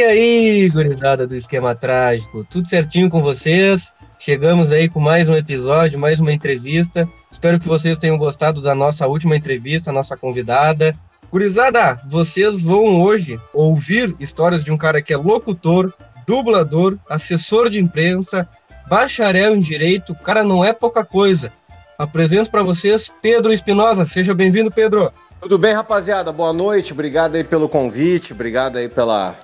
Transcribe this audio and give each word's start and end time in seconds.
E 0.00 0.02
aí, 0.02 0.68
gurizada 0.70 1.26
do 1.26 1.36
Esquema 1.36 1.74
Trágico, 1.74 2.42
tudo 2.48 2.66
certinho 2.66 3.10
com 3.10 3.20
vocês? 3.20 3.92
Chegamos 4.18 4.72
aí 4.72 4.88
com 4.88 4.98
mais 4.98 5.28
um 5.28 5.34
episódio, 5.34 5.98
mais 5.98 6.18
uma 6.18 6.32
entrevista. 6.32 7.06
Espero 7.30 7.60
que 7.60 7.68
vocês 7.68 7.98
tenham 7.98 8.16
gostado 8.16 8.62
da 8.62 8.74
nossa 8.74 9.06
última 9.06 9.36
entrevista, 9.36 9.92
nossa 9.92 10.16
convidada. 10.16 10.96
Gurizada, 11.30 12.00
vocês 12.08 12.62
vão 12.62 13.02
hoje 13.02 13.38
ouvir 13.52 14.16
histórias 14.18 14.64
de 14.64 14.72
um 14.72 14.76
cara 14.78 15.02
que 15.02 15.12
é 15.12 15.18
locutor, 15.18 15.92
dublador, 16.26 16.96
assessor 17.06 17.68
de 17.68 17.78
imprensa, 17.78 18.48
bacharel 18.88 19.54
em 19.54 19.60
direito. 19.60 20.12
O 20.14 20.18
cara 20.18 20.42
não 20.42 20.64
é 20.64 20.72
pouca 20.72 21.04
coisa. 21.04 21.52
Apresento 21.98 22.50
para 22.50 22.62
vocês 22.62 23.12
Pedro 23.20 23.52
Espinosa. 23.52 24.06
Seja 24.06 24.32
bem-vindo, 24.32 24.70
Pedro. 24.70 25.12
Tudo 25.38 25.58
bem, 25.58 25.74
rapaziada? 25.74 26.32
Boa 26.32 26.54
noite. 26.54 26.94
Obrigado 26.94 27.34
aí 27.34 27.44
pelo 27.44 27.68
convite, 27.68 28.32
obrigado 28.32 28.76
aí 28.76 28.88
pela, 28.88 29.34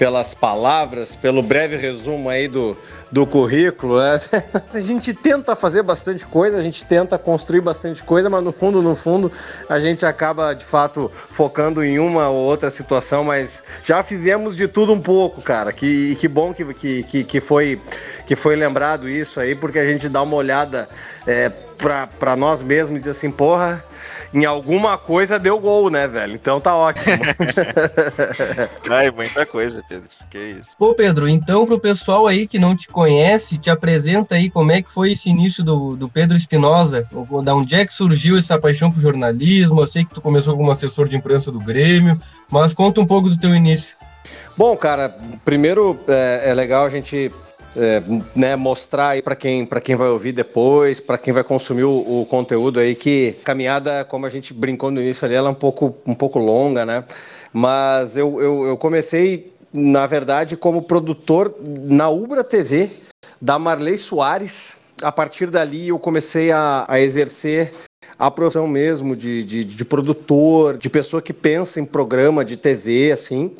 pelas 0.00 0.32
palavras, 0.32 1.14
pelo 1.14 1.42
breve 1.42 1.76
resumo 1.76 2.30
aí 2.30 2.48
do, 2.48 2.74
do 3.12 3.26
currículo. 3.26 3.98
Né? 3.98 4.18
A 4.72 4.80
gente 4.80 5.12
tenta 5.12 5.54
fazer 5.54 5.82
bastante 5.82 6.24
coisa, 6.24 6.56
a 6.56 6.62
gente 6.62 6.86
tenta 6.86 7.18
construir 7.18 7.60
bastante 7.60 8.02
coisa, 8.02 8.30
mas 8.30 8.42
no 8.42 8.50
fundo, 8.50 8.80
no 8.80 8.94
fundo, 8.94 9.30
a 9.68 9.78
gente 9.78 10.06
acaba 10.06 10.54
de 10.54 10.64
fato 10.64 11.12
focando 11.12 11.84
em 11.84 11.98
uma 11.98 12.30
ou 12.30 12.46
outra 12.46 12.70
situação, 12.70 13.24
mas 13.24 13.62
já 13.82 14.02
fizemos 14.02 14.56
de 14.56 14.66
tudo 14.66 14.94
um 14.94 15.00
pouco, 15.00 15.42
cara. 15.42 15.70
Que, 15.70 16.14
que 16.14 16.26
bom 16.26 16.54
que, 16.54 16.64
que, 17.02 17.22
que, 17.22 17.40
foi, 17.40 17.78
que 18.24 18.34
foi 18.34 18.56
lembrado 18.56 19.06
isso 19.06 19.38
aí, 19.38 19.54
porque 19.54 19.78
a 19.78 19.84
gente 19.84 20.08
dá 20.08 20.22
uma 20.22 20.36
olhada 20.36 20.88
é, 21.26 21.50
para 22.18 22.36
nós 22.36 22.62
mesmos 22.62 23.00
e 23.00 23.02
diz 23.02 23.10
assim, 23.10 23.30
porra 23.30 23.84
em 24.32 24.44
alguma 24.44 24.96
coisa 24.96 25.38
deu 25.38 25.58
gol, 25.58 25.90
né, 25.90 26.06
velho? 26.06 26.34
Então 26.34 26.60
tá 26.60 26.74
ótimo. 26.76 27.16
Ai, 28.90 29.10
muita 29.10 29.44
coisa, 29.44 29.82
Pedro. 29.88 30.08
Que 30.30 30.38
isso. 30.60 30.70
Pô, 30.78 30.94
Pedro, 30.94 31.28
então 31.28 31.66
pro 31.66 31.80
pessoal 31.80 32.26
aí 32.26 32.46
que 32.46 32.58
não 32.58 32.76
te 32.76 32.88
conhece, 32.88 33.58
te 33.58 33.68
apresenta 33.70 34.36
aí 34.36 34.48
como 34.48 34.70
é 34.70 34.80
que 34.80 34.90
foi 34.90 35.12
esse 35.12 35.28
início 35.28 35.64
do, 35.64 35.96
do 35.96 36.08
Pedro 36.08 36.36
Espinosa, 36.36 37.06
da 37.44 37.54
onde 37.54 37.74
é 37.74 37.84
que 37.84 37.92
surgiu 37.92 38.38
essa 38.38 38.58
paixão 38.58 38.90
pro 38.90 39.00
jornalismo? 39.00 39.80
Eu 39.80 39.88
sei 39.88 40.04
que 40.04 40.14
tu 40.14 40.20
começou 40.20 40.56
como 40.56 40.70
assessor 40.70 41.08
de 41.08 41.16
imprensa 41.16 41.50
do 41.50 41.58
Grêmio, 41.58 42.20
mas 42.48 42.72
conta 42.72 43.00
um 43.00 43.06
pouco 43.06 43.28
do 43.28 43.38
teu 43.38 43.54
início. 43.54 43.96
Bom, 44.56 44.76
cara, 44.76 45.14
primeiro 45.44 45.98
é, 46.06 46.50
é 46.50 46.54
legal 46.54 46.84
a 46.84 46.88
gente 46.88 47.32
é, 47.76 48.02
né, 48.34 48.56
mostrar 48.56 49.10
aí 49.10 49.22
para 49.22 49.36
quem, 49.36 49.66
quem 49.66 49.96
vai 49.96 50.08
ouvir 50.08 50.32
depois, 50.32 51.00
para 51.00 51.18
quem 51.18 51.32
vai 51.32 51.44
consumir 51.44 51.84
o, 51.84 52.20
o, 52.22 52.26
conteúdo 52.26 52.80
aí, 52.80 52.94
que 52.94 53.32
caminhada, 53.44 54.04
como 54.04 54.26
a 54.26 54.28
gente 54.28 54.52
brincou 54.52 54.90
no 54.90 55.00
início 55.00 55.24
ali, 55.24 55.34
ela 55.34 55.48
é 55.48 55.52
um 55.52 55.54
pouco, 55.54 55.94
um 56.06 56.14
pouco 56.14 56.38
longa, 56.38 56.84
né? 56.84 57.04
Mas 57.52 58.16
eu, 58.16 58.40
eu, 58.40 58.66
eu 58.68 58.76
comecei, 58.76 59.52
na 59.72 60.06
verdade, 60.06 60.56
como 60.56 60.82
produtor 60.82 61.54
na 61.82 62.08
Ubra 62.08 62.42
TV 62.42 62.90
da 63.40 63.58
Marley 63.58 63.96
Soares. 63.96 64.78
A 65.02 65.10
partir 65.10 65.48
dali 65.48 65.88
eu 65.88 65.98
comecei 65.98 66.52
a, 66.52 66.84
a 66.86 67.00
exercer 67.00 67.72
a 68.20 68.30
profissão 68.30 68.66
mesmo 68.66 69.16
de, 69.16 69.42
de, 69.42 69.64
de, 69.64 69.82
produtor, 69.82 70.76
de 70.76 70.90
pessoa 70.90 71.22
que 71.22 71.32
pensa 71.32 71.80
em 71.80 71.86
programa 71.86 72.44
de 72.44 72.58
TV, 72.58 73.10
assim. 73.12 73.50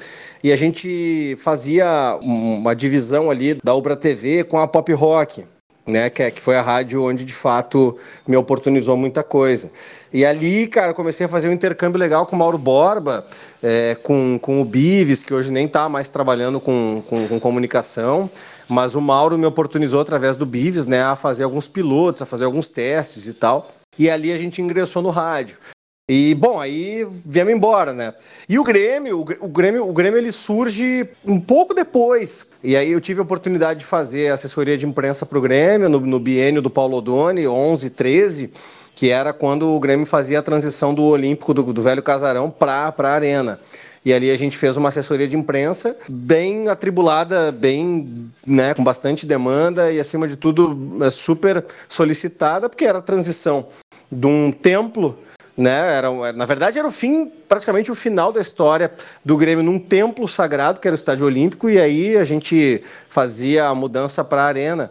E 0.44 0.52
a 0.52 0.56
gente 0.56 1.34
fazia 1.38 2.18
uma 2.20 2.76
divisão 2.76 3.30
ali 3.30 3.54
da 3.64 3.74
Ubra 3.74 3.96
TV 3.96 4.44
com 4.44 4.58
a 4.58 4.68
Pop 4.68 4.92
Rock. 4.92 5.46
Né, 5.86 6.08
que, 6.10 6.22
é, 6.22 6.30
que 6.30 6.40
foi 6.40 6.56
a 6.56 6.62
rádio 6.62 7.02
onde 7.02 7.24
de 7.24 7.32
fato 7.32 7.96
me 8.28 8.36
oportunizou 8.36 8.96
muita 8.96 9.24
coisa. 9.24 9.70
E 10.12 10.24
ali, 10.24 10.68
cara, 10.68 10.92
comecei 10.92 11.26
a 11.26 11.28
fazer 11.28 11.48
um 11.48 11.52
intercâmbio 11.52 11.98
legal 11.98 12.26
com 12.26 12.36
o 12.36 12.38
Mauro 12.38 12.58
Borba, 12.58 13.26
é, 13.62 13.96
com, 13.96 14.38
com 14.40 14.60
o 14.60 14.64
Bives, 14.64 15.24
que 15.24 15.34
hoje 15.34 15.50
nem 15.50 15.66
está 15.66 15.88
mais 15.88 16.08
trabalhando 16.08 16.60
com, 16.60 17.02
com, 17.08 17.26
com, 17.26 17.40
comunicação, 17.40 18.30
mas 18.68 18.94
o 18.94 19.00
Mauro 19.00 19.38
me 19.38 19.46
oportunizou 19.46 20.00
através 20.00 20.36
do 20.36 20.46
Bives, 20.46 20.86
né, 20.86 21.02
a 21.02 21.16
fazer 21.16 21.44
alguns 21.44 21.66
pilotos, 21.66 22.22
a 22.22 22.26
fazer 22.26 22.44
alguns 22.44 22.70
testes 22.70 23.26
e 23.26 23.32
tal 23.32 23.66
e 23.98 24.08
ali 24.08 24.32
a 24.32 24.38
gente 24.38 24.62
ingressou 24.62 25.02
no 25.02 25.10
rádio. 25.10 25.58
E, 26.12 26.34
bom, 26.34 26.58
aí 26.58 27.06
viemos 27.24 27.54
embora, 27.54 27.92
né? 27.92 28.12
E 28.48 28.58
o 28.58 28.64
Grêmio, 28.64 29.20
o 29.20 29.48
Grêmio, 29.48 29.88
o 29.88 29.92
Grêmio 29.92 30.18
ele 30.18 30.32
surge 30.32 31.08
um 31.24 31.38
pouco 31.38 31.72
depois. 31.72 32.48
E 32.64 32.76
aí 32.76 32.90
eu 32.90 33.00
tive 33.00 33.20
a 33.20 33.22
oportunidade 33.22 33.78
de 33.78 33.86
fazer 33.86 34.32
assessoria 34.32 34.76
de 34.76 34.84
imprensa 34.84 35.24
para 35.24 35.38
o 35.38 35.40
Grêmio, 35.40 35.88
no, 35.88 36.00
no 36.00 36.18
biênio 36.18 36.60
do 36.60 36.68
Paulo 36.68 36.96
Odoni, 36.96 37.46
11, 37.46 37.90
13, 37.90 38.50
que 38.92 39.08
era 39.08 39.32
quando 39.32 39.72
o 39.72 39.78
Grêmio 39.78 40.04
fazia 40.04 40.40
a 40.40 40.42
transição 40.42 40.92
do 40.92 41.04
Olímpico, 41.04 41.54
do, 41.54 41.72
do 41.72 41.80
velho 41.80 42.02
casarão, 42.02 42.50
para 42.50 42.92
a 42.98 43.08
Arena. 43.08 43.60
E 44.04 44.12
ali 44.12 44.32
a 44.32 44.36
gente 44.36 44.56
fez 44.56 44.76
uma 44.76 44.88
assessoria 44.88 45.28
de 45.28 45.36
imprensa 45.36 45.96
bem 46.08 46.66
atribulada, 46.66 47.52
bem, 47.52 48.28
né, 48.44 48.74
com 48.74 48.82
bastante 48.82 49.26
demanda 49.26 49.92
e 49.92 50.00
acima 50.00 50.26
de 50.26 50.34
tudo 50.34 51.04
é, 51.04 51.08
super 51.08 51.64
solicitada, 51.88 52.68
porque 52.68 52.84
era 52.84 52.98
a 52.98 53.02
transição 53.02 53.68
de 54.10 54.26
um 54.26 54.50
templo 54.50 55.16
né? 55.60 55.96
Era, 55.96 56.32
na 56.32 56.46
verdade, 56.46 56.78
era 56.78 56.88
o 56.88 56.90
fim, 56.90 57.30
praticamente 57.48 57.90
o 57.90 57.94
final 57.94 58.32
da 58.32 58.40
história 58.40 58.90
do 59.24 59.36
Grêmio 59.36 59.62
num 59.62 59.78
templo 59.78 60.26
sagrado, 60.26 60.80
que 60.80 60.88
era 60.88 60.94
o 60.94 60.96
Estádio 60.96 61.26
Olímpico, 61.26 61.68
e 61.68 61.78
aí 61.78 62.16
a 62.16 62.24
gente 62.24 62.82
fazia 63.08 63.66
a 63.66 63.74
mudança 63.74 64.24
para 64.24 64.42
a 64.42 64.46
arena. 64.46 64.90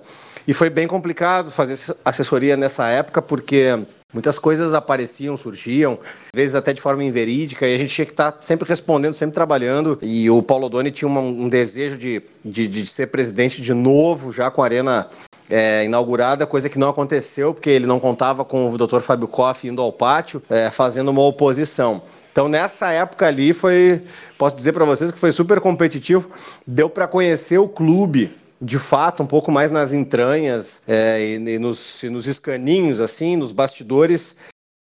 E 0.50 0.54
foi 0.56 0.68
bem 0.68 0.88
complicado 0.88 1.52
fazer 1.52 1.78
assessoria 2.04 2.58
nessa 2.58 2.88
época, 2.88 3.22
porque 3.22 3.80
muitas 4.12 4.40
coisas 4.40 4.74
apareciam, 4.74 5.38
surgiam, 5.38 5.94
às 5.94 6.36
vezes 6.36 6.56
até 6.56 6.74
de 6.74 6.82
forma 6.82 7.04
inverídica, 7.04 7.68
e 7.68 7.76
a 7.76 7.78
gente 7.78 7.94
tinha 7.94 8.04
que 8.04 8.14
estar 8.14 8.36
sempre 8.42 8.68
respondendo, 8.68 9.14
sempre 9.14 9.36
trabalhando. 9.36 10.00
E 10.02 10.28
o 10.28 10.42
Paulo 10.42 10.68
Doni 10.68 10.90
tinha 10.90 11.08
uma, 11.08 11.22
um 11.22 11.48
desejo 11.48 12.00
de, 12.00 12.24
de, 12.44 12.66
de, 12.66 12.88
ser 12.88 13.12
presidente 13.12 13.62
de 13.62 13.76
novo, 13.76 14.34
já 14.34 14.50
com 14.50 14.64
a 14.64 14.66
Arena 14.66 15.08
é, 15.52 15.86
inaugurada, 15.86 16.48
coisa 16.48 16.68
que 16.68 16.80
não 16.80 16.90
aconteceu, 16.90 17.54
porque 17.54 17.70
ele 17.70 17.86
não 17.86 18.00
contava 18.00 18.44
com 18.44 18.72
o 18.72 18.76
Dr. 18.76 19.02
Fábio 19.02 19.28
Koff 19.28 19.68
indo 19.68 19.84
ao 19.84 19.94
pátio, 19.94 20.42
é, 20.50 20.72
fazendo 20.72 21.10
uma 21.10 21.22
oposição. 21.22 22.02
Então 22.32 22.50
nessa 22.50 22.90
época 22.90 23.28
ali 23.28 23.54
foi, 23.54 24.02
posso 24.36 24.56
dizer 24.56 24.74
para 24.74 24.84
vocês 24.84 25.12
que 25.12 25.20
foi 25.20 25.32
super 25.32 25.60
competitivo, 25.60 26.32
deu 26.66 26.90
para 26.90 27.08
conhecer 27.08 27.60
o 27.60 27.70
clube 27.70 28.32
de 28.62 28.78
fato, 28.78 29.24
um 29.24 29.26
pouco 29.26 29.52
mais 29.52 29.72
nas 29.72 29.94
entranhas 29.94 30.82
é, 30.88 31.22
e, 31.22 31.36
e, 31.36 31.60
nos, 31.60 32.04
e 32.04 32.10
nos 32.10 32.28
escaninhos, 32.28 33.00
assim, 33.00 33.38
nos 33.38 33.52
bastidores. 33.52 34.36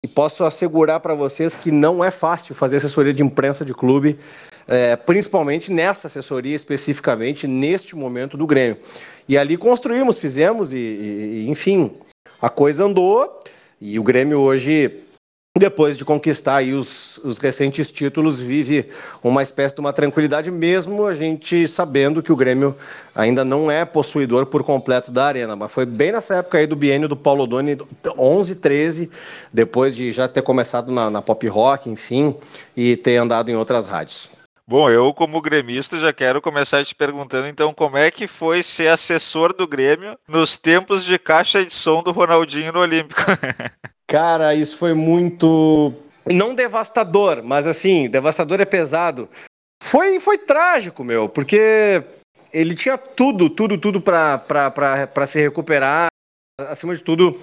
E 0.04 0.08
posso 0.08 0.44
assegurar 0.44 1.00
para 1.00 1.14
vocês 1.14 1.54
que 1.54 1.70
não 1.70 2.02
é 2.04 2.10
fácil 2.10 2.54
fazer 2.54 2.76
assessoria 2.76 3.12
de 3.12 3.22
imprensa 3.22 3.64
de 3.64 3.74
clube, 3.74 4.18
é, 4.68 4.94
principalmente 4.94 5.72
nessa 5.72 6.06
assessoria 6.06 6.54
especificamente, 6.54 7.46
neste 7.46 7.96
momento 7.96 8.36
do 8.36 8.46
Grêmio. 8.46 8.78
E 9.28 9.36
ali 9.36 9.56
construímos, 9.56 10.18
fizemos 10.18 10.72
e, 10.72 10.78
e 10.78 11.46
enfim, 11.48 11.92
a 12.40 12.48
coisa 12.48 12.84
andou. 12.84 13.40
E 13.80 13.98
o 13.98 14.02
Grêmio 14.02 14.40
hoje 14.40 15.02
depois 15.58 15.96
de 15.96 16.04
conquistar 16.04 16.62
os, 16.62 17.18
os, 17.24 17.38
recentes 17.38 17.90
títulos, 17.90 18.40
vive 18.40 18.88
uma 19.22 19.42
espécie 19.42 19.74
de 19.74 19.80
uma 19.80 19.92
tranquilidade, 19.92 20.50
mesmo 20.50 21.06
a 21.06 21.14
gente 21.14 21.66
sabendo 21.66 22.22
que 22.22 22.32
o 22.32 22.36
Grêmio 22.36 22.74
ainda 23.14 23.44
não 23.44 23.70
é 23.70 23.84
possuidor 23.84 24.46
por 24.46 24.62
completo 24.62 25.10
da 25.10 25.26
arena. 25.26 25.56
Mas 25.56 25.72
foi 25.72 25.86
bem 25.86 26.12
nessa 26.12 26.36
época 26.36 26.58
aí 26.58 26.66
do 26.66 26.76
biênio 26.76 27.08
do 27.08 27.16
Paulo 27.16 27.46
Doni, 27.46 27.78
11, 28.18 28.56
13, 28.56 29.10
depois 29.52 29.96
de 29.96 30.12
já 30.12 30.28
ter 30.28 30.42
começado 30.42 30.92
na, 30.92 31.10
na 31.10 31.22
pop 31.22 31.46
rock, 31.48 31.88
enfim, 31.88 32.34
e 32.76 32.96
ter 32.96 33.16
andado 33.16 33.50
em 33.50 33.56
outras 33.56 33.86
rádios. 33.86 34.45
Bom, 34.68 34.90
eu 34.90 35.14
como 35.14 35.40
gremista 35.40 35.96
já 35.96 36.12
quero 36.12 36.42
começar 36.42 36.84
te 36.84 36.92
perguntando 36.92 37.46
então 37.46 37.72
como 37.72 37.96
é 37.96 38.10
que 38.10 38.26
foi 38.26 38.64
ser 38.64 38.88
assessor 38.88 39.52
do 39.52 39.64
Grêmio 39.64 40.18
nos 40.26 40.56
tempos 40.56 41.04
de 41.04 41.16
caixa 41.20 41.64
de 41.64 41.72
som 41.72 42.02
do 42.02 42.10
Ronaldinho 42.10 42.72
no 42.72 42.80
Olímpico. 42.80 43.20
Cara, 44.08 44.56
isso 44.56 44.76
foi 44.76 44.92
muito. 44.92 45.94
Não 46.26 46.52
devastador, 46.52 47.44
mas 47.44 47.68
assim, 47.68 48.08
devastador 48.08 48.60
é 48.60 48.64
pesado. 48.64 49.28
Foi, 49.80 50.18
foi 50.18 50.36
trágico, 50.36 51.04
meu, 51.04 51.28
porque 51.28 52.02
ele 52.52 52.74
tinha 52.74 52.98
tudo, 52.98 53.48
tudo, 53.48 53.78
tudo 53.78 54.00
para 54.00 55.26
se 55.26 55.40
recuperar. 55.40 56.08
Acima 56.58 56.92
de 56.96 57.04
tudo, 57.04 57.40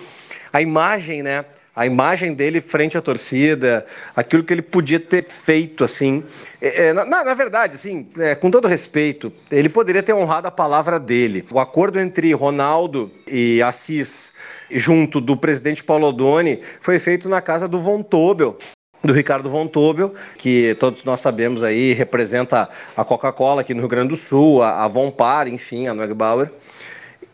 a 0.51 0.61
imagem, 0.61 1.23
né? 1.23 1.45
A 1.75 1.85
imagem 1.87 2.33
dele 2.33 2.61
frente 2.61 2.97
à 2.97 3.01
torcida, 3.01 3.85
aquilo 4.15 4.43
que 4.43 4.53
ele 4.53 4.61
podia 4.61 4.99
ter 4.99 5.25
feito, 5.25 5.83
assim. 5.83 6.23
É, 6.61 6.87
é 6.87 6.93
na, 6.93 7.05
na, 7.05 7.33
verdade, 7.33 7.75
assim, 7.75 8.07
é, 8.19 8.35
com 8.35 8.51
todo 8.51 8.67
respeito, 8.67 9.33
ele 9.51 9.69
poderia 9.69 10.03
ter 10.03 10.13
honrado 10.13 10.47
a 10.47 10.51
palavra 10.51 10.99
dele. 10.99 11.43
O 11.51 11.59
acordo 11.59 11.99
entre 11.99 12.31
Ronaldo 12.33 13.11
e 13.27 13.61
Assis, 13.63 14.33
junto 14.69 15.19
do 15.19 15.35
presidente 15.35 15.83
Paulo 15.83 16.07
Odoni, 16.07 16.59
foi 16.79 16.99
feito 16.99 17.27
na 17.27 17.41
casa 17.41 17.67
do 17.67 17.81
Von 17.81 18.03
Tobel, 18.03 18.55
do 19.03 19.11
Ricardo 19.11 19.49
Von 19.49 19.67
Tobel, 19.67 20.13
que 20.37 20.75
todos 20.75 21.03
nós 21.03 21.21
sabemos 21.21 21.63
aí 21.63 21.93
representa 21.93 22.69
a 22.95 23.03
Coca-Cola 23.03 23.61
aqui 23.61 23.73
no 23.73 23.79
Rio 23.79 23.89
Grande 23.89 24.09
do 24.09 24.15
Sul, 24.15 24.61
a, 24.61 24.85
a 24.85 24.87
Von 24.87 25.09
Par, 25.09 25.47
enfim, 25.47 25.87
a 25.87 25.93
Noeg 25.93 26.13
Bauer. 26.13 26.51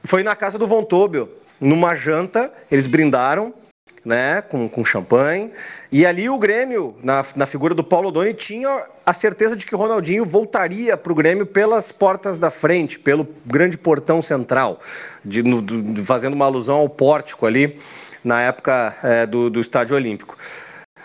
Foi 0.01 0.24
na 0.24 0.33
casa 0.33 0.57
do 0.57 0.65
Von 0.65 0.85
Tobel, 0.85 1.27
numa 1.59 1.94
janta, 1.94 2.50
eles 2.71 2.88
brindaram 2.88 3.53
né, 4.03 4.41
com, 4.41 4.68
com 4.68 4.83
champanhe. 4.83 5.51
E 5.91 6.06
ali 6.06 6.30
o 6.30 6.38
Grêmio, 6.38 6.95
na, 7.03 7.24
na 7.36 7.45
figura 7.45 7.74
do 7.74 7.83
Paulo 7.83 8.12
Doni, 8.12 8.33
tinha 8.33 8.86
a 9.06 9.13
certeza 9.13 9.56
de 9.56 9.65
que 9.65 9.75
Ronaldinho 9.75 10.25
voltaria 10.25 10.95
para 10.95 11.12
o 11.12 11.15
Grêmio 11.15 11.45
pelas 11.45 11.91
portas 11.91 12.39
da 12.39 12.50
frente, 12.50 13.00
pelo 13.00 13.27
grande 13.45 13.77
portão 13.77 14.21
central, 14.21 14.80
de, 15.24 15.44
no, 15.44 15.62
do, 15.62 16.03
fazendo 16.03 16.33
uma 16.33 16.45
alusão 16.45 16.80
ao 16.80 16.89
pórtico 16.89 17.45
ali 17.45 17.80
na 18.24 18.41
época 18.41 18.95
é, 19.03 19.25
do, 19.25 19.50
do 19.50 19.62
Estádio 19.62 19.95
Olímpico. 19.95 20.38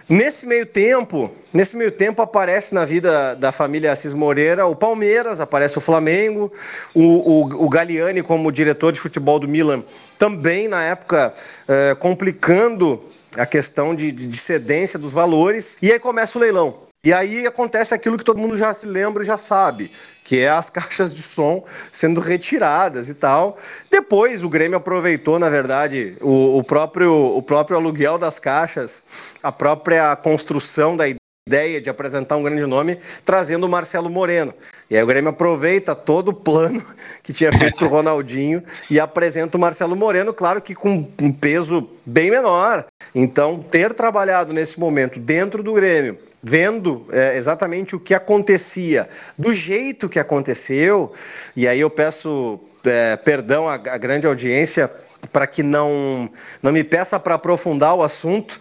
Nesse 0.06 0.44
meio 0.44 0.66
tempo, 0.66 1.30
nesse 1.50 1.76
meio 1.78 1.90
tempo 1.90 2.20
aparece 2.20 2.74
na 2.74 2.84
vida 2.84 3.34
da 3.36 3.50
família 3.50 3.90
Assis 3.90 4.12
Moreira 4.12 4.66
o 4.66 4.76
Palmeiras, 4.76 5.40
aparece 5.40 5.78
o 5.78 5.80
Flamengo, 5.80 6.52
o, 6.94 7.02
o, 7.02 7.64
o 7.64 7.68
Galliani 7.70 8.22
como 8.22 8.52
diretor 8.52 8.92
de 8.92 9.00
futebol 9.00 9.38
do 9.38 9.48
Milan, 9.48 9.82
também 10.18 10.68
na 10.68 10.82
época 10.82 11.34
é, 11.68 11.94
complicando 11.94 13.02
a 13.36 13.46
questão 13.46 13.94
de, 13.94 14.12
de, 14.12 14.36
cedência 14.36 14.98
dos 14.98 15.12
valores, 15.12 15.76
e 15.82 15.92
aí 15.92 15.98
começa 15.98 16.38
o 16.38 16.40
leilão. 16.40 16.78
E 17.04 17.12
aí 17.12 17.46
acontece 17.46 17.92
aquilo 17.92 18.16
que 18.16 18.24
todo 18.24 18.38
mundo 18.38 18.56
já 18.56 18.72
se 18.72 18.86
lembra 18.86 19.22
e 19.22 19.26
já 19.26 19.36
sabe, 19.36 19.90
que 20.22 20.40
é 20.40 20.48
as 20.48 20.70
caixas 20.70 21.12
de 21.12 21.22
som 21.22 21.64
sendo 21.92 22.20
retiradas 22.20 23.08
e 23.08 23.14
tal. 23.14 23.58
Depois 23.90 24.42
o 24.42 24.48
Grêmio 24.48 24.78
aproveitou, 24.78 25.38
na 25.38 25.50
verdade, 25.50 26.16
o, 26.22 26.58
o 26.58 26.64
próprio, 26.64 27.12
o 27.12 27.42
próprio 27.42 27.76
aluguel 27.76 28.16
das 28.16 28.38
caixas, 28.38 29.02
a 29.42 29.52
própria 29.52 30.16
construção 30.16 30.96
da 30.96 31.04
ideia 31.46 31.78
de 31.78 31.90
apresentar 31.90 32.38
um 32.38 32.42
grande 32.42 32.64
nome, 32.64 32.96
trazendo 33.22 33.66
o 33.66 33.68
Marcelo 33.68 34.08
Moreno. 34.08 34.54
E 34.88 34.96
aí 34.96 35.02
o 35.02 35.06
Grêmio 35.06 35.28
aproveita 35.28 35.94
todo 35.94 36.30
o 36.30 36.32
plano 36.32 36.82
que 37.22 37.34
tinha 37.34 37.52
feito 37.52 37.76
para 37.76 37.86
o 37.86 37.90
Ronaldinho 37.90 38.62
e 38.88 38.98
apresenta 38.98 39.58
o 39.58 39.60
Marcelo 39.60 39.94
Moreno, 39.94 40.32
claro 40.32 40.62
que 40.62 40.74
com 40.74 41.06
um 41.20 41.30
peso 41.30 41.86
bem 42.06 42.30
menor. 42.30 42.86
Então, 43.14 43.58
ter 43.58 43.92
trabalhado 43.92 44.54
nesse 44.54 44.80
momento 44.80 45.20
dentro 45.20 45.62
do 45.62 45.74
Grêmio, 45.74 46.18
vendo 46.42 47.06
é, 47.12 47.36
exatamente 47.36 47.94
o 47.94 48.00
que 48.00 48.14
acontecia, 48.14 49.06
do 49.36 49.54
jeito 49.54 50.08
que 50.08 50.18
aconteceu, 50.18 51.12
e 51.54 51.68
aí 51.68 51.78
eu 51.78 51.90
peço 51.90 52.58
é, 52.86 53.16
perdão 53.16 53.68
à, 53.68 53.74
à 53.74 53.98
grande 53.98 54.26
audiência 54.26 54.90
para 55.30 55.46
que 55.46 55.62
não, 55.62 56.28
não 56.62 56.72
me 56.72 56.84
peça 56.84 57.20
para 57.20 57.34
aprofundar 57.34 57.94
o 57.94 58.02
assunto, 58.02 58.58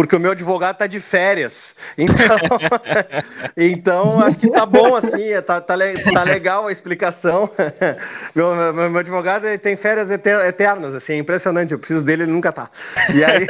porque 0.00 0.16
o 0.16 0.20
meu 0.20 0.30
advogado 0.30 0.78
tá 0.78 0.86
de 0.86 0.98
férias. 0.98 1.74
Então, 1.98 2.38
então 3.54 4.20
acho 4.20 4.38
que 4.38 4.50
tá 4.50 4.64
bom 4.64 4.94
assim, 4.94 5.30
tá, 5.44 5.60
tá, 5.60 5.76
tá 6.14 6.22
legal 6.22 6.66
a 6.66 6.72
explicação. 6.72 7.50
Meu, 8.34 8.54
meu, 8.54 8.90
meu 8.90 9.00
advogado 9.00 9.46
tem 9.58 9.76
férias 9.76 10.10
eternas, 10.10 10.94
assim, 10.94 11.14
é 11.14 11.16
impressionante. 11.16 11.72
Eu 11.72 11.78
preciso 11.78 12.04
dele, 12.04 12.22
ele 12.22 12.32
nunca 12.32 12.52
tá. 12.52 12.70
E 13.12 13.24
aí, 13.24 13.46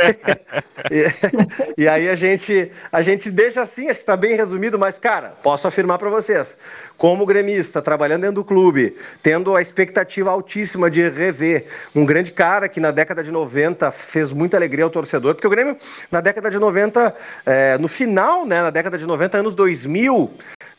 e, 0.90 1.82
e, 1.82 1.88
aí 1.88 2.08
a 2.08 2.16
gente 2.16 2.70
a 2.90 3.02
gente 3.02 3.30
deixa 3.30 3.60
assim, 3.60 3.88
acho 3.90 4.00
que 4.00 4.06
tá 4.06 4.16
bem 4.16 4.34
resumido, 4.36 4.78
mas 4.78 4.98
cara, 4.98 5.34
posso 5.42 5.68
afirmar 5.68 5.98
para 5.98 6.08
vocês, 6.08 6.56
como 6.96 7.26
gremista, 7.26 7.82
trabalhando 7.82 8.22
dentro 8.22 8.36
do 8.36 8.44
clube, 8.44 8.96
tendo 9.22 9.54
a 9.54 9.60
expectativa 9.60 10.30
altíssima 10.30 10.90
de 10.90 11.08
rever 11.08 11.66
um 11.94 12.04
grande 12.04 12.32
cara 12.32 12.68
que 12.68 12.80
na 12.80 12.90
década 12.90 13.22
de 13.22 13.30
90 13.30 13.90
fez 13.90 14.32
muita 14.32 14.56
alegria 14.56 14.84
ao 14.84 14.90
torcedor, 14.90 15.34
porque 15.34 15.46
o 15.46 15.50
Grêmio 15.50 15.76
na 16.10 16.20
década 16.20 16.39
década 16.40 16.50
de 16.50 16.58
90, 16.58 17.14
é, 17.46 17.78
no 17.78 17.86
final, 17.86 18.46
né, 18.46 18.62
na 18.62 18.70
década 18.70 18.96
de 18.96 19.06
90, 19.06 19.38
anos 19.38 19.54
2000, 19.54 20.30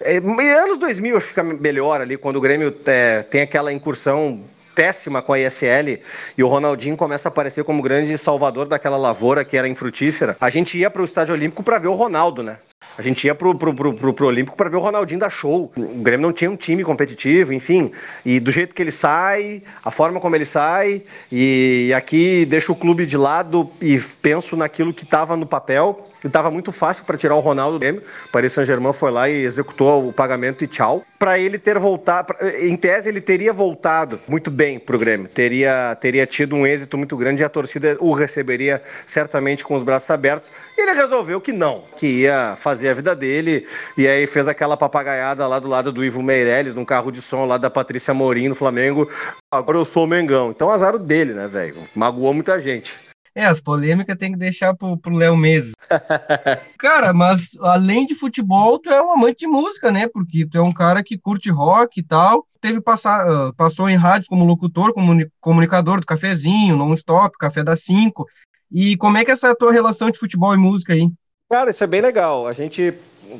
é, 0.01 0.17
anos 0.17 0.77
2000 0.79 1.21
fica 1.21 1.43
melhor 1.43 2.01
ali, 2.01 2.17
quando 2.17 2.37
o 2.37 2.41
Grêmio 2.41 2.75
é, 2.85 3.21
tem 3.21 3.41
aquela 3.41 3.71
incursão 3.71 4.43
péssima 4.73 5.21
com 5.21 5.33
a 5.33 5.39
ISL 5.39 5.99
e 6.37 6.43
o 6.43 6.47
Ronaldinho 6.47 6.97
começa 6.97 7.27
a 7.27 7.31
aparecer 7.31 7.63
como 7.63 7.81
grande 7.81 8.17
salvador 8.17 8.67
daquela 8.67 8.97
lavoura 8.97 9.45
que 9.45 9.57
era 9.57 9.67
infrutífera. 9.67 10.35
A 10.39 10.49
gente 10.49 10.77
ia 10.77 10.89
para 10.89 11.01
o 11.01 11.05
Estádio 11.05 11.35
Olímpico 11.35 11.61
para 11.61 11.77
ver 11.77 11.89
o 11.89 11.93
Ronaldo, 11.93 12.41
né? 12.41 12.57
A 12.97 13.01
gente 13.01 13.25
ia 13.25 13.33
pro, 13.33 13.55
pro, 13.55 13.73
pro, 13.73 13.93
pro, 13.93 14.13
pro 14.13 14.27
Olímpico 14.27 14.57
para 14.57 14.69
ver 14.69 14.75
o 14.75 14.79
Ronaldinho 14.79 15.19
dar 15.19 15.29
show. 15.29 15.71
O 15.75 16.03
Grêmio 16.03 16.27
não 16.27 16.33
tinha 16.33 16.51
um 16.51 16.55
time 16.55 16.83
competitivo, 16.83 17.53
enfim. 17.53 17.91
E 18.25 18.39
do 18.39 18.51
jeito 18.51 18.75
que 18.75 18.81
ele 18.81 18.91
sai, 18.91 19.63
a 19.83 19.89
forma 19.89 20.19
como 20.19 20.35
ele 20.35 20.45
sai, 20.45 21.01
e 21.31 21.91
aqui 21.95 22.45
deixo 22.45 22.73
o 22.73 22.75
clube 22.75 23.05
de 23.05 23.17
lado 23.17 23.69
e 23.81 23.99
penso 24.21 24.55
naquilo 24.55 24.93
que 24.93 25.03
estava 25.03 25.37
no 25.37 25.45
papel 25.45 26.11
estava 26.27 26.51
muito 26.51 26.71
fácil 26.71 27.05
para 27.05 27.17
tirar 27.17 27.35
o 27.35 27.39
Ronaldo 27.39 27.77
do 27.77 27.79
Grêmio. 27.79 28.03
Paris 28.31 28.53
Saint-Germain 28.53 28.93
foi 28.93 29.11
lá 29.11 29.29
e 29.29 29.43
executou 29.43 30.07
o 30.07 30.13
pagamento 30.13 30.63
e 30.63 30.67
tchau. 30.67 31.03
Para 31.17 31.39
ele 31.39 31.57
ter 31.57 31.77
voltado, 31.79 32.33
em 32.59 32.75
tese 32.75 33.09
ele 33.09 33.21
teria 33.21 33.53
voltado 33.53 34.19
muito 34.27 34.49
bem 34.49 34.79
para 34.79 34.95
o 34.95 34.99
Grêmio, 34.99 35.27
teria, 35.27 35.95
teria 35.99 36.25
tido 36.25 36.55
um 36.55 36.65
êxito 36.65 36.97
muito 36.97 37.15
grande 37.15 37.41
e 37.41 37.45
a 37.45 37.49
torcida 37.49 37.95
o 37.99 38.13
receberia 38.13 38.81
certamente 39.05 39.63
com 39.63 39.75
os 39.75 39.83
braços 39.83 40.09
abertos. 40.09 40.51
E 40.77 40.81
ele 40.81 40.93
resolveu 40.93 41.39
que 41.39 41.51
não, 41.51 41.83
que 41.95 42.07
ia 42.07 42.55
fazer 42.57 42.70
a 42.71 42.93
vida 42.93 43.15
dele 43.15 43.65
e 43.97 44.07
aí 44.07 44.25
fez 44.27 44.47
aquela 44.47 44.77
papagaiada 44.77 45.47
lá 45.47 45.59
do 45.59 45.67
lado 45.67 45.91
do 45.91 46.03
Ivo 46.03 46.21
Meirelles, 46.21 46.75
num 46.75 46.85
carro 46.85 47.11
de 47.11 47.21
som 47.21 47.45
lá 47.45 47.57
da 47.57 47.69
Patrícia 47.69 48.13
Morim 48.13 48.47
no 48.47 48.55
Flamengo. 48.55 49.09
Agora 49.51 49.77
eu 49.77 49.85
sou 49.85 50.05
o 50.05 50.07
Mengão. 50.07 50.51
Então 50.51 50.69
azar 50.69 50.97
dele, 50.97 51.33
né, 51.33 51.47
velho? 51.47 51.75
Magoou 51.95 52.33
muita 52.33 52.61
gente. 52.61 53.11
É, 53.33 53.45
as 53.45 53.61
polêmicas 53.61 54.17
tem 54.17 54.33
que 54.33 54.37
deixar 54.37 54.73
pro, 54.73 54.97
pro 54.97 55.15
Léo 55.15 55.37
mesmo. 55.37 55.73
cara, 56.77 57.13
mas 57.13 57.51
além 57.61 58.05
de 58.05 58.13
futebol, 58.13 58.77
tu 58.77 58.89
é 58.89 59.01
um 59.01 59.13
amante 59.13 59.39
de 59.39 59.47
música, 59.47 59.89
né? 59.89 60.07
Porque 60.07 60.45
tu 60.45 60.57
é 60.57 60.61
um 60.61 60.73
cara 60.73 61.01
que 61.01 61.17
curte 61.17 61.49
rock 61.49 61.99
e 61.99 62.03
tal. 62.03 62.45
Teve 62.59 62.81
passar, 62.81 63.25
uh, 63.25 63.53
passou 63.55 63.89
em 63.89 63.95
rádio 63.95 64.27
como 64.27 64.45
locutor, 64.45 64.93
como 64.93 65.25
comunicador 65.39 66.01
do 66.01 66.05
Cafezinho, 66.05 66.75
Non-Stop, 66.75 67.37
Café 67.37 67.63
das 67.63 67.83
Cinco. 67.83 68.27
E 68.69 68.97
como 68.97 69.17
é 69.17 69.23
que 69.23 69.31
é 69.31 69.33
essa 69.33 69.55
tua 69.55 69.71
relação 69.71 70.11
de 70.11 70.19
futebol 70.19 70.53
e 70.53 70.57
música 70.57 70.93
aí? 70.93 71.09
Cara, 71.51 71.69
isso 71.69 71.83
é 71.83 71.87
bem 71.87 71.99
legal. 71.99 72.47
A 72.47 72.53
gente, 72.53 72.93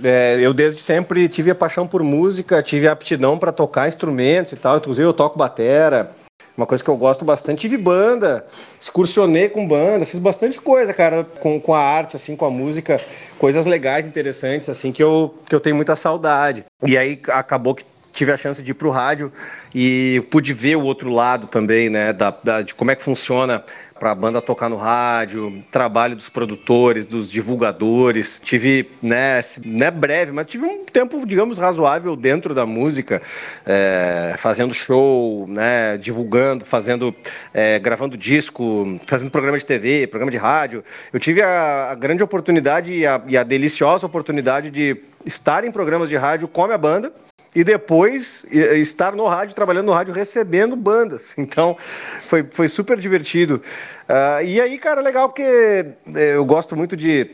é, 0.04 0.38
eu 0.42 0.54
desde 0.54 0.82
sempre 0.82 1.30
tive 1.30 1.50
a 1.50 1.56
paixão 1.56 1.88
por 1.88 2.04
música, 2.04 2.62
tive 2.62 2.86
a 2.86 2.92
aptidão 2.92 3.38
para 3.38 3.54
tocar 3.54 3.88
instrumentos 3.88 4.52
e 4.52 4.58
tal. 4.58 4.76
Inclusive 4.76 5.08
eu 5.08 5.14
toco 5.14 5.38
batera, 5.38 6.12
uma 6.58 6.66
coisa 6.66 6.84
que 6.84 6.90
eu 6.90 6.98
gosto 6.98 7.24
bastante. 7.24 7.62
Tive 7.62 7.78
banda, 7.78 8.46
excursionei 8.78 9.48
com 9.48 9.66
banda, 9.66 10.06
fiz 10.06 10.20
bastante 10.20 10.60
coisa, 10.60 10.94
cara, 10.94 11.24
com, 11.24 11.58
com 11.58 11.74
a 11.74 11.80
arte, 11.80 12.18
assim, 12.18 12.36
com 12.36 12.44
a 12.44 12.52
música, 12.52 13.00
coisas 13.40 13.66
legais, 13.66 14.06
interessantes, 14.06 14.68
assim, 14.68 14.92
que 14.92 15.02
eu, 15.02 15.34
que 15.48 15.56
eu 15.56 15.62
tenho 15.62 15.78
muita 15.78 15.96
saudade. 15.96 16.66
E 16.86 16.98
aí 16.98 17.18
acabou 17.30 17.74
que 17.74 17.86
tive 18.12 18.32
a 18.32 18.38
chance 18.38 18.62
de 18.62 18.72
ir 18.72 18.74
para 18.74 18.88
o 18.88 18.92
rádio 18.92 19.32
e 19.74 20.22
pude 20.30 20.54
ver 20.54 20.76
o 20.76 20.84
outro 20.84 21.10
lado 21.10 21.48
também, 21.48 21.90
né, 21.90 22.12
da, 22.14 22.36
da 22.44 22.62
de 22.62 22.76
como 22.76 22.92
é 22.92 22.96
que 22.96 23.04
funciona 23.04 23.64
para 24.02 24.12
a 24.12 24.16
banda 24.16 24.42
tocar 24.42 24.68
no 24.68 24.78
rádio, 24.78 25.64
trabalho 25.72 26.16
dos 26.16 26.28
produtores, 26.28 27.06
dos 27.06 27.32
divulgadores. 27.32 28.42
Tive, 28.44 28.90
né, 29.00 29.40
né, 29.64 29.92
breve, 29.92 30.32
mas 30.32 30.48
tive 30.48 30.66
um 30.66 30.84
tempo, 30.86 31.24
digamos, 31.24 31.60
razoável 31.60 32.16
dentro 32.16 32.56
da 32.56 32.66
música, 32.66 33.22
é, 33.64 34.34
fazendo 34.40 34.74
show, 34.74 35.46
né, 35.48 35.98
divulgando, 35.98 36.66
fazendo, 36.66 37.14
é, 37.54 37.78
gravando 37.78 38.18
disco, 38.18 39.00
fazendo 39.06 39.30
programa 39.30 39.60
de 39.60 39.66
TV, 39.68 40.08
programa 40.08 40.32
de 40.32 40.38
rádio. 40.38 40.84
Eu 41.14 41.20
tive 41.20 41.44
a, 41.44 41.92
a 41.92 41.96
grande 41.96 42.24
oportunidade 42.24 42.94
e 42.94 43.06
a, 43.06 43.22
e 43.28 43.38
a 43.38 43.44
deliciosa 43.44 44.08
oportunidade 44.08 44.72
de 44.72 44.98
estar 45.24 45.64
em 45.64 45.72
programas 45.72 46.10
de 46.10 46.18
rádio 46.18 46.48
com 46.48 46.64
a 46.64 46.68
minha 46.68 46.78
banda 46.80 47.14
e 47.56 47.64
depois 47.64 48.46
estar 48.52 49.16
no 49.16 49.28
rádio, 49.28 49.56
trabalhando 49.56 49.88
no 49.88 49.94
rádio, 49.94 50.14
recebendo 50.14 50.76
bandas. 50.76 51.36
Então, 51.52 51.76
foi, 51.80 52.48
foi 52.50 52.70
super 52.70 52.98
divertido. 52.98 53.62
Uh, 54.08 54.46
e 54.46 54.62
aí, 54.62 54.78
cara, 54.78 55.02
legal 55.02 55.28
porque 55.28 55.44
eh, 55.44 56.36
eu 56.36 56.46
gosto 56.46 56.78
muito 56.78 56.96
de, 56.96 57.30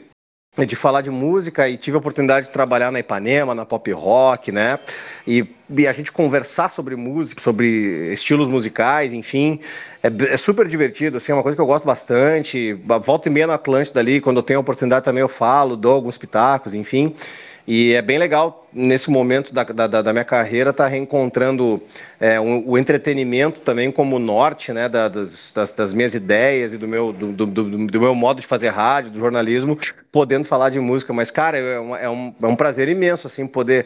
de 0.66 0.76
falar 0.76 1.02
de 1.02 1.12
música 1.12 1.70
e 1.70 1.78
tive 1.78 1.96
a 1.96 2.00
oportunidade 2.00 2.48
de 2.48 2.52
trabalhar 2.52 2.92
na 2.92 3.00
Ipanema, 3.00 3.54
na 3.54 3.66
pop 3.66 3.92
rock, 3.92 4.52
né? 4.52 4.80
E, 5.28 5.46
e 5.70 5.86
a 5.86 5.92
gente 5.92 6.12
conversar 6.12 6.70
sobre 6.70 6.96
música, 6.96 7.42
sobre 7.42 8.12
estilos 8.12 8.48
musicais, 8.48 9.14
enfim, 9.14 9.60
é, 10.02 10.34
é, 10.34 10.38
super 10.38 10.68
divertido, 10.68 11.18
assim, 11.18 11.32
é 11.32 11.36
uma 11.36 11.44
coisa 11.44 11.56
que 11.56 11.62
eu 11.62 11.68
gosto 11.68 11.86
bastante. 11.86 12.74
Volta 13.04 13.30
e 13.30 13.32
meia 13.32 13.46
na 13.46 13.56
Atlântida 13.56 14.00
ali, 14.00 14.20
quando 14.20 14.38
eu 14.38 14.44
tenho 14.44 14.60
a 14.60 14.62
oportunidade 14.62 15.06
também 15.06 15.22
eu 15.22 15.30
falo, 15.30 15.76
dou 15.76 15.94
alguns 15.94 16.18
pitacos, 16.18 16.74
enfim. 16.74 17.14
E 17.68 17.94
é 17.94 18.02
bem 18.02 18.18
legal, 18.18 18.66
nesse 18.74 19.10
momento 19.10 19.54
da, 19.54 19.64
da, 19.64 20.02
da 20.02 20.14
minha 20.14 20.24
carreira, 20.24 20.70
estar 20.70 20.86
tá 20.86 20.90
reencontrando 20.90 21.82
é, 22.18 22.40
um, 22.40 22.64
o 22.66 22.78
entretenimento 22.78 23.60
também 23.60 23.92
como 23.92 24.18
norte 24.18 24.72
né, 24.72 24.88
da, 24.88 25.10
das, 25.10 25.54
das, 25.76 25.94
minhas 25.94 26.16
ideias 26.16 26.72
e 26.72 26.78
do 26.78 26.88
meu, 26.88 27.12
do, 27.12 27.34
do, 27.34 27.46
do, 27.46 28.00
meu 28.00 28.16
modo 28.16 28.40
de 28.40 28.48
fazer 28.48 28.70
rádio, 28.70 29.12
do 29.12 29.20
jornalismo, 29.20 29.78
podendo 30.14 30.46
falar 30.46 30.70
de 30.70 30.80
música. 30.80 31.12
Mas, 31.12 31.30
cara, 31.30 31.58
é, 31.58 31.78
uma, 31.78 32.00
é, 32.00 32.10
um, 32.10 32.34
é 32.42 32.48
um 32.48 32.56
prazer 32.56 32.88
imenso 32.88 33.28
assim, 33.28 33.46
poder 33.46 33.86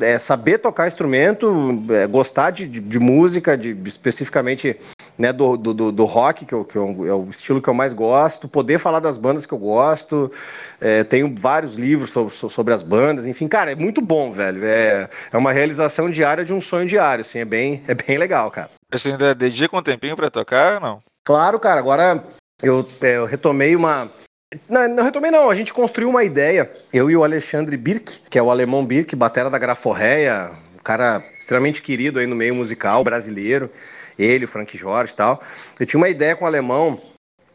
é, 0.00 0.18
saber 0.18 0.58
tocar 0.58 0.88
instrumento, 0.88 1.84
é, 1.90 2.08
gostar 2.08 2.50
de, 2.50 2.66
de, 2.66 2.80
de 2.80 2.98
música, 2.98 3.56
de, 3.56 3.70
especificamente 3.84 4.76
né, 5.18 5.32
do, 5.32 5.56
do, 5.56 5.92
do 5.92 6.04
rock, 6.04 6.44
que, 6.44 6.52
eu, 6.52 6.64
que 6.64 6.76
eu, 6.76 7.06
é 7.06 7.14
o 7.14 7.28
estilo 7.30 7.60
que 7.62 7.68
eu 7.68 7.74
mais 7.74 7.92
gosto, 7.92 8.48
poder 8.48 8.78
falar 8.78 9.00
das 9.00 9.16
bandas 9.16 9.46
que 9.46 9.52
eu 9.52 9.58
gosto. 9.58 10.30
É, 10.80 11.04
tenho 11.04 11.34
vários 11.38 11.76
livros 11.76 12.10
sobre, 12.10 12.34
sobre 12.34 12.74
as 12.74 12.82
bandas, 12.82 13.26
enfim, 13.26 13.48
cara, 13.48 13.72
é 13.72 13.74
muito 13.74 14.00
bom, 14.00 14.32
velho. 14.32 14.64
É, 14.64 15.08
é 15.32 15.36
uma 15.36 15.52
realização 15.52 16.10
diária 16.10 16.44
de 16.44 16.52
um 16.52 16.60
sonho 16.60 16.86
diário, 16.86 17.22
assim, 17.22 17.38
é 17.38 17.44
bem, 17.44 17.82
é 17.88 17.94
bem 17.94 18.18
legal, 18.18 18.50
cara. 18.50 18.70
Você 18.92 19.10
ainda 19.10 19.34
dedica 19.34 19.76
um 19.76 19.82
tempinho 19.82 20.16
para 20.16 20.30
tocar 20.30 20.74
ou 20.74 20.80
não? 20.80 21.02
Claro, 21.24 21.58
cara, 21.58 21.80
agora 21.80 22.22
eu, 22.62 22.86
é, 23.02 23.16
eu 23.16 23.24
retomei 23.26 23.74
uma. 23.74 24.08
Não, 24.68 24.88
não 24.88 25.04
retomei, 25.04 25.30
não. 25.30 25.50
A 25.50 25.54
gente 25.54 25.74
construiu 25.74 26.08
uma 26.08 26.22
ideia. 26.22 26.70
Eu 26.92 27.10
e 27.10 27.16
o 27.16 27.24
Alexandre 27.24 27.76
Birk, 27.76 28.20
que 28.30 28.38
é 28.38 28.42
o 28.42 28.50
alemão 28.50 28.86
Birk, 28.86 29.14
batera 29.16 29.50
da 29.50 29.58
Graforreia, 29.58 30.50
um 30.74 30.82
cara 30.82 31.22
extremamente 31.38 31.82
querido 31.82 32.20
aí 32.20 32.26
no 32.26 32.36
meio 32.36 32.54
musical 32.54 33.02
brasileiro. 33.02 33.68
Ele, 34.18 34.44
o 34.44 34.48
Frank 34.48 34.76
Jorge 34.76 35.12
e 35.12 35.16
tal. 35.16 35.42
Eu 35.78 35.86
tinha 35.86 35.98
uma 35.98 36.08
ideia 36.08 36.34
com 36.36 36.44
o 36.44 36.48
alemão 36.48 37.00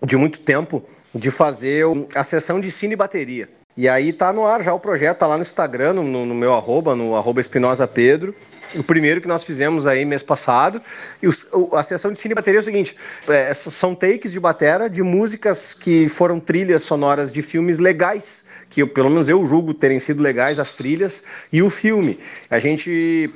de 0.04 0.18
muito 0.18 0.40
tempo 0.40 0.84
de 1.14 1.30
fazer 1.30 1.86
a 2.16 2.24
sessão 2.24 2.60
de 2.60 2.72
cine 2.72 2.94
e 2.94 2.98
bateria. 2.98 3.50
E 3.76 3.88
aí 3.88 4.12
tá 4.12 4.34
no 4.34 4.46
ar 4.46 4.62
já 4.62 4.74
o 4.74 4.80
projeto, 4.80 5.20
tá 5.20 5.28
lá 5.28 5.38
no 5.38 5.42
Instagram, 5.42 5.94
no, 5.94 6.26
no 6.26 6.36
meu 6.36 6.54
arroba, 6.54 6.96
no 6.96 7.16
arroba 7.16 7.40
Espinosa 7.40 7.88
Pedro. 7.88 8.36
O 8.78 8.84
primeiro 8.84 9.20
que 9.20 9.28
nós 9.28 9.44
fizemos 9.44 9.86
aí 9.86 10.06
mês 10.06 10.24
passado. 10.24 10.82
E 11.22 11.28
a 11.76 11.84
sessão 11.84 12.12
de 12.12 12.20
cine 12.20 12.34
e 12.34 12.36
bateria 12.36 12.60
é 12.60 12.62
o 12.62 12.64
seguinte: 12.64 12.96
é, 13.28 13.54
são 13.54 13.94
takes 13.94 14.32
de 14.32 14.40
batera 14.40 14.90
de 14.90 15.04
músicas 15.04 15.74
que 15.74 16.08
foram 16.08 16.40
trilhas 16.40 16.84
sonoras 16.84 17.32
de 17.32 17.42
filmes 17.42 17.80
legais, 17.80 18.46
que 18.70 18.82
eu, 18.82 18.88
pelo 18.88 19.10
menos 19.10 19.28
eu 19.28 19.46
julgo 19.46 19.74
terem 19.74 20.00
sido 20.00 20.24
legais 20.24 20.58
as 20.58 20.76
trilhas, 20.76 21.24
e 21.52 21.62
o 21.62 21.70
filme. 21.70 22.18
A 22.50 22.60
gente 22.60 23.30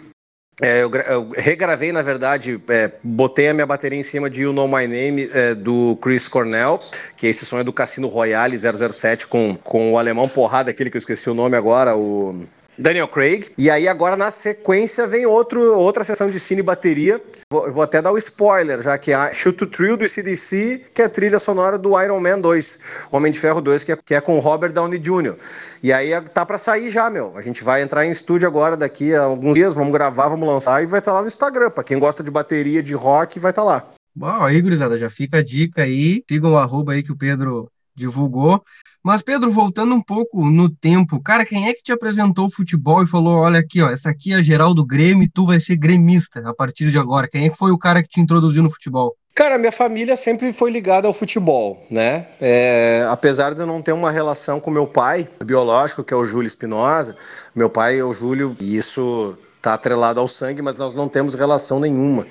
é, 0.62 0.84
eu, 0.84 0.90
eu, 0.90 1.30
regravei, 1.36 1.92
na 1.92 2.02
verdade, 2.02 2.62
é, 2.70 2.90
botei 3.04 3.50
a 3.50 3.54
minha 3.54 3.66
bateria 3.66 4.00
em 4.00 4.04
cima 4.04 4.30
de 4.30 4.44
You 4.44 4.54
Know 4.54 4.68
My 4.68 4.88
Name 4.88 5.30
é, 5.34 5.54
do 5.54 5.98
Chris 6.02 6.30
Cornell, 6.30 6.80
que 7.18 7.28
é 7.28 7.30
esse 7.30 7.46
som 7.46 7.60
é 7.60 7.64
do 7.64 7.74
Cassino 7.74 8.08
Royale 8.08 8.58
007 8.58 9.28
com, 9.28 9.58
com 9.62 9.92
o 9.92 9.98
alemão 9.98 10.30
porrada, 10.30 10.72
aquele 10.72 10.90
que 10.90 10.96
eu 10.96 11.00
esqueci 11.00 11.30
o 11.30 11.34
nome 11.34 11.58
agora, 11.58 11.96
o 11.96 12.46
Daniel 12.78 13.08
Craig. 13.08 13.52
E 13.58 13.70
aí 13.70 13.88
agora 13.88 14.16
na 14.16 14.32
sequência 14.32 15.08
vem 15.08 15.26
outro, 15.26 15.78
outra 15.78 16.04
sessão 16.04 16.30
de 16.30 16.40
cine 16.40 16.62
bateria. 16.62 17.22
Vou, 17.50 17.72
vou 17.72 17.84
até 17.84 18.02
dar 18.02 18.12
o 18.12 18.16
um 18.16 18.18
spoiler, 18.18 18.82
já 18.82 18.98
que 18.98 19.12
é 19.12 19.16
a 19.16 19.34
Shoot 19.34 19.58
to 19.58 19.68
Thrill 19.68 19.98
do 19.98 20.08
CDC, 20.08 20.86
que 20.94 21.02
é 21.02 21.06
a 21.06 21.10
trilha 21.10 21.40
sonora 21.40 21.78
do 21.78 22.00
Iron 22.02 22.20
Man 22.20 22.40
2, 22.40 22.80
Homem 23.12 23.32
de 23.32 23.40
Ferro 23.40 23.62
2, 23.62 23.84
que 23.84 23.92
é, 23.92 23.98
que 24.04 24.16
é 24.16 24.22
com 24.22 24.40
Robert 24.40 24.72
Downey 24.72 25.00
Jr. 25.00 25.36
E 25.82 25.94
aí 25.94 26.10
tá 26.34 26.46
para 26.46 26.58
sair 26.58 26.90
já, 26.90 27.10
meu. 27.10 27.38
A 27.38 27.42
gente 27.42 27.64
vai 27.64 27.82
entrar 27.82 28.06
em 28.06 28.10
estúdio 28.10 28.48
agora 28.48 28.76
daqui 28.76 29.14
a 29.14 29.24
alguns 29.24 29.54
dias, 29.54 29.74
vamos 29.74 29.94
gravar, 29.94 30.28
vamos 30.28 30.48
lançar 30.48 30.84
e 30.84 30.86
vai 30.86 31.00
estar 31.00 31.12
tá 31.12 31.18
lá 31.18 31.22
no 31.22 31.28
Instagram. 31.28 31.70
Para 31.70 31.84
quem 31.84 32.00
gosta 32.00 32.24
de 32.24 32.32
bateria 32.32 32.82
de 32.82 32.94
rock, 32.94 33.40
vai 33.40 33.52
estar 33.52 33.62
tá 33.62 33.68
lá. 33.68 33.88
Bom, 34.16 34.44
aí, 34.44 34.62
gurizada, 34.62 34.98
já 34.98 35.10
fica 35.10 35.40
a 35.40 35.44
dica 35.44 35.84
aí. 35.84 36.24
Sigam 36.30 36.54
o 36.54 36.58
arroba 36.58 36.94
aí 36.94 37.04
que 37.04 37.12
o 37.12 37.18
Pedro 37.18 37.70
divulgou. 37.94 38.64
Mas, 39.06 39.22
Pedro, 39.22 39.52
voltando 39.52 39.94
um 39.94 40.02
pouco 40.02 40.50
no 40.50 40.68
tempo, 40.68 41.22
cara, 41.22 41.46
quem 41.46 41.70
é 41.70 41.74
que 41.76 41.84
te 41.84 41.92
apresentou 41.92 42.48
o 42.48 42.50
futebol 42.50 43.04
e 43.04 43.08
falou: 43.08 43.38
olha 43.38 43.60
aqui, 43.60 43.80
ó, 43.80 43.92
essa 43.92 44.10
aqui 44.10 44.34
é 44.34 44.38
a 44.38 44.42
geral 44.42 44.74
do 44.74 44.84
Grêmio 44.84 45.24
e 45.24 45.30
tu 45.30 45.46
vai 45.46 45.60
ser 45.60 45.76
gremista 45.76 46.42
a 46.50 46.56
partir 46.56 46.90
de 46.90 46.98
agora? 46.98 47.28
Quem 47.28 47.46
é 47.46 47.52
foi 47.52 47.70
o 47.70 47.78
cara 47.78 48.02
que 48.02 48.10
te 48.10 48.20
introduziu 48.20 48.64
no 48.64 48.72
futebol? 48.72 49.16
Cara, 49.36 49.60
minha 49.60 49.72
família 49.72 50.18
sempre 50.18 50.52
foi 50.52 50.72
ligada 50.72 51.08
ao 51.08 51.14
futebol, 51.14 51.86
né? 51.92 52.26
É, 52.42 53.06
apesar 53.08 53.54
de 53.54 53.62
eu 53.62 53.68
não 53.68 53.80
ter 53.80 53.92
uma 53.92 54.10
relação 54.10 54.60
com 54.60 54.72
meu 54.72 54.88
pai 54.88 55.30
biológico, 55.46 56.04
que 56.04 56.12
é 56.12 56.18
o 56.18 56.26
Júlio 56.26 56.48
Espinosa, 56.48 57.16
meu 57.54 57.70
pai 57.70 58.00
é 58.00 58.04
o 58.04 58.12
Júlio, 58.12 58.58
e 58.60 58.76
isso 58.76 59.38
tá 59.62 59.76
atrelado 59.76 60.20
ao 60.20 60.28
sangue, 60.28 60.64
mas 60.64 60.80
nós 60.80 60.96
não 60.96 61.08
temos 61.08 61.36
relação 61.36 61.80
nenhuma. 61.80 62.26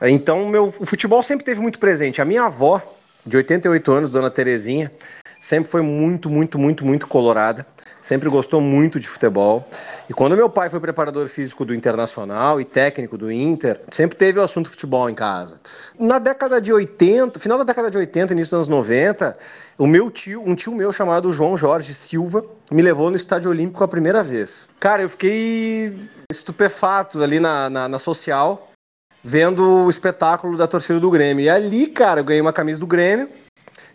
Então, 0.00 0.48
meu, 0.48 0.68
o 0.68 0.86
futebol 0.86 1.22
sempre 1.22 1.44
teve 1.44 1.60
muito 1.60 1.78
presente. 1.78 2.22
A 2.22 2.24
minha 2.24 2.44
avó, 2.44 2.80
de 3.26 3.36
88 3.36 3.92
anos, 3.92 4.10
dona 4.10 4.30
Terezinha, 4.30 4.90
sempre 5.44 5.70
foi 5.70 5.82
muito, 5.82 6.30
muito, 6.30 6.58
muito, 6.58 6.86
muito 6.86 7.06
colorada, 7.06 7.66
sempre 8.00 8.30
gostou 8.30 8.62
muito 8.62 8.98
de 8.98 9.06
futebol. 9.06 9.68
E 10.08 10.14
quando 10.14 10.34
meu 10.34 10.48
pai 10.48 10.70
foi 10.70 10.80
preparador 10.80 11.28
físico 11.28 11.66
do 11.66 11.74
Internacional 11.74 12.58
e 12.62 12.64
técnico 12.64 13.18
do 13.18 13.30
Inter, 13.30 13.78
sempre 13.90 14.16
teve 14.16 14.38
o 14.38 14.42
assunto 14.42 14.70
futebol 14.70 15.08
em 15.10 15.14
casa. 15.14 15.60
Na 16.00 16.18
década 16.18 16.62
de 16.62 16.72
80, 16.72 17.38
final 17.38 17.58
da 17.58 17.64
década 17.64 17.90
de 17.90 17.98
80, 17.98 18.32
início 18.32 18.56
dos 18.56 18.68
anos 18.68 18.68
90, 18.68 19.36
o 19.76 19.86
meu 19.86 20.10
tio, 20.10 20.42
um 20.46 20.54
tio 20.54 20.74
meu 20.74 20.90
chamado 20.94 21.30
João 21.30 21.58
Jorge 21.58 21.94
Silva, 21.94 22.42
me 22.72 22.80
levou 22.80 23.10
no 23.10 23.16
Estádio 23.16 23.50
Olímpico 23.50 23.84
a 23.84 23.88
primeira 23.88 24.22
vez. 24.22 24.68
Cara, 24.80 25.02
eu 25.02 25.10
fiquei 25.10 26.08
estupefato 26.32 27.22
ali 27.22 27.38
na, 27.38 27.68
na, 27.68 27.86
na 27.86 27.98
social, 27.98 28.70
vendo 29.22 29.84
o 29.84 29.90
espetáculo 29.90 30.56
da 30.56 30.66
torcida 30.66 30.98
do 30.98 31.10
Grêmio. 31.10 31.44
E 31.44 31.50
ali, 31.50 31.86
cara, 31.88 32.20
eu 32.20 32.24
ganhei 32.24 32.40
uma 32.40 32.52
camisa 32.52 32.80
do 32.80 32.86
Grêmio 32.86 33.28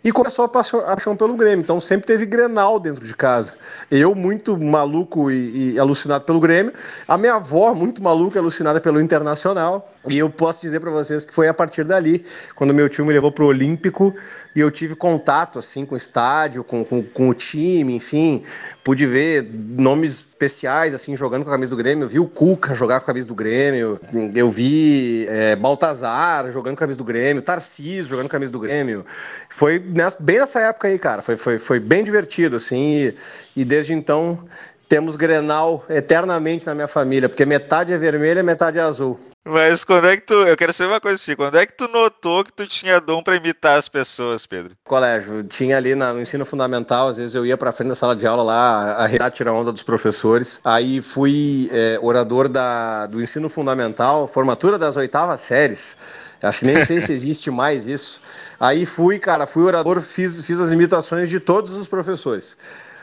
e 0.02 0.10
começou 0.10 0.44
a 0.44 0.48
paixão, 0.48 1.16
pelo 1.16 1.36
Grêmio. 1.36 1.62
Então 1.62 1.80
sempre 1.80 2.06
teve 2.06 2.24
Grenal 2.24 2.80
dentro 2.80 3.04
de 3.06 3.14
casa. 3.14 3.54
Eu, 3.90 4.14
muito 4.14 4.56
maluco 4.56 5.30
e, 5.30 5.74
e, 5.74 5.78
alucinado 5.78 6.24
pelo 6.24 6.40
Grêmio. 6.40 6.72
A 7.06 7.18
minha 7.18 7.34
avó, 7.34 7.74
muito 7.74 8.02
maluca 8.02 8.38
e 8.38 8.40
alucinada 8.40 8.80
pelo 8.80 9.00
Internacional. 9.00 9.90
E 10.08 10.18
eu 10.18 10.30
posso 10.30 10.62
dizer 10.62 10.80
para 10.80 10.90
vocês 10.90 11.26
que 11.26 11.34
foi 11.34 11.46
a 11.48 11.52
partir 11.52 11.84
dali, 11.84 12.24
quando 12.54 12.72
meu 12.72 12.88
tio 12.88 13.04
me 13.04 13.12
levou 13.12 13.30
pro 13.30 13.46
Olímpico 13.46 14.14
e 14.56 14.60
eu 14.60 14.70
tive 14.70 14.94
contato 14.94 15.58
assim 15.58 15.84
com 15.84 15.94
o 15.94 15.98
estádio, 15.98 16.64
com, 16.64 16.82
com, 16.82 17.02
com 17.02 17.28
o 17.28 17.34
time, 17.34 17.94
enfim, 17.94 18.42
pude 18.82 19.06
ver 19.06 19.46
nomes 19.78 20.30
especiais 20.40 20.94
assim 20.94 21.14
jogando 21.14 21.44
com 21.44 21.50
a 21.50 21.52
camisa 21.52 21.76
do 21.76 21.82
Grêmio. 21.82 22.04
Eu 22.04 22.08
vi 22.08 22.18
o 22.18 22.26
Cuca 22.26 22.74
jogar 22.74 23.00
com 23.00 23.04
a 23.04 23.06
camisa 23.08 23.28
do 23.28 23.34
Grêmio, 23.34 24.00
eu 24.34 24.50
vi 24.50 25.26
é, 25.28 25.54
Baltazar 25.54 26.50
jogando 26.50 26.76
com 26.76 26.84
a 26.84 26.86
camisa 26.86 26.98
do 26.98 27.04
Grêmio, 27.04 27.42
Tarcísio 27.42 28.08
jogando 28.08 28.24
com 28.24 28.30
a 28.30 28.38
camisa 28.38 28.52
do 28.52 28.58
Grêmio. 28.58 29.04
Foi 29.50 29.78
nessa, 29.94 30.22
bem 30.22 30.38
nessa 30.38 30.60
época 30.60 30.88
aí, 30.88 30.98
cara. 30.98 31.22
Foi, 31.22 31.36
foi, 31.36 31.58
foi 31.58 31.80
bem 31.80 32.04
divertido, 32.04 32.56
assim, 32.56 33.04
e, 33.04 33.14
e 33.56 33.64
desde 33.64 33.92
então 33.92 34.46
temos 34.90 35.14
Grenal 35.14 35.84
eternamente 35.88 36.66
na 36.66 36.74
minha 36.74 36.88
família, 36.88 37.28
porque 37.28 37.46
metade 37.46 37.92
é 37.92 37.98
vermelha 37.98 38.40
e 38.40 38.42
metade 38.42 38.76
é 38.76 38.82
azul. 38.82 39.18
Mas 39.44 39.84
quando 39.84 40.08
é 40.08 40.16
que 40.16 40.26
tu. 40.26 40.34
Eu 40.34 40.56
quero 40.56 40.72
saber 40.72 40.92
uma 40.92 41.00
coisa 41.00 41.14
assim, 41.14 41.36
quando 41.36 41.56
é 41.56 41.64
que 41.64 41.72
tu 41.72 41.86
notou 41.86 42.44
que 42.44 42.52
tu 42.52 42.66
tinha 42.66 43.00
dom 43.00 43.22
para 43.22 43.36
imitar 43.36 43.78
as 43.78 43.88
pessoas, 43.88 44.44
Pedro? 44.44 44.72
Colégio, 44.84 45.44
tinha 45.44 45.76
ali 45.76 45.94
no 45.94 46.20
ensino 46.20 46.44
fundamental, 46.44 47.08
às 47.08 47.18
vezes 47.18 47.36
eu 47.36 47.46
ia 47.46 47.56
pra 47.56 47.70
frente 47.72 47.90
da 47.90 47.94
sala 47.94 48.16
de 48.16 48.26
aula 48.26 48.42
lá, 48.42 48.96
a 49.04 49.30
tirar 49.30 49.52
onda 49.52 49.70
dos 49.70 49.84
professores. 49.84 50.60
Aí 50.64 51.00
fui 51.00 51.70
é, 51.72 51.98
orador 52.02 52.48
da, 52.48 53.06
do 53.06 53.22
ensino 53.22 53.48
fundamental, 53.48 54.26
formatura 54.26 54.76
das 54.76 54.96
oitavas 54.96 55.40
séries. 55.40 55.96
Acho 56.42 56.60
que 56.60 56.66
nem 56.66 56.84
sei 56.84 57.00
se 57.00 57.12
existe 57.12 57.50
mais 57.50 57.86
isso. 57.86 58.20
Aí 58.60 58.84
fui, 58.84 59.18
cara, 59.18 59.46
fui 59.46 59.62
orador, 59.62 60.02
fiz, 60.02 60.38
fiz 60.42 60.60
as 60.60 60.70
imitações 60.70 61.30
de 61.30 61.40
todos 61.40 61.72
os 61.72 61.88
professores. 61.88 62.58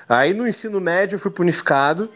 Aí 0.08 0.32
no 0.32 0.48
ensino 0.48 0.80
médio 0.80 1.18
fui 1.18 1.32
punificado 1.32 2.08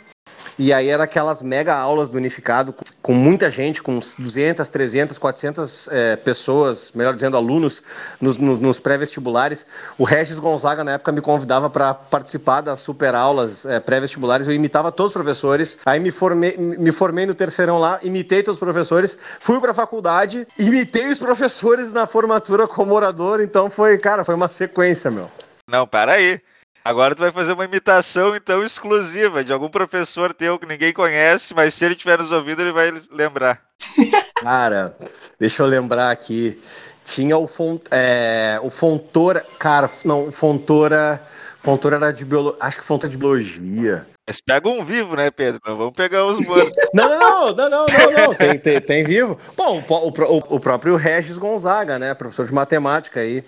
e 0.61 0.71
aí 0.71 0.89
era 0.89 1.05
aquelas 1.05 1.41
mega 1.41 1.73
aulas 1.73 2.09
do 2.11 2.17
Unificado, 2.17 2.75
com 3.01 3.13
muita 3.13 3.49
gente, 3.49 3.81
com 3.81 3.97
200, 3.97 4.69
300, 4.69 5.17
400 5.17 5.87
é, 5.87 6.15
pessoas, 6.17 6.91
melhor 6.93 7.15
dizendo, 7.15 7.35
alunos, 7.35 7.81
nos, 8.21 8.37
nos, 8.37 8.59
nos 8.59 8.79
pré-vestibulares. 8.79 9.65
O 9.97 10.03
Regis 10.03 10.37
Gonzaga, 10.37 10.83
na 10.83 10.93
época, 10.93 11.11
me 11.11 11.19
convidava 11.19 11.67
para 11.67 11.95
participar 11.95 12.61
das 12.61 12.79
super 12.79 13.15
aulas 13.15 13.65
é, 13.65 13.79
pré-vestibulares. 13.79 14.45
Eu 14.45 14.53
imitava 14.53 14.91
todos 14.91 15.09
os 15.09 15.13
professores. 15.13 15.79
Aí 15.83 15.99
me 15.99 16.11
formei, 16.11 16.55
me 16.57 16.91
formei 16.91 17.25
no 17.25 17.33
terceirão 17.33 17.79
lá, 17.79 17.99
imitei 18.03 18.43
todos 18.43 18.57
os 18.57 18.59
professores. 18.59 19.17
Fui 19.39 19.59
para 19.59 19.71
a 19.71 19.73
faculdade, 19.73 20.47
imitei 20.59 21.09
os 21.09 21.17
professores 21.17 21.91
na 21.91 22.05
formatura 22.05 22.67
como 22.67 22.93
orador. 22.93 23.41
Então 23.41 23.67
foi, 23.67 23.97
cara, 23.97 24.23
foi 24.23 24.35
uma 24.35 24.47
sequência, 24.47 25.09
meu. 25.09 25.27
Não, 25.67 25.87
para 25.87 26.13
aí. 26.13 26.39
Agora 26.83 27.13
tu 27.13 27.19
vai 27.19 27.31
fazer 27.31 27.53
uma 27.53 27.65
imitação, 27.65 28.35
então, 28.35 28.65
exclusiva 28.65 29.43
de 29.43 29.53
algum 29.53 29.69
professor 29.69 30.33
teu 30.33 30.57
que 30.57 30.65
ninguém 30.65 30.91
conhece, 30.91 31.53
mas 31.53 31.75
se 31.75 31.85
ele 31.85 31.95
tiver 31.95 32.17
nos 32.17 32.31
ouvidos, 32.31 32.63
ele 32.63 32.73
vai 32.73 32.91
lembrar. 33.11 33.61
Cara, 34.41 34.95
deixa 35.39 35.61
eu 35.61 35.67
lembrar 35.67 36.09
aqui. 36.09 36.59
Tinha 37.05 37.37
o, 37.37 37.47
Font, 37.47 37.83
é, 37.91 38.59
o 38.63 38.71
Fontora. 38.71 39.45
Cara, 39.59 39.87
não, 40.03 40.29
o 40.29 40.31
Fontora. 40.31 41.21
Fontora 41.61 41.97
era 41.97 42.11
de 42.11 42.25
biologia. 42.25 42.57
Acho 42.59 42.79
que 42.79 42.83
Fontora 42.83 43.11
de 43.11 43.17
biologia. 43.17 44.05
Mas 44.27 44.41
pega 44.41 44.67
um 44.67 44.83
vivo, 44.83 45.15
né, 45.15 45.29
Pedro? 45.29 45.61
Não 45.65 45.77
vamos 45.77 45.93
pegar 45.93 46.25
os 46.25 46.45
mortos. 46.47 46.71
não, 46.93 47.07
não, 47.07 47.55
não, 47.55 47.69
não, 47.69 47.85
não, 47.85 48.11
não. 48.11 48.33
Tem, 48.33 48.57
tem, 48.57 48.81
tem 48.81 49.03
vivo. 49.03 49.37
Bom, 49.55 49.83
o, 49.87 50.07
o, 50.07 50.55
o 50.55 50.59
próprio 50.59 50.95
Regis 50.95 51.37
Gonzaga, 51.37 51.99
né? 51.99 52.15
Professor 52.15 52.47
de 52.47 52.53
matemática 52.53 53.19
aí. 53.19 53.43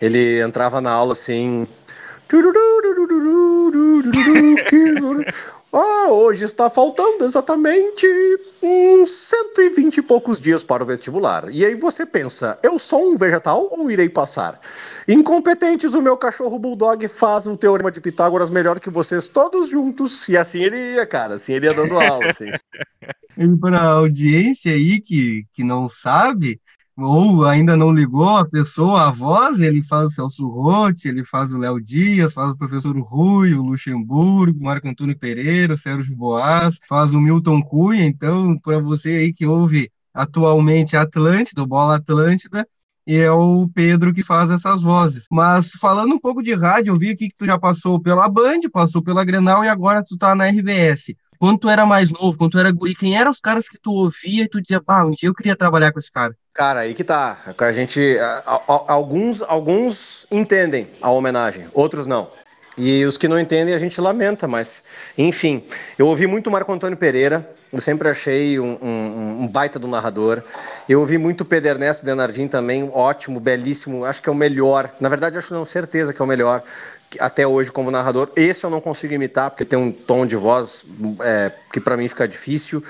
Ele 0.00 0.40
entrava 0.40 0.80
na 0.80 0.90
aula 0.90 1.12
assim 1.12 1.66
ah, 5.72 6.08
hoje 6.10 6.44
está 6.44 6.68
faltando 6.68 7.24
exatamente 7.24 8.06
uns 8.62 9.10
120 9.10 9.98
e 9.98 10.02
poucos 10.02 10.40
dias 10.40 10.64
para 10.64 10.82
o 10.82 10.86
vestibular. 10.86 11.48
E 11.50 11.64
aí 11.64 11.74
você 11.74 12.04
pensa, 12.04 12.58
eu 12.62 12.78
sou 12.78 13.12
um 13.12 13.16
vegetal 13.16 13.68
ou 13.70 13.90
irei 13.90 14.08
passar? 14.08 14.60
Incompetentes, 15.06 15.94
o 15.94 16.02
meu 16.02 16.16
cachorro 16.16 16.58
bulldog 16.58 17.06
faz 17.08 17.46
um 17.46 17.56
teorema 17.56 17.90
de 17.90 18.00
Pitágoras 18.00 18.50
melhor 18.50 18.80
que 18.80 18.90
vocês 18.90 19.28
todos 19.28 19.68
juntos. 19.68 20.28
E 20.28 20.36
assim 20.36 20.62
ele 20.62 20.94
ia, 20.94 21.06
cara, 21.06 21.34
assim 21.34 21.54
ele 21.54 21.66
ia 21.66 21.74
dando 21.74 21.98
aula, 21.98 22.26
assim. 22.26 22.50
E 23.36 23.56
para 23.56 23.78
a 23.78 23.92
audiência 23.92 24.72
aí 24.72 25.00
que, 25.00 25.44
que 25.52 25.62
não 25.62 25.88
sabe, 25.88 26.60
ou 26.98 27.46
ainda 27.46 27.76
não 27.76 27.92
ligou 27.92 28.36
a 28.36 28.44
pessoa, 28.44 29.08
a 29.08 29.10
voz, 29.10 29.60
ele 29.60 29.82
faz 29.82 30.06
o 30.06 30.10
Celso 30.10 30.48
Rotti, 30.48 31.08
ele 31.08 31.24
faz 31.24 31.52
o 31.52 31.58
Léo 31.58 31.80
Dias, 31.80 32.34
faz 32.34 32.50
o 32.50 32.56
professor 32.56 32.98
Rui, 32.98 33.54
o 33.54 33.62
Luxemburgo, 33.62 34.64
Marco 34.64 34.88
Antônio 34.88 35.16
Pereira, 35.16 35.74
o 35.74 35.78
Sérgio 35.78 36.16
Boas, 36.16 36.78
faz 36.88 37.14
o 37.14 37.20
Milton 37.20 37.62
Cunha, 37.62 38.04
então, 38.04 38.58
para 38.58 38.80
você 38.80 39.10
aí 39.10 39.32
que 39.32 39.46
ouve 39.46 39.90
atualmente 40.12 40.96
Atlântida, 40.96 41.62
o 41.62 41.66
Bola 41.66 41.96
Atlântida, 41.96 42.66
e 43.06 43.16
é 43.16 43.30
o 43.30 43.68
Pedro 43.72 44.12
que 44.12 44.22
faz 44.22 44.50
essas 44.50 44.82
vozes. 44.82 45.26
Mas 45.30 45.70
falando 45.80 46.14
um 46.14 46.18
pouco 46.18 46.42
de 46.42 46.54
rádio, 46.54 46.90
eu 46.90 46.96
vi 46.96 47.10
aqui 47.10 47.28
que 47.28 47.36
tu 47.36 47.46
já 47.46 47.58
passou 47.58 48.00
pela 48.00 48.28
Band, 48.28 48.60
passou 48.72 49.02
pela 49.02 49.24
Grenal 49.24 49.64
e 49.64 49.68
agora 49.68 50.04
tu 50.04 50.18
tá 50.18 50.34
na 50.34 50.48
RBS. 50.48 51.14
Quando 51.38 51.58
tu 51.58 51.68
era 51.68 51.86
mais 51.86 52.10
novo, 52.10 52.36
quando 52.36 52.52
tu 52.52 52.58
era 52.58 52.72
guri, 52.72 52.94
quem 52.94 53.16
eram 53.16 53.30
os 53.30 53.40
caras 53.40 53.68
que 53.68 53.78
tu 53.78 53.92
ouvia 53.92 54.44
e 54.44 54.48
tu 54.48 54.60
dizia, 54.60 54.80
bah, 54.80 55.04
um 55.04 55.10
dia 55.10 55.28
eu 55.28 55.34
queria 55.34 55.56
trabalhar 55.56 55.92
com 55.92 55.98
esse 55.98 56.10
cara? 56.10 56.34
Cara, 56.52 56.80
aí 56.80 56.94
que 56.94 57.04
tá. 57.04 57.38
A 57.56 57.72
gente. 57.72 58.16
alguns, 58.66 59.42
alguns 59.42 60.26
entendem 60.30 60.88
a 61.00 61.10
homenagem, 61.10 61.68
outros 61.72 62.06
não. 62.06 62.28
E 62.76 63.04
os 63.04 63.16
que 63.16 63.28
não 63.28 63.38
entendem 63.38 63.74
a 63.74 63.78
gente 63.78 64.00
lamenta, 64.00 64.48
mas 64.48 64.84
enfim. 65.16 65.62
Eu 65.96 66.08
ouvi 66.08 66.26
muito 66.26 66.50
Marco 66.50 66.72
Antônio 66.72 66.96
Pereira, 66.96 67.48
eu 67.72 67.80
sempre 67.80 68.08
achei 68.08 68.58
um, 68.58 68.78
um, 68.80 69.42
um, 69.42 69.48
baita 69.48 69.78
do 69.78 69.86
narrador. 69.86 70.42
Eu 70.88 71.00
ouvi 71.00 71.18
muito 71.18 71.44
Pedro 71.44 71.70
Ernesto 71.70 72.04
Denardim 72.04 72.48
também, 72.48 72.90
ótimo, 72.94 73.40
belíssimo. 73.40 74.04
Acho 74.04 74.22
que 74.22 74.28
é 74.28 74.32
o 74.32 74.34
melhor. 74.34 74.90
Na 75.00 75.08
verdade, 75.08 75.36
acho 75.36 75.52
não 75.52 75.64
certeza 75.64 76.14
que 76.14 76.22
é 76.22 76.24
o 76.24 76.28
melhor 76.28 76.62
até 77.18 77.46
hoje 77.46 77.70
como 77.70 77.90
narrador. 77.90 78.30
Esse 78.36 78.64
eu 78.64 78.70
não 78.70 78.80
consigo 78.80 79.14
imitar 79.14 79.50
porque 79.50 79.64
tem 79.64 79.78
um 79.78 79.90
tom 79.90 80.26
de 80.26 80.36
voz 80.36 80.84
é, 81.22 81.52
que 81.72 81.80
para 81.80 81.96
mim 81.96 82.08
fica 82.08 82.26
difícil. 82.26 82.82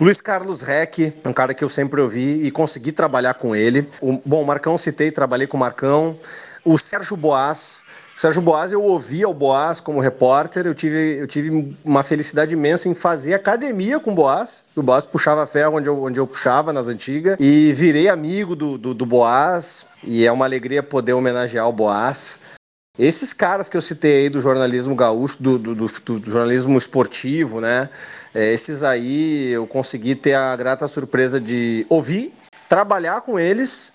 Luiz 0.00 0.20
Carlos 0.20 0.62
Reck, 0.62 1.12
um 1.24 1.32
cara 1.32 1.52
que 1.54 1.62
eu 1.62 1.68
sempre 1.68 2.00
ouvi 2.00 2.46
e 2.46 2.50
consegui 2.50 2.92
trabalhar 2.92 3.34
com 3.34 3.54
ele. 3.54 3.88
O, 4.00 4.20
bom, 4.24 4.42
o 4.42 4.46
Marcão 4.46 4.78
citei, 4.78 5.10
trabalhei 5.10 5.46
com 5.46 5.56
o 5.56 5.60
Marcão. 5.60 6.18
O 6.64 6.78
Sérgio 6.78 7.16
Boas, 7.16 7.82
Sérgio 8.16 8.40
Boas, 8.40 8.72
eu 8.72 8.82
ouvia 8.82 9.28
o 9.28 9.34
Boas 9.34 9.78
como 9.78 10.00
repórter, 10.00 10.66
eu 10.66 10.74
tive, 10.74 11.18
eu 11.18 11.26
tive 11.26 11.76
uma 11.84 12.02
felicidade 12.02 12.54
imensa 12.54 12.88
em 12.88 12.94
fazer 12.94 13.34
academia 13.34 14.00
com 14.00 14.12
o 14.12 14.14
Boas. 14.14 14.64
O 14.74 14.82
Boas 14.82 15.04
puxava 15.04 15.46
ferro 15.46 15.76
onde 15.76 15.86
eu, 15.86 16.02
onde 16.02 16.18
eu 16.18 16.26
puxava 16.26 16.72
nas 16.72 16.88
antigas. 16.88 17.36
E 17.38 17.74
virei 17.74 18.08
amigo 18.08 18.56
do, 18.56 18.78
do, 18.78 18.94
do 18.94 19.04
Boas, 19.04 19.84
e 20.02 20.26
é 20.26 20.32
uma 20.32 20.46
alegria 20.46 20.82
poder 20.82 21.12
homenagear 21.12 21.68
o 21.68 21.72
Boas. 21.72 22.56
Esses 22.98 23.32
caras 23.32 23.68
que 23.68 23.76
eu 23.76 23.82
citei 23.82 24.22
aí 24.22 24.28
do 24.30 24.40
jornalismo 24.40 24.94
gaúcho, 24.94 25.42
do, 25.42 25.58
do, 25.58 25.74
do, 25.74 25.86
do 26.18 26.30
jornalismo 26.30 26.78
esportivo, 26.78 27.60
né? 27.60 27.90
É, 28.34 28.52
esses 28.54 28.82
aí 28.82 29.50
eu 29.50 29.66
consegui 29.66 30.14
ter 30.14 30.34
a 30.34 30.56
grata 30.56 30.88
surpresa 30.88 31.38
de 31.38 31.84
ouvir, 31.90 32.32
trabalhar 32.68 33.20
com 33.20 33.38
eles 33.38 33.92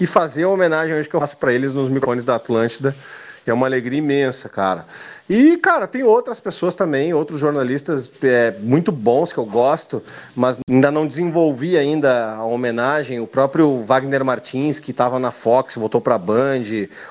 e 0.00 0.06
fazer 0.06 0.44
a 0.44 0.48
homenagem 0.48 0.94
hoje 0.94 1.08
que 1.08 1.16
eu 1.16 1.20
faço 1.20 1.36
para 1.36 1.52
eles 1.52 1.74
nos 1.74 1.88
microfones 1.88 2.24
da 2.24 2.36
Atlântida. 2.36 2.94
É 3.46 3.52
uma 3.52 3.66
alegria 3.66 3.98
imensa, 3.98 4.48
cara. 4.48 4.86
E, 5.28 5.56
cara, 5.56 5.86
tem 5.86 6.02
outras 6.02 6.38
pessoas 6.38 6.74
também, 6.74 7.14
outros 7.14 7.40
jornalistas 7.40 8.12
é, 8.22 8.54
muito 8.60 8.92
bons 8.92 9.32
que 9.32 9.38
eu 9.38 9.46
gosto, 9.46 10.02
mas 10.34 10.60
ainda 10.68 10.90
não 10.90 11.06
desenvolvi 11.06 11.78
ainda 11.78 12.34
a 12.34 12.44
homenagem. 12.44 13.20
O 13.20 13.26
próprio 13.26 13.82
Wagner 13.84 14.24
Martins, 14.24 14.78
que 14.78 14.90
estava 14.90 15.18
na 15.18 15.30
Fox, 15.30 15.76
voltou 15.76 16.00
para 16.00 16.16
a 16.16 16.18
Band. 16.18 16.62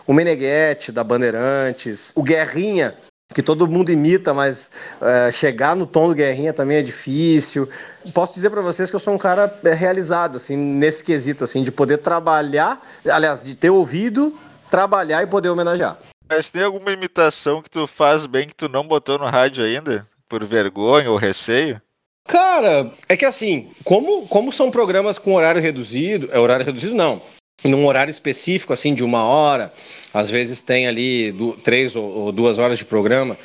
O 0.05 0.13
Meneghetti, 0.13 0.91
da 0.91 1.03
Bandeirantes. 1.03 2.11
O 2.15 2.21
Guerrinha, 2.21 2.93
que 3.33 3.41
todo 3.41 3.67
mundo 3.67 3.91
imita, 3.91 4.31
mas 4.31 4.69
é, 5.01 5.31
chegar 5.31 5.75
no 5.75 5.87
tom 5.87 6.07
do 6.09 6.15
Guerrinha 6.15 6.53
também 6.53 6.77
é 6.77 6.81
difícil. 6.83 7.67
Posso 8.13 8.35
dizer 8.35 8.51
para 8.51 8.61
vocês 8.61 8.89
que 8.91 8.95
eu 8.95 8.99
sou 8.99 9.13
um 9.13 9.17
cara 9.17 9.51
é, 9.65 9.73
realizado, 9.73 10.37
assim, 10.37 10.55
nesse 10.55 11.03
quesito, 11.03 11.43
assim, 11.43 11.63
de 11.63 11.71
poder 11.71 11.97
trabalhar, 11.97 12.79
aliás, 13.09 13.43
de 13.43 13.55
ter 13.55 13.71
ouvido, 13.71 14.31
trabalhar 14.69 15.23
e 15.23 15.27
poder 15.27 15.49
homenagear. 15.49 15.97
Mas 16.29 16.49
tem 16.49 16.63
alguma 16.63 16.91
imitação 16.91 17.61
que 17.61 17.69
tu 17.69 17.85
faz 17.85 18.25
bem 18.25 18.47
que 18.47 18.55
tu 18.55 18.67
não 18.69 18.87
botou 18.87 19.17
no 19.17 19.25
rádio 19.25 19.63
ainda? 19.63 20.07
Por 20.27 20.43
vergonha 20.45 21.11
ou 21.11 21.17
receio? 21.17 21.81
Cara, 22.25 22.91
é 23.09 23.17
que 23.17 23.25
assim, 23.25 23.69
como, 23.83 24.25
como 24.27 24.51
são 24.51 24.71
programas 24.71 25.17
com 25.17 25.35
horário 25.35 25.61
reduzido, 25.61 26.29
é 26.31 26.39
horário 26.39 26.65
reduzido 26.65 26.95
não, 26.95 27.21
num 27.63 27.85
horário 27.85 28.11
específico, 28.11 28.73
assim, 28.73 28.93
de 28.93 29.03
uma 29.03 29.23
hora, 29.23 29.73
às 30.13 30.29
vezes 30.29 30.61
tem 30.61 30.87
ali 30.87 31.31
do, 31.31 31.53
três 31.53 31.95
ou, 31.95 32.03
ou 32.03 32.31
duas 32.31 32.57
horas 32.57 32.77
de 32.77 32.85
programa, 32.85 33.37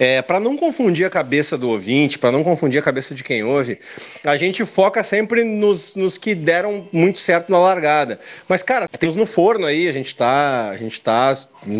é, 0.00 0.22
para 0.22 0.40
não 0.40 0.56
confundir 0.56 1.04
a 1.04 1.10
cabeça 1.10 1.58
do 1.58 1.68
ouvinte, 1.68 2.18
para 2.18 2.32
não 2.32 2.42
confundir 2.42 2.80
a 2.80 2.82
cabeça 2.82 3.14
de 3.14 3.22
quem 3.22 3.44
ouve, 3.44 3.78
a 4.24 4.34
gente 4.38 4.64
foca 4.64 5.04
sempre 5.04 5.44
nos, 5.44 5.94
nos 5.94 6.16
que 6.16 6.34
deram 6.34 6.88
muito 6.90 7.18
certo 7.18 7.52
na 7.52 7.58
largada. 7.58 8.18
Mas, 8.48 8.62
cara, 8.62 8.88
temos 8.88 9.14
no 9.14 9.26
forno 9.26 9.66
aí, 9.66 9.86
a 9.86 9.92
gente 9.92 10.06
está 10.06 10.74
tá 11.04 11.32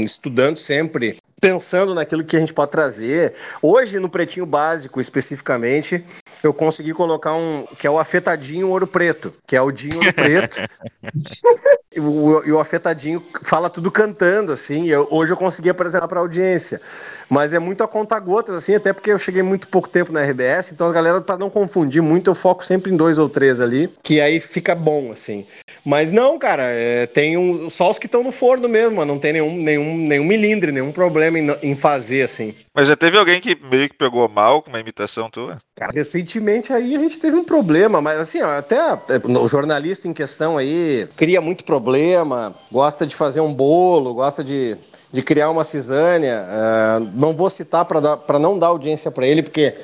estudando 0.05 0.59
sempre 0.59 1.17
pensando 1.41 1.95
naquilo 1.95 2.23
que 2.23 2.37
a 2.37 2.41
gente 2.41 2.53
pode 2.53 2.71
trazer. 2.71 3.35
Hoje, 3.63 3.99
no 3.99 4.11
Pretinho 4.11 4.45
Básico, 4.45 5.01
especificamente, 5.01 6.05
eu 6.43 6.55
consegui 6.55 6.93
colocar 6.93 7.35
um 7.35 7.67
que 7.79 7.87
é 7.87 7.91
o 7.91 7.99
afetadinho 7.99 8.69
ouro 8.69 8.87
preto, 8.87 9.33
que 9.47 9.57
é 9.57 9.63
o 9.63 9.71
Dinho 9.71 9.97
ouro 9.97 10.13
preto. 10.13 10.61
e, 11.95 12.01
o, 12.01 12.45
e 12.45 12.53
o 12.53 12.61
afetadinho 12.61 13.23
fala 13.43 13.69
tudo 13.69 13.91
cantando, 13.91 14.53
assim. 14.53 14.89
Eu, 14.89 15.07
hoje 15.11 15.33
eu 15.33 15.37
consegui 15.37 15.71
apresentar 15.71 16.09
para 16.09 16.21
a 16.21 16.23
audiência. 16.23 16.81
Mas 17.29 17.53
é 17.53 17.59
muito 17.59 17.83
a 17.83 17.89
conta 17.89 18.19
gotas, 18.19 18.55
assim, 18.55 18.75
até 18.75 18.93
porque 18.93 19.11
eu 19.11 19.19
cheguei 19.19 19.43
muito 19.43 19.69
pouco 19.69 19.89
tempo 19.89 20.13
na 20.13 20.23
RBS, 20.23 20.73
então 20.73 20.87
a 20.87 20.93
galera, 20.93 21.21
para 21.21 21.39
não 21.39 21.51
confundir 21.51 22.03
muito, 22.03 22.31
eu 22.31 22.35
foco 22.35 22.65
sempre 22.65 22.93
em 22.93 22.97
dois 22.97 23.19
ou 23.19 23.29
três 23.29 23.61
ali, 23.61 23.91
que 24.03 24.21
aí 24.21 24.41
fica 24.41 24.75
bom, 24.75 25.11
assim. 25.13 25.47
Mas 25.85 26.13
não, 26.13 26.39
cara, 26.39 26.65
é, 26.65 27.07
tem 27.07 27.37
um, 27.37 27.71
só 27.71 27.91
os 27.91 27.99
que 27.99 28.07
estão 28.07 28.23
no 28.23 28.33
forno 28.33 28.69
mesmo, 28.69 29.05
não 29.05 29.19
tem 29.19 29.33
nenhum, 29.33 29.57
nenhum, 29.57 29.97
nenhum 29.97 30.25
milindre, 30.25 30.73
nenhum 30.73 30.93
problema 30.93 31.39
em, 31.39 31.51
em, 31.63 31.75
fazer, 31.75 32.23
assim. 32.23 32.55
Mas 32.75 32.87
já 32.87 32.95
teve 32.95 33.19
alguém 33.19 33.41
que 33.41 33.57
meio 33.57 33.89
que 33.89 33.97
pegou 33.97 34.29
mal 34.29 34.63
com 34.63 34.71
uma 34.71 34.79
imitação 34.79 35.29
tua? 35.29 35.59
Cara, 35.75 35.91
recentemente 35.93 36.73
aí 36.73 36.95
a 36.95 36.99
gente 36.99 37.19
teve 37.19 37.37
um 37.37 37.45
problema, 37.45 38.01
mas 38.01 38.19
assim, 38.19 38.41
ó, 38.43 38.59
até 38.59 38.77
é, 38.77 39.21
o 39.27 39.49
jornalista 39.49 40.07
em 40.07 40.13
questão 40.13 40.57
aí 40.57 41.09
cria 41.17 41.41
muito 41.41 41.65
problema, 41.65 42.55
gosta 42.71 43.05
de 43.05 43.17
fazer 43.17 43.41
um 43.41 43.53
bolo, 43.53 44.15
gosta 44.15 44.45
de, 44.45 44.77
de 45.13 45.23
criar 45.23 45.51
uma 45.51 45.65
cisânia. 45.65 46.43
Uh, 46.43 47.11
não 47.15 47.35
vou 47.35 47.51
citar 47.51 47.85
para 47.85 48.39
não 48.39 48.57
dar 48.57 48.69
audiência 48.69 49.11
para 49.11 49.27
ele, 49.27 49.43
porque 49.43 49.75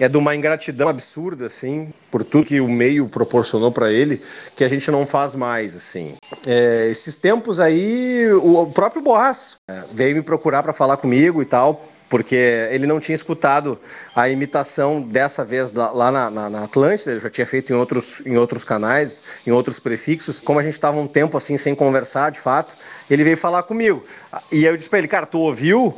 é 0.00 0.08
de 0.08 0.16
uma 0.16 0.34
ingratidão 0.34 0.88
absurda, 0.88 1.44
assim, 1.44 1.92
por 2.10 2.24
tudo 2.24 2.46
que 2.46 2.58
o 2.58 2.68
meio 2.68 3.06
proporcionou 3.06 3.70
para 3.70 3.92
ele, 3.92 4.20
que 4.56 4.64
a 4.64 4.68
gente 4.68 4.90
não 4.90 5.06
faz 5.06 5.36
mais, 5.36 5.76
assim. 5.76 6.14
É, 6.46 6.88
esses 6.90 7.18
tempos 7.18 7.60
aí, 7.60 8.26
o 8.32 8.66
próprio 8.68 9.02
Boas 9.02 9.56
é, 9.70 9.82
veio 9.92 10.16
me 10.16 10.22
procurar 10.22 10.62
para 10.62 10.72
falar 10.72 10.96
comigo 10.96 11.42
e 11.42 11.44
tal, 11.44 11.86
porque 12.10 12.34
ele 12.72 12.86
não 12.88 12.98
tinha 12.98 13.14
escutado 13.14 13.78
a 14.14 14.28
imitação 14.28 15.00
dessa 15.00 15.44
vez 15.44 15.72
lá 15.72 16.10
na, 16.10 16.28
na, 16.28 16.50
na, 16.50 16.64
Atlântida, 16.64 17.12
ele 17.12 17.20
já 17.20 17.30
tinha 17.30 17.46
feito 17.46 17.72
em 17.72 17.76
outros, 17.76 18.20
em 18.26 18.36
outros 18.36 18.64
canais, 18.64 19.22
em 19.46 19.52
outros 19.52 19.78
prefixos. 19.78 20.40
Como 20.40 20.58
a 20.58 20.62
gente 20.62 20.72
estava 20.72 20.98
um 20.98 21.06
tempo 21.06 21.36
assim 21.36 21.56
sem 21.56 21.72
conversar, 21.72 22.30
de 22.30 22.40
fato, 22.40 22.76
ele 23.08 23.22
veio 23.22 23.36
falar 23.36 23.62
comigo. 23.62 24.04
E 24.50 24.64
eu 24.64 24.76
disse 24.76 24.90
para 24.90 24.98
ele, 24.98 25.06
cara, 25.08 25.24
tu 25.24 25.38
ouviu? 25.38 25.94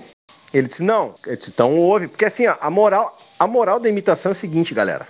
Ele 0.53 0.69
disse, 0.69 0.83
não. 0.83 1.15
Eu 1.27 1.35
disse, 1.35 1.51
então 1.51 1.79
ouve. 1.79 2.09
Porque 2.09 2.27
assim, 2.27 2.45
a 2.47 2.71
moral, 2.71 3.19
a 3.39 3.47
moral 3.47 3.81
da 3.81 3.89
imitação 3.89 4.31
é 4.31 4.35
o 4.35 4.37
seguinte, 4.37 4.75
galera. 4.75 5.07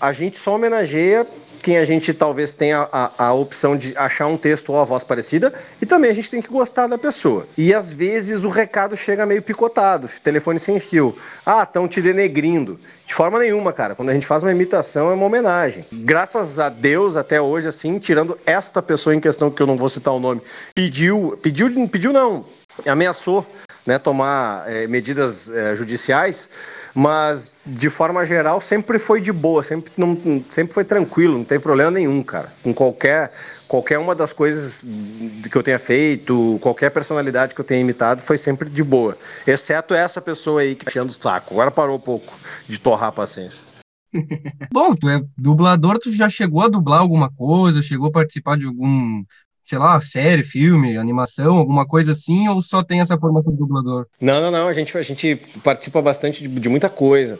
A 0.00 0.12
gente 0.12 0.36
só 0.36 0.56
homenageia 0.56 1.24
quem 1.64 1.78
a 1.78 1.84
gente 1.86 2.12
talvez 2.12 2.52
tenha 2.52 2.86
a, 2.92 3.28
a, 3.28 3.32
opção 3.32 3.74
de 3.74 3.96
achar 3.96 4.26
um 4.26 4.36
texto 4.36 4.70
ou 4.70 4.78
a 4.78 4.84
voz 4.84 5.02
parecida, 5.02 5.50
e 5.80 5.86
também 5.86 6.10
a 6.10 6.14
gente 6.14 6.30
tem 6.30 6.42
que 6.42 6.48
gostar 6.48 6.86
da 6.86 6.98
pessoa. 6.98 7.48
E 7.56 7.72
às 7.72 7.90
vezes 7.90 8.44
o 8.44 8.50
recado 8.50 8.94
chega 8.98 9.24
meio 9.24 9.40
picotado, 9.40 10.06
telefone 10.22 10.58
sem 10.58 10.78
fio. 10.78 11.16
Ah, 11.44 11.62
estão 11.62 11.88
te 11.88 12.02
denegrindo. 12.02 12.78
De 13.06 13.14
forma 13.14 13.38
nenhuma, 13.38 13.72
cara. 13.72 13.94
Quando 13.94 14.10
a 14.10 14.12
gente 14.12 14.26
faz 14.26 14.42
uma 14.42 14.52
imitação, 14.52 15.10
é 15.10 15.14
uma 15.14 15.24
homenagem. 15.24 15.86
Graças 15.90 16.58
a 16.58 16.68
Deus, 16.68 17.16
até 17.16 17.40
hoje, 17.40 17.66
assim, 17.66 17.98
tirando 17.98 18.38
esta 18.44 18.82
pessoa 18.82 19.14
em 19.14 19.20
questão, 19.20 19.50
que 19.50 19.62
eu 19.62 19.66
não 19.66 19.78
vou 19.78 19.88
citar 19.88 20.12
o 20.12 20.20
nome, 20.20 20.42
pediu, 20.74 21.38
pediu, 21.42 21.88
pediu 21.88 22.12
não, 22.12 22.44
ameaçou 22.86 23.46
né, 23.86 23.98
tomar 23.98 24.64
é, 24.66 24.86
medidas 24.86 25.50
é, 25.50 25.76
judiciais, 25.76 26.50
mas 26.94 27.52
de 27.66 27.90
forma 27.90 28.24
geral 28.24 28.60
sempre 28.60 28.98
foi 28.98 29.20
de 29.20 29.32
boa, 29.32 29.62
sempre, 29.62 29.92
não, 29.96 30.16
sempre 30.50 30.72
foi 30.72 30.84
tranquilo, 30.84 31.38
não 31.38 31.44
tem 31.44 31.60
problema 31.60 31.90
nenhum, 31.90 32.22
cara. 32.22 32.50
Com 32.62 32.72
qualquer, 32.72 33.30
qualquer 33.68 33.98
uma 33.98 34.14
das 34.14 34.32
coisas 34.32 34.86
que 35.50 35.56
eu 35.56 35.62
tenha 35.62 35.78
feito, 35.78 36.58
qualquer 36.62 36.90
personalidade 36.90 37.54
que 37.54 37.60
eu 37.60 37.64
tenha 37.64 37.80
imitado, 37.80 38.22
foi 38.22 38.38
sempre 38.38 38.68
de 38.68 38.82
boa. 38.82 39.16
Exceto 39.46 39.92
essa 39.92 40.20
pessoa 40.20 40.62
aí 40.62 40.74
que 40.74 40.84
tá 40.84 40.90
enchendo 40.90 41.10
o 41.10 41.12
saco. 41.12 41.54
Agora 41.54 41.70
parou 41.70 41.96
um 41.96 42.00
pouco 42.00 42.32
de 42.66 42.78
torrar 42.78 43.10
a 43.10 43.12
paciência. 43.12 43.74
Bom, 44.72 44.94
tu 44.94 45.08
é 45.08 45.20
dublador, 45.36 45.98
tu 45.98 46.10
já 46.10 46.28
chegou 46.28 46.62
a 46.62 46.68
dublar 46.68 47.00
alguma 47.00 47.30
coisa, 47.30 47.82
chegou 47.82 48.08
a 48.08 48.12
participar 48.12 48.56
de 48.56 48.66
algum 48.66 49.24
sei 49.64 49.78
lá, 49.78 50.00
série, 50.00 50.42
filme, 50.42 50.96
animação, 50.96 51.56
alguma 51.56 51.86
coisa 51.86 52.12
assim, 52.12 52.48
ou 52.48 52.60
só 52.60 52.82
tem 52.82 53.00
essa 53.00 53.18
formação 53.18 53.52
de 53.52 53.58
dublador? 53.58 54.06
Não, 54.20 54.40
não, 54.40 54.50
não, 54.50 54.68
a 54.68 54.72
gente, 54.72 54.96
a 54.96 55.02
gente 55.02 55.36
participa 55.62 56.02
bastante 56.02 56.46
de, 56.46 56.60
de 56.60 56.68
muita 56.68 56.90
coisa. 56.90 57.38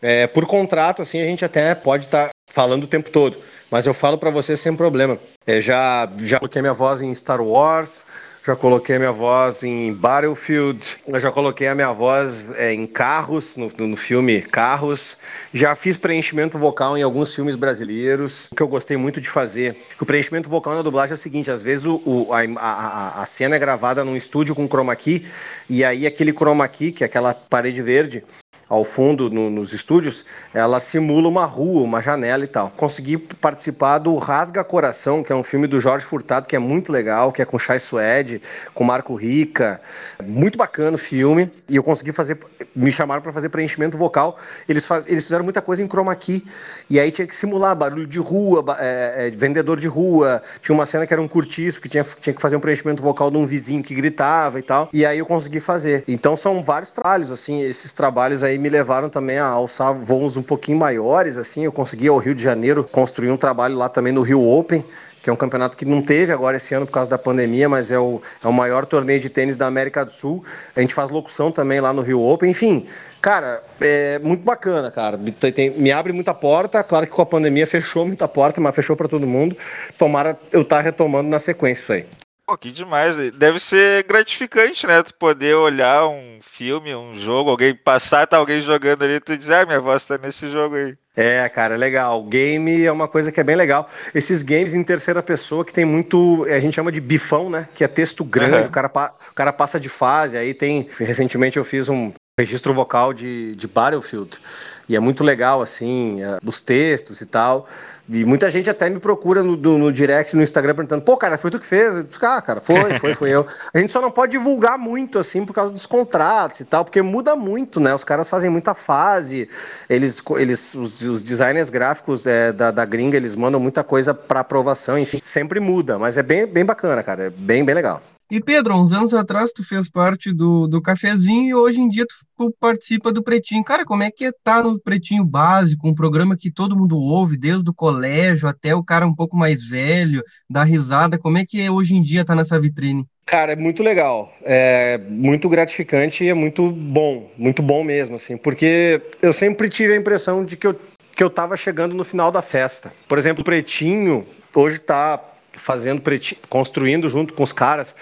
É, 0.00 0.26
por 0.26 0.46
contrato, 0.46 1.02
assim, 1.02 1.20
a 1.20 1.24
gente 1.24 1.44
até 1.44 1.74
pode 1.74 2.04
estar 2.04 2.26
tá 2.26 2.30
falando 2.52 2.84
o 2.84 2.88
tempo 2.88 3.10
todo, 3.10 3.36
mas 3.70 3.86
eu 3.86 3.94
falo 3.94 4.18
para 4.18 4.30
você 4.30 4.56
sem 4.56 4.76
problema. 4.76 5.18
É, 5.46 5.60
já, 5.60 6.08
já 6.18 6.38
coloquei 6.38 6.62
minha 6.62 6.74
voz 6.74 7.02
em 7.02 7.12
Star 7.14 7.42
Wars, 7.42 8.04
já 8.46 8.54
coloquei 8.54 8.96
a 8.96 8.98
minha 8.98 9.12
voz 9.12 9.62
em 9.62 9.94
Battlefield, 9.94 10.96
eu 11.06 11.18
já 11.18 11.32
coloquei 11.32 11.66
a 11.66 11.74
minha 11.74 11.92
voz 11.92 12.44
é, 12.56 12.74
em 12.74 12.86
Carros, 12.86 13.56
no, 13.56 13.72
no, 13.78 13.96
filme 13.96 14.42
Carros. 14.42 15.16
Já 15.52 15.74
fiz 15.74 15.96
preenchimento 15.96 16.58
vocal 16.58 16.98
em 16.98 17.02
alguns 17.02 17.34
filmes 17.34 17.56
brasileiros, 17.56 18.50
que 18.54 18.62
eu 18.62 18.68
gostei 18.68 18.98
muito 18.98 19.18
de 19.18 19.30
fazer. 19.30 19.74
O 19.98 20.04
preenchimento 20.04 20.50
vocal 20.50 20.74
na 20.74 20.82
dublagem 20.82 21.12
é 21.12 21.14
o 21.14 21.18
seguinte: 21.18 21.50
às 21.50 21.62
vezes 21.62 21.86
o, 21.86 22.02
o 22.04 22.32
a, 22.34 22.42
a, 22.58 23.22
a, 23.22 23.26
cena 23.26 23.56
é 23.56 23.58
gravada 23.58 24.04
num 24.04 24.14
estúdio 24.14 24.54
com 24.54 24.68
chroma 24.68 24.94
key, 24.94 25.24
e 25.70 25.82
aí 25.82 26.06
aquele 26.06 26.32
chroma 26.32 26.68
key, 26.68 26.92
que 26.92 27.02
é 27.02 27.06
aquela 27.06 27.32
parede 27.32 27.80
verde, 27.80 28.22
ao 28.68 28.84
fundo 28.84 29.30
no, 29.30 29.50
nos 29.50 29.72
estúdios, 29.72 30.24
ela 30.52 30.80
simula 30.80 31.28
uma 31.28 31.44
rua, 31.44 31.82
uma 31.82 32.00
janela 32.00 32.44
e 32.44 32.46
tal. 32.46 32.70
Consegui 32.70 33.18
participar 33.18 33.98
do 33.98 34.16
Rasga 34.16 34.64
Coração, 34.64 35.22
que 35.22 35.32
é 35.32 35.36
um 35.36 35.42
filme 35.42 35.66
do 35.66 35.78
Jorge 35.80 36.04
Furtado, 36.04 36.48
que 36.48 36.56
é 36.56 36.58
muito 36.58 36.90
legal, 36.90 37.30
que 37.32 37.42
é 37.42 37.44
com 37.44 37.58
Chai 37.58 37.78
Suede, 37.78 38.40
com 38.72 38.84
Marco 38.84 39.14
Rica. 39.14 39.80
Muito 40.24 40.58
bacana 40.58 40.94
o 40.96 40.98
filme. 40.98 41.50
E 41.68 41.76
eu 41.76 41.82
consegui 41.82 42.12
fazer. 42.12 42.38
Me 42.74 42.90
chamaram 42.90 43.22
para 43.22 43.32
fazer 43.32 43.48
preenchimento 43.48 43.96
vocal. 43.96 44.36
Eles, 44.68 44.84
faz, 44.84 45.04
eles 45.06 45.24
fizeram 45.24 45.44
muita 45.44 45.62
coisa 45.62 45.82
em 45.82 45.88
chroma 45.88 46.14
key. 46.16 46.44
E 46.88 46.98
aí 46.98 47.10
tinha 47.10 47.26
que 47.26 47.34
simular 47.34 47.76
barulho 47.76 48.06
de 48.06 48.18
rua, 48.18 48.64
é, 48.78 49.28
é, 49.28 49.30
vendedor 49.30 49.78
de 49.78 49.86
rua. 49.86 50.42
Tinha 50.60 50.74
uma 50.74 50.86
cena 50.86 51.06
que 51.06 51.12
era 51.12 51.22
um 51.22 51.28
curtiço, 51.28 51.80
que 51.80 51.88
tinha, 51.88 52.04
tinha 52.20 52.34
que 52.34 52.40
fazer 52.40 52.56
um 52.56 52.60
preenchimento 52.60 53.02
vocal 53.02 53.30
de 53.30 53.36
um 53.36 53.46
vizinho 53.46 53.82
que 53.82 53.94
gritava 53.94 54.58
e 54.58 54.62
tal. 54.62 54.88
E 54.92 55.04
aí 55.04 55.18
eu 55.18 55.26
consegui 55.26 55.60
fazer. 55.60 56.04
Então 56.08 56.36
são 56.36 56.62
vários 56.62 56.92
trabalhos, 56.92 57.30
assim, 57.30 57.62
esses 57.62 57.92
trabalhos 57.92 58.42
aí 58.42 58.58
me 58.64 58.70
levaram 58.70 59.10
também 59.10 59.36
a 59.36 59.44
alçar 59.44 59.92
voos 59.92 60.38
um 60.38 60.42
pouquinho 60.42 60.78
maiores, 60.78 61.36
assim, 61.36 61.66
eu 61.66 61.72
consegui 61.72 62.08
ao 62.08 62.16
Rio 62.16 62.34
de 62.34 62.42
Janeiro 62.42 62.82
construir 62.82 63.30
um 63.30 63.36
trabalho 63.36 63.76
lá 63.76 63.90
também 63.90 64.10
no 64.10 64.22
Rio 64.22 64.42
Open, 64.42 64.82
que 65.22 65.28
é 65.28 65.32
um 65.32 65.36
campeonato 65.36 65.76
que 65.76 65.84
não 65.84 66.00
teve 66.00 66.32
agora 66.32 66.56
esse 66.56 66.74
ano 66.74 66.86
por 66.86 66.92
causa 66.92 67.10
da 67.10 67.18
pandemia, 67.18 67.68
mas 67.68 67.90
é 67.90 67.98
o, 67.98 68.22
é 68.42 68.48
o 68.48 68.52
maior 68.54 68.86
torneio 68.86 69.20
de 69.20 69.28
tênis 69.28 69.58
da 69.58 69.66
América 69.66 70.02
do 70.02 70.10
Sul. 70.10 70.42
A 70.74 70.80
gente 70.80 70.94
faz 70.94 71.10
locução 71.10 71.52
também 71.52 71.78
lá 71.78 71.92
no 71.92 72.00
Rio 72.00 72.22
Open, 72.22 72.50
enfim. 72.50 72.86
Cara, 73.20 73.62
é 73.82 74.18
muito 74.20 74.42
bacana, 74.42 74.90
cara. 74.90 75.18
Tem, 75.38 75.52
tem, 75.52 75.70
me 75.70 75.92
abre 75.92 76.14
muita 76.14 76.32
porta. 76.32 76.82
Claro 76.82 77.06
que 77.06 77.12
com 77.12 77.20
a 77.20 77.26
pandemia 77.26 77.66
fechou 77.66 78.06
muita 78.06 78.26
porta, 78.26 78.62
mas 78.62 78.74
fechou 78.74 78.96
para 78.96 79.08
todo 79.08 79.26
mundo. 79.26 79.54
Tomara 79.98 80.38
eu 80.50 80.62
estar 80.62 80.76
tá 80.76 80.82
retomando 80.82 81.28
na 81.28 81.38
sequência 81.38 81.82
isso 81.82 81.92
aí. 81.92 82.23
Pô, 82.46 82.58
que 82.58 82.70
demais. 82.70 83.16
Deve 83.32 83.58
ser 83.58 84.04
gratificante, 84.04 84.86
né? 84.86 85.02
Tu 85.02 85.14
poder 85.14 85.54
olhar 85.54 86.06
um 86.06 86.40
filme, 86.42 86.94
um 86.94 87.18
jogo, 87.18 87.48
alguém 87.48 87.74
passar, 87.74 88.26
tá 88.26 88.36
alguém 88.36 88.60
jogando 88.60 89.02
ali, 89.02 89.18
tu 89.18 89.36
dizer, 89.36 89.54
ah, 89.54 89.66
minha 89.66 89.80
voz 89.80 90.04
tá 90.04 90.18
nesse 90.18 90.50
jogo 90.50 90.74
aí. 90.74 90.94
É, 91.16 91.48
cara, 91.48 91.74
é 91.74 91.78
legal. 91.78 92.22
Game 92.24 92.84
é 92.84 92.92
uma 92.92 93.08
coisa 93.08 93.32
que 93.32 93.40
é 93.40 93.44
bem 93.44 93.56
legal. 93.56 93.88
Esses 94.14 94.42
games 94.42 94.74
em 94.74 94.82
terceira 94.82 95.22
pessoa 95.22 95.64
que 95.64 95.72
tem 95.72 95.86
muito, 95.86 96.44
a 96.50 96.60
gente 96.60 96.74
chama 96.74 96.92
de 96.92 97.00
bifão, 97.00 97.48
né? 97.48 97.66
Que 97.72 97.82
é 97.82 97.88
texto 97.88 98.24
grande, 98.24 98.62
uhum. 98.62 98.68
o, 98.68 98.70
cara, 98.70 98.88
o 99.30 99.34
cara 99.34 99.52
passa 99.52 99.80
de 99.80 99.88
fase. 99.88 100.36
Aí 100.36 100.52
tem. 100.52 100.86
Recentemente 100.98 101.56
eu 101.56 101.64
fiz 101.64 101.88
um 101.88 102.12
registro 102.38 102.74
vocal 102.74 103.12
de, 103.14 103.54
de 103.54 103.68
Battlefield. 103.68 104.40
E 104.88 104.96
é 104.96 105.00
muito 105.00 105.22
legal, 105.22 105.62
assim, 105.62 106.20
é, 106.20 106.38
os 106.44 106.60
textos 106.60 107.20
e 107.20 107.26
tal. 107.26 107.66
E 108.08 108.24
muita 108.24 108.50
gente 108.50 108.68
até 108.68 108.90
me 108.90 108.98
procura 108.98 109.40
no, 109.42 109.56
no, 109.56 109.78
no, 109.78 109.92
direct, 109.92 110.34
no 110.34 110.42
Instagram, 110.42 110.74
perguntando: 110.74 111.02
pô, 111.02 111.16
cara, 111.16 111.38
foi 111.38 111.50
tu 111.50 111.60
que 111.60 111.66
fez? 111.66 111.96
Eu 111.96 112.02
disse, 112.02 112.18
ah, 112.22 112.42
cara, 112.42 112.60
foi, 112.60 112.76
foi, 112.98 113.14
foi 113.14 113.30
eu. 113.30 113.46
A 113.72 113.78
gente 113.78 113.92
só 113.92 114.02
não 114.02 114.10
pode 114.10 114.32
divulgar 114.32 114.76
muito, 114.76 115.18
assim, 115.18 115.46
por 115.46 115.54
causa 115.54 115.72
dos 115.72 115.86
contratos 115.86 116.58
e 116.58 116.64
tal, 116.64 116.84
porque 116.84 117.00
muda 117.00 117.36
muito, 117.36 117.78
né? 117.78 117.94
Os 117.94 118.02
caras 118.02 118.28
fazem 118.28 118.50
muita 118.50 118.74
fase, 118.74 119.48
eles, 119.88 120.20
eles 120.36 120.74
os, 120.74 121.02
os 121.02 121.22
designers 121.22 121.70
gráficos 121.70 122.26
é, 122.26 122.52
da, 122.52 122.72
da 122.72 122.84
gringa, 122.84 123.16
eles 123.16 123.36
mandam 123.36 123.60
muita 123.60 123.84
coisa 123.84 124.12
para 124.12 124.40
aprovação, 124.40 124.98
enfim, 124.98 125.20
sempre 125.22 125.60
muda, 125.60 125.98
mas 126.00 126.18
é 126.18 126.22
bem, 126.22 126.46
bem 126.46 126.64
bacana, 126.64 127.02
cara, 127.02 127.24
é 127.24 127.30
bem, 127.30 127.64
bem 127.64 127.76
legal. 127.76 128.02
E 128.30 128.40
Pedro, 128.40 128.74
uns 128.74 128.92
anos 128.92 129.12
atrás 129.12 129.52
tu 129.52 129.62
fez 129.62 129.88
parte 129.88 130.32
do, 130.32 130.66
do 130.66 130.80
cafezinho 130.80 131.48
e 131.48 131.54
hoje 131.54 131.80
em 131.80 131.88
dia 131.88 132.06
tu, 132.06 132.14
tu 132.36 132.56
participa 132.58 133.12
do 133.12 133.22
Pretinho. 133.22 133.62
Cara, 133.62 133.84
como 133.84 134.02
é 134.02 134.10
que 134.10 134.24
é 134.26 134.32
tá 134.42 134.62
no 134.62 134.80
Pretinho 134.80 135.24
Básico, 135.24 135.86
um 135.86 135.94
programa 135.94 136.36
que 136.36 136.50
todo 136.50 136.76
mundo 136.76 136.98
ouve, 136.98 137.36
desde 137.36 137.68
o 137.68 137.74
colégio 137.74 138.48
até 138.48 138.74
o 138.74 138.82
cara 138.82 139.06
um 139.06 139.14
pouco 139.14 139.36
mais 139.36 139.64
velho, 139.64 140.22
dá 140.48 140.64
risada, 140.64 141.18
como 141.18 141.36
é 141.36 141.44
que 141.44 141.60
é 141.60 141.70
hoje 141.70 141.94
em 141.94 142.00
dia 142.00 142.24
tá 142.24 142.34
nessa 142.34 142.58
vitrine? 142.58 143.06
Cara, 143.26 143.52
é 143.52 143.56
muito 143.56 143.82
legal, 143.82 144.30
é 144.42 144.98
muito 144.98 145.48
gratificante 145.48 146.24
e 146.24 146.28
é 146.28 146.34
muito 146.34 146.70
bom, 146.70 147.30
muito 147.38 147.62
bom 147.62 147.82
mesmo, 147.82 148.16
assim, 148.16 148.36
porque 148.36 149.00
eu 149.22 149.32
sempre 149.32 149.68
tive 149.68 149.94
a 149.94 149.96
impressão 149.96 150.44
de 150.44 150.56
que 150.56 150.66
eu, 150.66 150.78
que 151.14 151.22
eu 151.22 151.30
tava 151.30 151.56
chegando 151.56 151.94
no 151.94 152.04
final 152.04 152.30
da 152.30 152.42
festa. 152.42 152.92
Por 153.08 153.18
exemplo, 153.18 153.42
o 153.42 153.44
Pretinho 153.44 154.26
hoje 154.54 154.78
tá 154.78 155.20
fazendo, 155.56 156.02
construindo 156.48 157.08
junto 157.08 157.34
com 157.34 157.42
os 157.42 157.52
caras, 157.52 157.94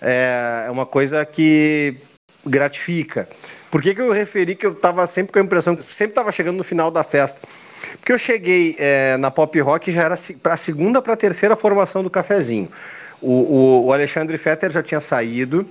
é, 0.00 0.64
é 0.66 0.70
uma 0.70 0.86
coisa 0.86 1.24
que 1.24 1.96
gratifica. 2.44 3.28
Por 3.70 3.82
que, 3.82 3.94
que 3.94 4.00
eu 4.00 4.12
referi 4.12 4.54
que 4.54 4.64
eu 4.64 4.72
estava 4.72 5.06
sempre 5.06 5.32
com 5.32 5.38
a 5.38 5.42
impressão 5.42 5.74
que 5.74 5.84
sempre 5.84 6.12
estava 6.12 6.30
chegando 6.30 6.56
no 6.56 6.64
final 6.64 6.90
da 6.90 7.02
festa? 7.02 7.40
Porque 7.98 8.12
eu 8.12 8.18
cheguei 8.18 8.76
é, 8.78 9.16
na 9.16 9.30
pop 9.30 9.58
rock 9.60 9.90
já 9.90 10.04
era 10.04 10.14
para 10.42 10.54
a 10.54 10.56
segunda 10.56 11.02
para 11.02 11.12
a 11.12 11.16
terceira 11.16 11.56
formação 11.56 12.02
do 12.02 12.10
cafezinho. 12.10 12.68
O, 13.20 13.30
o, 13.30 13.86
o 13.86 13.92
Alexandre 13.92 14.36
Fetter 14.38 14.70
já 14.70 14.82
tinha 14.82 15.00
saído, 15.00 15.66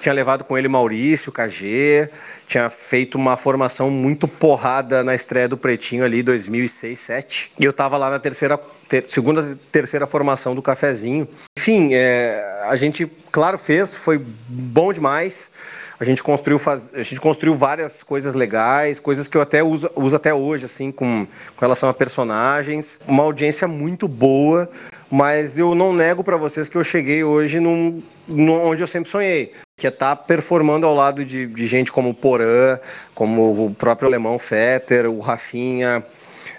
tinha 0.00 0.12
levado 0.12 0.44
com 0.44 0.58
ele 0.58 0.68
Maurício, 0.68 1.30
KG, 1.30 2.08
tinha 2.46 2.68
feito 2.68 3.16
uma 3.16 3.36
formação 3.36 3.90
muito 3.90 4.26
porrada 4.26 5.02
na 5.04 5.14
estreia 5.14 5.48
do 5.48 5.56
Pretinho 5.56 6.04
ali, 6.04 6.22
2006, 6.22 6.92
2007. 6.92 7.52
E 7.58 7.64
eu 7.64 7.72
tava 7.72 7.96
lá 7.96 8.10
na 8.10 8.18
terceira, 8.18 8.58
ter, 8.88 9.04
segunda, 9.08 9.56
terceira 9.70 10.06
formação 10.06 10.54
do 10.54 10.60
Cafezinho. 10.60 11.26
Enfim, 11.58 11.90
é, 11.94 12.62
a 12.68 12.76
gente, 12.76 13.10
claro, 13.30 13.56
fez, 13.56 13.94
foi 13.94 14.20
bom 14.48 14.92
demais. 14.92 15.52
A 16.00 16.04
gente 16.04 16.20
construiu, 16.20 16.58
faz, 16.58 16.92
a 16.94 17.02
gente 17.02 17.20
construiu 17.20 17.54
várias 17.54 18.02
coisas 18.02 18.34
legais, 18.34 18.98
coisas 18.98 19.28
que 19.28 19.36
eu 19.36 19.40
até 19.40 19.62
uso, 19.62 19.88
uso 19.94 20.16
até 20.16 20.34
hoje, 20.34 20.64
assim, 20.64 20.90
com, 20.90 21.24
com 21.54 21.60
relação 21.60 21.88
a 21.88 21.94
personagens. 21.94 22.98
Uma 23.06 23.22
audiência 23.22 23.68
muito 23.68 24.08
boa, 24.08 24.68
mas 25.12 25.58
eu 25.58 25.74
não 25.74 25.92
nego 25.92 26.24
para 26.24 26.38
vocês 26.38 26.70
que 26.70 26.76
eu 26.76 26.82
cheguei 26.82 27.22
hoje 27.22 27.60
num, 27.60 28.02
num, 28.26 28.64
onde 28.64 28.82
eu 28.82 28.86
sempre 28.86 29.10
sonhei 29.10 29.52
que 29.76 29.86
é 29.86 29.90
estar 29.90 30.16
tá 30.16 30.16
performando 30.16 30.86
ao 30.86 30.94
lado 30.94 31.22
de, 31.22 31.46
de, 31.46 31.66
gente 31.66 31.90
como 31.90 32.10
o 32.10 32.14
Porã, 32.14 32.78
como 33.14 33.66
o 33.66 33.74
próprio 33.74 34.08
Alemão 34.08 34.38
Fetter, 34.38 35.10
o 35.10 35.18
Rafinha, 35.18 36.04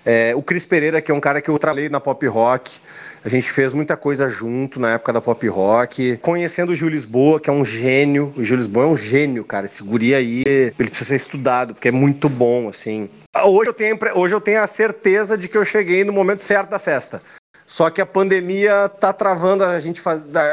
é, 0.06 0.36
o 0.36 0.42
Cris 0.42 0.66
Pereira, 0.66 1.02
que 1.02 1.10
é 1.10 1.13
um 1.13 1.20
cara 1.20 1.42
que 1.42 1.50
eu 1.50 1.58
trabalhei 1.58 1.89
na 1.89 2.00
pop 2.00 2.26
rock. 2.28 2.80
A 3.24 3.30
gente 3.30 3.50
fez 3.50 3.74
muita 3.74 3.96
coisa 3.96 4.28
junto 4.28 4.80
na 4.80 4.96
época 4.96 5.13
da 5.13 5.22
pop 5.22 5.48
rock. 5.48 6.18
Conhecendo 6.18 6.74
o 6.74 6.76
Gil 6.76 6.89
Lisboa, 6.89 7.39
que 7.39 7.50
é 7.50 7.54
um 7.54 7.63
gênio. 7.63 8.34
O 8.36 8.44
Gil 8.44 8.58
Lisboa 8.58 8.86
é 8.86 8.89
um 8.89 8.98
gênio, 8.98 9.46
cara. 9.46 9.66
Esse 9.66 9.82
guri 9.82 10.13
aí, 10.13 10.44
ele 10.46 10.74
precisa 10.89 11.06
ser 11.06 11.16
estudado, 11.16 11.74
porque 11.74 11.88
é 11.88 11.92
muito 11.92 12.28
bom, 12.28 12.68
assim. 12.68 13.10
Hoje 13.46 13.70
eu 13.70 13.74
tenho, 13.74 13.98
hoje 14.16 14.36
eu 14.36 14.42
tenho 14.42 14.62
a 14.62 14.68
certeza 14.68 15.38
de 15.38 15.48
que 15.48 15.58
eu 15.58 15.63
cheguei 15.63 16.04
no 16.04 16.12
momento 16.12 16.42
certo 16.42 16.72
da 16.72 16.80
festa. 16.80 17.22
Só 17.74 17.90
que 17.90 18.00
a 18.00 18.06
pandemia 18.06 18.88
tá 18.88 19.12
travando 19.12 19.64
a 19.64 19.80
gente, 19.80 20.00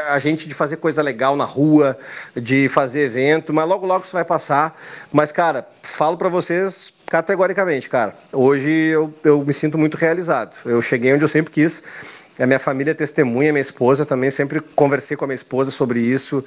a 0.09 0.17
gente 0.17 0.47
de 0.47 0.55
fazer 0.55 0.77
coisa 0.77 1.03
legal 1.03 1.35
na 1.35 1.43
rua, 1.43 1.95
de 2.35 2.67
fazer 2.67 3.01
evento, 3.01 3.53
mas 3.53 3.67
logo 3.67 3.85
logo 3.85 4.03
isso 4.03 4.13
vai 4.13 4.25
passar. 4.25 4.75
Mas, 5.13 5.31
cara, 5.31 5.63
falo 5.83 6.17
para 6.17 6.29
vocês 6.29 6.91
categoricamente, 7.05 7.87
cara, 7.87 8.15
hoje 8.33 8.71
eu, 8.71 9.13
eu 9.23 9.45
me 9.45 9.53
sinto 9.53 9.77
muito 9.77 9.97
realizado. 9.97 10.57
Eu 10.65 10.81
cheguei 10.81 11.13
onde 11.13 11.23
eu 11.23 11.27
sempre 11.27 11.51
quis. 11.51 11.83
A 12.39 12.47
minha 12.47 12.57
família 12.57 12.89
é 12.89 12.95
testemunha, 12.95 13.53
minha 13.53 13.61
esposa 13.61 14.03
também, 14.03 14.31
sempre 14.31 14.59
conversei 14.59 15.15
com 15.15 15.23
a 15.23 15.27
minha 15.27 15.35
esposa 15.35 15.69
sobre 15.69 15.99
isso. 15.99 16.43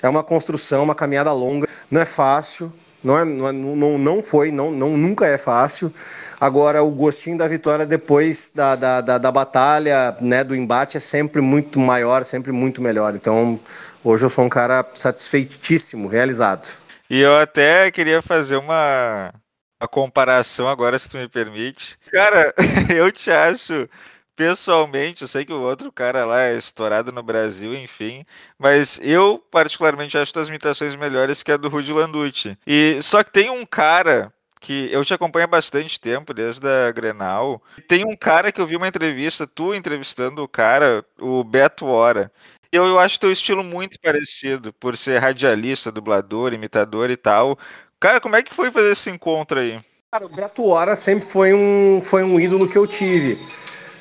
É 0.00 0.08
uma 0.08 0.22
construção, 0.22 0.84
uma 0.84 0.94
caminhada 0.94 1.32
longa, 1.32 1.66
não 1.90 2.00
é 2.00 2.04
fácil, 2.04 2.72
não, 3.02 3.18
é, 3.18 3.24
não, 3.24 3.48
é, 3.48 3.52
não, 3.52 3.98
não 3.98 4.22
foi, 4.22 4.50
não, 4.50 4.70
não, 4.70 4.96
nunca 4.96 5.26
é 5.26 5.36
fácil. 5.36 5.92
Agora, 6.40 6.82
o 6.82 6.90
gostinho 6.90 7.38
da 7.38 7.46
vitória 7.46 7.86
depois 7.86 8.50
da, 8.54 8.74
da, 8.74 9.00
da, 9.00 9.18
da, 9.18 9.32
batalha, 9.32 10.16
né, 10.20 10.42
do 10.42 10.54
embate, 10.54 10.96
é 10.96 11.00
sempre 11.00 11.40
muito 11.40 11.78
maior, 11.78 12.24
sempre 12.24 12.52
muito 12.52 12.82
melhor. 12.82 13.14
Então, 13.14 13.60
hoje 14.02 14.24
eu 14.24 14.30
sou 14.30 14.44
um 14.44 14.48
cara 14.48 14.84
satisfeitíssimo, 14.94 16.08
realizado. 16.08 16.68
E 17.08 17.20
eu 17.20 17.36
até 17.36 17.90
queria 17.90 18.22
fazer 18.22 18.56
uma, 18.56 19.32
uma 19.80 19.88
comparação 19.88 20.68
agora, 20.68 20.98
se 20.98 21.08
tu 21.08 21.16
me 21.16 21.28
permite. 21.28 21.98
Cara, 22.10 22.54
eu 22.88 23.12
te 23.12 23.30
acho 23.30 23.88
pessoalmente, 24.36 25.22
eu 25.22 25.28
sei 25.28 25.44
que 25.44 25.52
o 25.52 25.62
outro 25.62 25.92
cara 25.92 26.24
lá 26.24 26.42
é 26.42 26.56
estourado 26.56 27.12
no 27.12 27.22
Brasil, 27.22 27.74
enfim, 27.74 28.24
mas 28.58 28.98
eu 29.02 29.38
particularmente 29.50 30.16
acho 30.16 30.38
as 30.38 30.48
imitações 30.48 30.94
melhores 30.96 31.42
que 31.42 31.52
a 31.52 31.56
do 31.56 31.68
Rudy 31.68 31.92
Landucci. 31.92 32.58
E 32.66 32.98
só 33.02 33.22
que 33.22 33.32
tem 33.32 33.50
um 33.50 33.64
cara 33.66 34.32
que 34.60 34.88
eu 34.92 35.04
te 35.04 35.12
acompanho 35.12 35.44
há 35.44 35.48
bastante 35.48 36.00
tempo, 36.00 36.32
desde 36.32 36.66
a 36.66 36.92
Grenal. 36.92 37.60
Tem 37.88 38.04
um 38.04 38.16
cara 38.16 38.52
que 38.52 38.60
eu 38.60 38.66
vi 38.66 38.76
uma 38.76 38.86
entrevista, 38.86 39.44
tu 39.44 39.74
entrevistando 39.74 40.42
o 40.42 40.48
cara, 40.48 41.04
o 41.20 41.42
Beto 41.42 41.84
Hora. 41.86 42.30
Eu, 42.70 42.86
eu 42.86 42.98
acho 42.98 43.18
teu 43.18 43.30
estilo 43.30 43.64
muito 43.64 43.98
parecido, 44.00 44.72
por 44.72 44.96
ser 44.96 45.18
radialista, 45.18 45.90
dublador, 45.90 46.54
imitador 46.54 47.10
e 47.10 47.16
tal. 47.16 47.58
Cara, 47.98 48.20
como 48.20 48.36
é 48.36 48.42
que 48.42 48.54
foi 48.54 48.70
fazer 48.70 48.92
esse 48.92 49.10
encontro 49.10 49.58
aí? 49.58 49.78
Cara, 50.12 50.26
o 50.26 50.28
Beto 50.28 50.66
Hora 50.66 50.94
sempre 50.94 51.26
foi 51.26 51.52
um, 51.52 52.00
foi 52.00 52.22
um 52.22 52.38
ídolo 52.38 52.68
que 52.68 52.78
eu 52.78 52.86
tive. 52.86 53.36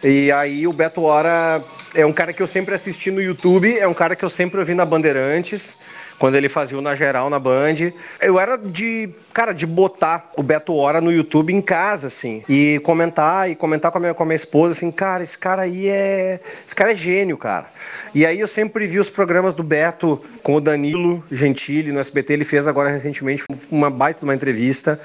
E 0.03 0.31
aí 0.31 0.67
o 0.67 0.73
Beto 0.73 1.03
Hora 1.03 1.63
é 1.93 2.05
um 2.05 2.13
cara 2.13 2.33
que 2.33 2.41
eu 2.41 2.47
sempre 2.47 2.73
assisti 2.73 3.11
no 3.11 3.21
YouTube, 3.21 3.77
é 3.77 3.87
um 3.87 3.93
cara 3.93 4.15
que 4.15 4.25
eu 4.25 4.29
sempre 4.29 4.59
ouvi 4.59 4.73
na 4.73 4.85
Bandeirantes 4.85 5.77
quando 6.21 6.35
ele 6.35 6.47
fazia 6.47 6.77
o 6.77 6.81
Na 6.81 6.93
Geral 6.93 7.31
na 7.31 7.39
Band. 7.39 7.91
Eu 8.21 8.39
era 8.39 8.55
de, 8.55 9.09
cara, 9.33 9.53
de 9.53 9.65
botar 9.65 10.29
o 10.37 10.43
Beto 10.43 10.75
Hora 10.75 11.01
no 11.01 11.11
YouTube 11.11 11.51
em 11.51 11.59
casa, 11.59 12.05
assim, 12.07 12.43
e 12.47 12.79
comentar, 12.83 13.49
e 13.49 13.55
comentar 13.55 13.91
com 13.91 13.97
a 13.97 14.01
minha, 14.01 14.13
com 14.13 14.21
a 14.21 14.25
minha 14.27 14.35
esposa, 14.35 14.73
assim, 14.73 14.91
cara, 14.91 15.23
esse 15.23 15.35
cara 15.35 15.63
aí 15.63 15.87
é. 15.89 16.39
Esse 16.63 16.75
cara 16.75 16.91
é 16.91 16.95
gênio, 16.95 17.39
cara. 17.39 17.65
E 18.13 18.23
aí 18.23 18.39
eu 18.39 18.47
sempre 18.47 18.85
vi 18.85 18.99
os 18.99 19.09
programas 19.09 19.55
do 19.55 19.63
Beto 19.63 20.21
com 20.43 20.53
o 20.53 20.61
Danilo 20.61 21.23
Gentili 21.31 21.91
no 21.91 21.99
SBT, 21.99 22.33
ele 22.33 22.45
fez 22.45 22.67
agora 22.67 22.89
recentemente 22.89 23.43
uma 23.71 23.89
baita 23.89 24.19
de 24.19 24.25
uma 24.25 24.35
entrevista. 24.35 24.99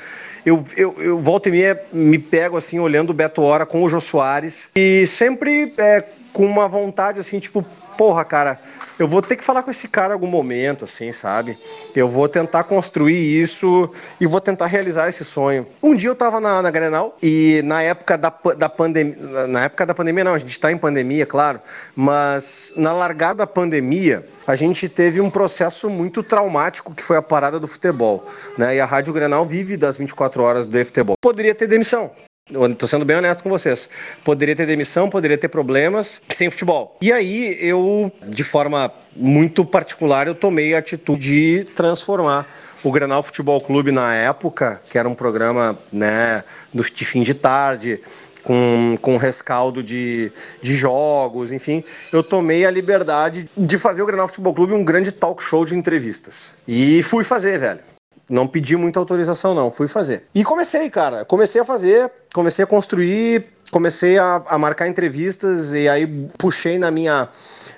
Eu, 0.46 0.64
eu, 0.76 0.94
eu 0.98 1.20
volto 1.20 1.48
e 1.48 1.50
meia 1.50 1.82
me 1.92 2.20
pego 2.20 2.56
assim, 2.56 2.78
olhando 2.78 3.10
o 3.10 3.14
Beto 3.14 3.42
Hora 3.42 3.66
com 3.66 3.82
o 3.82 3.88
Jô 3.88 4.00
Soares, 4.00 4.70
e 4.76 5.04
sempre 5.04 5.74
é, 5.76 6.04
com 6.32 6.46
uma 6.46 6.68
vontade 6.68 7.18
assim, 7.18 7.40
tipo, 7.40 7.66
porra, 7.96 8.24
cara, 8.24 8.58
eu 8.98 9.06
vou 9.06 9.20
ter 9.20 9.36
que 9.36 9.44
falar 9.44 9.62
com 9.62 9.70
esse 9.70 9.88
cara 9.88 10.08
em 10.08 10.12
algum 10.12 10.26
momento, 10.26 10.84
assim, 10.84 11.12
sabe? 11.12 11.56
Eu 11.94 12.08
vou 12.08 12.28
tentar 12.28 12.64
construir 12.64 13.14
isso 13.14 13.90
e 14.20 14.26
vou 14.26 14.40
tentar 14.40 14.66
realizar 14.66 15.08
esse 15.08 15.24
sonho. 15.24 15.66
Um 15.82 15.94
dia 15.94 16.10
eu 16.10 16.14
tava 16.14 16.40
na, 16.40 16.62
na 16.62 16.70
Grenal 16.70 17.16
e 17.22 17.60
na 17.64 17.82
época 17.82 18.16
da, 18.16 18.32
da 18.56 18.68
pandemia, 18.68 19.46
na 19.46 19.64
época 19.64 19.84
da 19.84 19.94
pandemia 19.94 20.24
não, 20.24 20.34
a 20.34 20.38
gente 20.38 20.58
tá 20.58 20.72
em 20.72 20.78
pandemia, 20.78 21.26
claro, 21.26 21.60
mas 21.94 22.72
na 22.76 22.92
largada 22.92 23.38
da 23.38 23.46
pandemia, 23.46 24.26
a 24.46 24.56
gente 24.56 24.88
teve 24.88 25.20
um 25.20 25.28
processo 25.28 25.90
muito 25.90 26.22
traumático 26.22 26.94
que 26.94 27.02
foi 27.02 27.16
a 27.16 27.22
parada 27.22 27.58
do 27.60 27.66
futebol, 27.66 28.26
né? 28.56 28.76
E 28.76 28.80
a 28.80 28.86
Rádio 28.86 29.12
Grenal 29.12 29.44
vive 29.44 29.76
das 29.76 29.98
24 29.98 30.42
horas 30.42 30.66
do 30.66 30.84
futebol. 30.84 31.16
Poderia 31.20 31.54
ter 31.54 31.66
demissão, 31.66 32.10
Estou 32.48 32.88
sendo 32.88 33.04
bem 33.04 33.16
honesto 33.16 33.42
com 33.42 33.50
vocês. 33.50 33.90
Poderia 34.22 34.54
ter 34.54 34.66
demissão, 34.66 35.10
poderia 35.10 35.36
ter 35.36 35.48
problemas 35.48 36.22
sem 36.28 36.48
futebol. 36.48 36.96
E 37.00 37.12
aí 37.12 37.58
eu, 37.60 38.12
de 38.24 38.44
forma 38.44 38.92
muito 39.16 39.64
particular, 39.64 40.28
eu 40.28 40.34
tomei 40.34 40.72
a 40.72 40.78
atitude 40.78 41.26
de 41.26 41.64
transformar 41.74 42.46
o 42.84 42.92
Grenal 42.92 43.20
Futebol 43.24 43.60
Clube 43.60 43.90
na 43.90 44.14
época, 44.14 44.80
que 44.88 44.96
era 44.96 45.08
um 45.08 45.14
programa 45.14 45.76
né, 45.92 46.44
de 46.72 47.04
fim 47.04 47.22
de 47.22 47.34
tarde, 47.34 48.00
com, 48.44 48.96
com 49.02 49.16
rescaldo 49.16 49.82
de, 49.82 50.30
de 50.62 50.76
jogos, 50.76 51.50
enfim, 51.50 51.82
eu 52.12 52.22
tomei 52.22 52.64
a 52.64 52.70
liberdade 52.70 53.46
de 53.56 53.76
fazer 53.76 54.02
o 54.02 54.06
Grenal 54.06 54.28
Futebol 54.28 54.54
Clube 54.54 54.72
um 54.72 54.84
grande 54.84 55.10
talk 55.10 55.42
show 55.42 55.64
de 55.64 55.76
entrevistas. 55.76 56.54
E 56.68 57.02
fui 57.02 57.24
fazer, 57.24 57.58
velho. 57.58 57.95
Não 58.28 58.46
pedi 58.46 58.76
muita 58.76 58.98
autorização, 58.98 59.54
não, 59.54 59.70
fui 59.70 59.86
fazer. 59.86 60.24
E 60.34 60.42
comecei, 60.42 60.90
cara. 60.90 61.24
Comecei 61.24 61.60
a 61.60 61.64
fazer, 61.64 62.10
comecei 62.34 62.64
a 62.64 62.66
construir, 62.66 63.46
comecei 63.70 64.18
a, 64.18 64.42
a, 64.46 64.58
marcar 64.58 64.88
entrevistas 64.88 65.74
e 65.74 65.88
aí 65.88 66.06
puxei 66.38 66.78
na 66.78 66.90
minha 66.90 67.28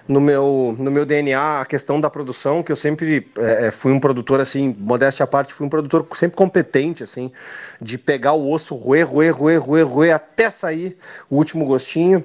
no 0.07 0.21
meu 0.21 0.75
no 0.79 0.91
meu 0.91 1.05
DNA 1.05 1.61
a 1.61 1.65
questão 1.65 2.01
da 2.01 2.11
produção 2.11 2.63
que 2.63 2.71
eu 2.71 2.77
sempre 2.77 3.27
é, 3.39 3.71
fui 3.71 3.93
um 3.93 4.01
produtor 4.01 4.41
assim 4.41 4.77
modéstia 4.79 5.25
à 5.25 5.27
parte 5.27 5.53
fui 5.53 5.67
um 5.67 5.71
produtor 5.71 6.07
sempre 6.13 6.37
competente 6.37 7.03
assim 7.03 7.31
de 7.81 7.97
pegar 7.97 8.35
o 8.35 8.51
osso 8.51 8.75
roer 8.75 9.09
roer 9.09 9.35
roer 9.35 9.59
roer 9.61 9.87
roer 9.87 10.15
até 10.15 10.51
sair 10.51 10.97
o 11.31 11.37
último 11.37 11.65
gostinho 11.65 12.25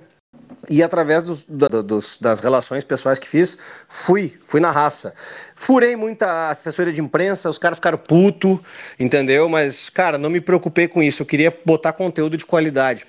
e 0.74 0.82
através 0.82 1.22
dos, 1.22 1.46
dos, 1.46 2.18
das 2.18 2.40
relações 2.40 2.84
pessoais 2.84 3.20
que 3.20 3.28
fiz, 3.28 3.60
fui, 3.88 4.34
fui 4.44 4.60
na 4.60 4.72
raça. 4.72 5.14
Furei 5.56 5.96
muita 5.96 6.50
assessoria 6.50 6.92
de 6.92 7.00
imprensa, 7.00 7.48
os 7.48 7.60
caras 7.60 7.78
ficaram 7.78 7.98
puto, 7.98 8.60
entendeu? 9.00 9.48
Mas, 9.48 9.88
cara, 9.92 10.18
não 10.18 10.32
me 10.32 10.42
preocupei 10.42 10.88
com 10.88 11.04
isso, 11.04 11.22
eu 11.22 11.28
queria 11.28 11.56
botar 11.64 11.94
conteúdo 11.94 12.36
de 12.36 12.46
qualidade. 12.46 13.06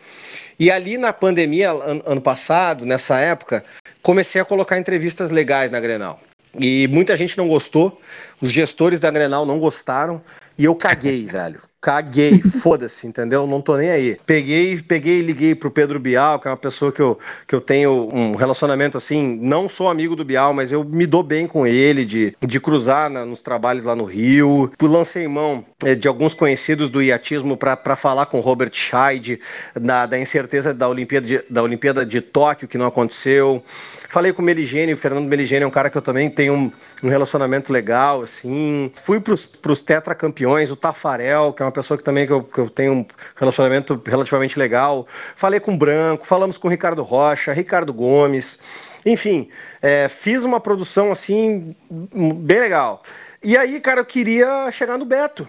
E 0.58 0.70
ali 0.70 0.98
na 0.98 1.10
pandemia, 1.10 1.70
ano, 1.70 2.02
ano 2.04 2.20
passado, 2.20 2.84
nessa 2.84 3.18
época, 3.18 3.64
comecei 4.02 4.42
a 4.42 4.44
colocar 4.44 4.78
entrevistas 4.78 5.30
legais 5.30 5.70
na 5.70 5.80
Grenal. 5.80 6.20
E 6.60 6.86
muita 6.88 7.16
gente 7.16 7.38
não 7.38 7.48
gostou, 7.48 7.98
os 8.42 8.52
gestores 8.52 9.00
da 9.00 9.10
Grenal 9.10 9.46
não 9.46 9.58
gostaram, 9.58 10.22
e 10.58 10.66
eu 10.66 10.74
caguei, 10.74 11.24
velho. 11.32 11.58
Caguei, 11.84 12.40
foda-se, 12.40 13.06
entendeu? 13.06 13.46
Não 13.46 13.60
tô 13.60 13.76
nem 13.76 13.90
aí. 13.90 14.16
Peguei, 14.24 14.80
peguei 14.80 15.18
e 15.18 15.22
liguei 15.22 15.54
pro 15.54 15.70
Pedro 15.70 16.00
Bial, 16.00 16.40
que 16.40 16.48
é 16.48 16.50
uma 16.50 16.56
pessoa 16.56 16.90
que 16.90 17.02
eu, 17.02 17.18
que 17.46 17.54
eu 17.54 17.60
tenho 17.60 18.08
um 18.10 18.34
relacionamento 18.34 18.96
assim, 18.96 19.38
não 19.42 19.68
sou 19.68 19.90
amigo 19.90 20.16
do 20.16 20.24
Bial, 20.24 20.54
mas 20.54 20.72
eu 20.72 20.82
me 20.82 21.04
dou 21.04 21.22
bem 21.22 21.46
com 21.46 21.66
ele, 21.66 22.06
de, 22.06 22.34
de 22.40 22.58
cruzar 22.58 23.10
na, 23.10 23.26
nos 23.26 23.42
trabalhos 23.42 23.84
lá 23.84 23.94
no 23.94 24.04
Rio. 24.04 24.72
Lancei 24.80 25.28
mão 25.28 25.62
é, 25.84 25.94
de 25.94 26.08
alguns 26.08 26.32
conhecidos 26.32 26.88
do 26.88 27.02
iatismo 27.02 27.54
para 27.54 27.96
falar 27.96 28.24
com 28.26 28.40
Robert 28.40 28.72
Scheid, 28.72 29.38
da, 29.78 30.06
da 30.06 30.18
incerteza 30.18 30.72
da 30.72 30.88
Olimpíada, 30.88 31.26
de, 31.26 31.44
da 31.50 31.62
Olimpíada 31.62 32.06
de 32.06 32.22
Tóquio, 32.22 32.66
que 32.66 32.78
não 32.78 32.86
aconteceu. 32.86 33.62
Falei 34.08 34.32
com 34.32 34.40
o 34.42 34.44
Meligênio, 34.44 34.94
o 34.94 34.98
Fernando 34.98 35.26
Meligênio 35.26 35.64
é 35.64 35.66
um 35.66 35.72
cara 35.72 35.90
que 35.90 35.98
eu 35.98 36.02
também 36.02 36.30
tenho 36.30 36.54
um, 36.54 36.72
um 37.02 37.08
relacionamento 37.08 37.72
legal, 37.72 38.22
assim. 38.22 38.92
Fui 39.02 39.18
pros, 39.18 39.44
pros 39.44 39.82
tetracampeões, 39.82 40.70
o 40.70 40.76
Tafarel, 40.76 41.52
que 41.52 41.62
é 41.62 41.66
uma 41.66 41.72
pessoa 41.74 41.98
que 41.98 42.04
também 42.04 42.26
que 42.26 42.32
eu, 42.32 42.42
que 42.42 42.58
eu 42.58 42.70
tenho 42.70 42.92
um 42.94 43.06
relacionamento 43.36 44.00
relativamente 44.06 44.58
legal. 44.58 45.06
Falei 45.36 45.60
com 45.60 45.74
o 45.74 45.76
Branco, 45.76 46.26
falamos 46.26 46.56
com 46.56 46.68
o 46.68 46.70
Ricardo 46.70 47.02
Rocha, 47.02 47.52
Ricardo 47.52 47.92
Gomes. 47.92 48.58
Enfim, 49.04 49.50
é, 49.82 50.08
fiz 50.08 50.44
uma 50.44 50.60
produção 50.60 51.12
assim, 51.12 51.76
bem 51.90 52.60
legal. 52.60 53.02
E 53.42 53.56
aí, 53.56 53.78
cara, 53.80 54.00
eu 54.00 54.06
queria 54.06 54.70
chegar 54.72 54.96
no 54.96 55.04
Beto. 55.04 55.46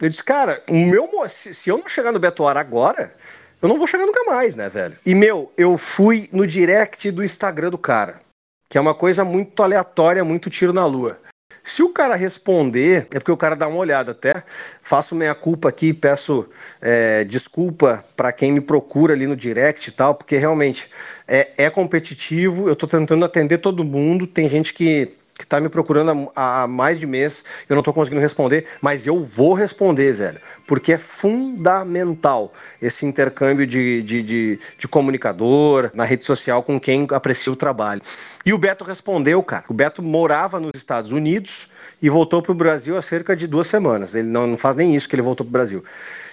Eu 0.00 0.08
disse, 0.08 0.22
cara, 0.22 0.62
o 0.68 0.74
meu 0.74 1.08
se, 1.26 1.54
se 1.54 1.70
eu 1.70 1.78
não 1.78 1.88
chegar 1.88 2.12
no 2.12 2.20
Beto 2.20 2.46
agora, 2.46 3.12
eu 3.60 3.68
não 3.68 3.78
vou 3.78 3.86
chegar 3.86 4.06
nunca 4.06 4.22
mais, 4.24 4.54
né, 4.54 4.68
velho? 4.68 4.96
E, 5.04 5.14
meu, 5.14 5.52
eu 5.56 5.76
fui 5.76 6.28
no 6.32 6.46
direct 6.46 7.10
do 7.10 7.24
Instagram 7.24 7.70
do 7.70 7.78
cara, 7.78 8.20
que 8.68 8.78
é 8.78 8.80
uma 8.80 8.94
coisa 8.94 9.24
muito 9.24 9.60
aleatória, 9.62 10.24
muito 10.24 10.50
tiro 10.50 10.72
na 10.72 10.86
lua. 10.86 11.18
Se 11.68 11.82
o 11.82 11.90
cara 11.90 12.16
responder, 12.16 13.06
é 13.14 13.18
porque 13.18 13.30
o 13.30 13.36
cara 13.36 13.54
dá 13.54 13.68
uma 13.68 13.76
olhada 13.76 14.12
até. 14.12 14.42
Faço 14.82 15.14
minha 15.14 15.34
culpa 15.34 15.68
aqui, 15.68 15.92
peço 15.92 16.48
é, 16.80 17.24
desculpa 17.24 18.02
para 18.16 18.32
quem 18.32 18.52
me 18.52 18.60
procura 18.62 19.12
ali 19.12 19.26
no 19.26 19.36
direct 19.36 19.90
e 19.90 19.92
tal, 19.92 20.14
porque 20.14 20.38
realmente 20.38 20.88
é, 21.26 21.50
é 21.58 21.68
competitivo. 21.70 22.68
Eu 22.68 22.72
estou 22.72 22.88
tentando 22.88 23.22
atender 23.22 23.58
todo 23.58 23.84
mundo. 23.84 24.26
Tem 24.26 24.48
gente 24.48 24.72
que 24.72 25.14
que 25.38 25.46
tá 25.46 25.60
me 25.60 25.68
procurando 25.68 26.30
há, 26.34 26.66
mais 26.66 26.98
de 26.98 27.06
mês, 27.06 27.44
eu 27.68 27.76
não 27.76 27.82
tô 27.82 27.92
conseguindo 27.92 28.20
responder, 28.20 28.66
mas 28.80 29.06
eu 29.06 29.22
vou 29.22 29.54
responder, 29.54 30.12
velho, 30.12 30.40
porque 30.66 30.94
é 30.94 30.98
fundamental 30.98 32.52
esse 32.82 33.06
intercâmbio 33.06 33.64
de, 33.64 34.02
de, 34.02 34.22
de, 34.22 34.58
de 34.76 34.88
comunicador 34.88 35.92
na 35.94 36.04
rede 36.04 36.24
social 36.24 36.62
com 36.62 36.80
quem 36.80 37.06
aprecia 37.12 37.52
o 37.52 37.56
trabalho. 37.56 38.02
E 38.44 38.52
o 38.52 38.58
Beto 38.58 38.82
respondeu, 38.82 39.42
cara. 39.42 39.64
O 39.68 39.74
Beto 39.74 40.02
morava 40.02 40.58
nos 40.58 40.72
Estados 40.74 41.12
Unidos 41.12 41.68
e 42.00 42.08
voltou 42.08 42.42
para 42.42 42.52
o 42.52 42.54
Brasil 42.54 42.96
há 42.96 43.02
cerca 43.02 43.36
de 43.36 43.46
duas 43.46 43.68
semanas. 43.68 44.14
Ele 44.14 44.28
não, 44.28 44.46
não 44.46 44.56
faz 44.56 44.74
nem 44.74 44.94
isso 44.94 45.08
que 45.08 45.14
ele 45.14 45.22
voltou 45.22 45.44
para 45.44 45.50
o 45.50 45.52
Brasil. 45.52 45.84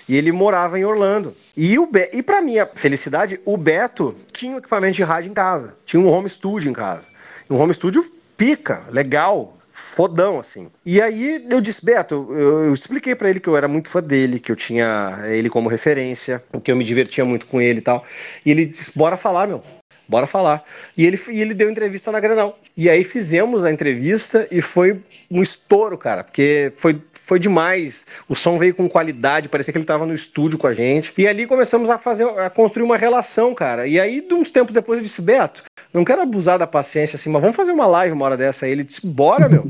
E 0.08 0.16
ele 0.16 0.32
morava 0.32 0.80
em 0.80 0.86
Orlando. 0.86 1.36
E, 1.58 1.78
o 1.78 1.90
e 2.14 2.24
para 2.24 2.42
minha 2.42 2.70
felicidade, 2.74 3.40
o 3.44 3.58
Beto 3.58 4.16
tinha 4.32 4.56
um 4.56 4.58
equipamento 4.58 4.96
de 4.96 5.04
rádio 5.04 5.30
em 5.30 5.34
casa. 5.34 5.76
Tinha 5.86 6.02
um 6.02 6.08
home 6.08 6.30
studio 6.30 6.70
em 6.70 6.74
casa. 6.74 7.08
Um 7.50 7.58
home 7.58 7.74
studio 7.74 8.04
pica, 8.38 8.86
legal, 8.92 9.58
fodão, 9.72 10.40
assim. 10.40 10.70
E 10.86 11.02
aí 11.02 11.46
eu 11.50 11.60
disse, 11.60 11.84
Beto, 11.84 12.28
eu, 12.30 12.66
eu 12.66 12.74
expliquei 12.74 13.14
para 13.14 13.30
ele 13.30 13.40
que 13.40 13.50
eu 13.50 13.58
era 13.58 13.68
muito 13.68 13.90
fã 13.90 14.02
dele, 14.02 14.40
que 14.40 14.52
eu 14.52 14.56
tinha 14.56 15.20
ele 15.26 15.50
como 15.50 15.70
referência, 15.70 16.42
que 16.64 16.72
eu 16.72 16.76
me 16.76 16.84
divertia 16.84 17.26
muito 17.26 17.46
com 17.46 17.62
ele 17.62 17.80
e 17.80 17.82
tal. 17.82 18.04
E 18.46 18.52
ele 18.52 18.66
disse, 18.66 18.92
bora 18.96 19.18
falar, 19.18 19.48
meu. 19.48 19.62
Bora 20.08 20.28
falar. 20.28 20.64
E 20.96 21.06
ele, 21.06 21.20
e 21.30 21.42
ele 21.42 21.54
deu 21.54 21.70
entrevista 21.70 22.12
na 22.12 22.20
Granal. 22.20 22.60
E 22.78 22.90
aí 22.90 23.04
fizemos 23.04 23.64
a 23.64 23.72
entrevista 23.72 24.48
e 24.52 24.62
foi 24.62 25.02
um 25.30 25.42
estouro, 25.42 25.98
cara, 25.98 26.24
porque 26.24 26.72
foi, 26.78 27.02
foi 27.26 27.40
demais. 27.40 28.06
O 28.30 28.36
som 28.36 28.58
veio 28.58 28.76
com 28.76 28.88
qualidade, 28.88 29.50
parecia 29.50 29.72
que 29.72 29.78
ele 29.78 29.84
estava 29.84 30.06
no 30.06 30.14
estúdio 30.14 30.58
com 30.58 30.68
a 30.68 30.74
gente. 30.74 31.14
E 31.18 31.28
ali 31.28 31.46
começamos 31.46 31.90
a 31.90 31.98
fazer, 31.98 32.24
a 32.40 32.50
construir 32.50 32.84
uma 32.84 32.98
relação, 32.98 33.54
cara. 33.54 33.88
E 33.88 34.00
aí, 34.00 34.22
de 34.22 34.34
uns 34.34 34.52
tempos 34.52 34.74
depois, 34.74 35.00
eu 35.00 35.04
disse, 35.04 35.22
Beto, 35.22 35.64
não 35.94 36.06
quero 36.06 36.22
abusar 36.22 36.60
da 36.60 36.68
paciência 36.68 37.18
assim, 37.18 37.30
mas 37.30 37.42
vamos 37.42 37.56
fazer 37.56 37.72
uma 37.72 37.88
live 37.88 38.14
uma 38.14 38.26
hora 38.26 38.38
dessa 38.38 38.66
aí. 38.66 38.72
Ele 38.72 38.84
disse, 38.84 39.06
bora, 39.06 39.50
meu. 39.50 39.68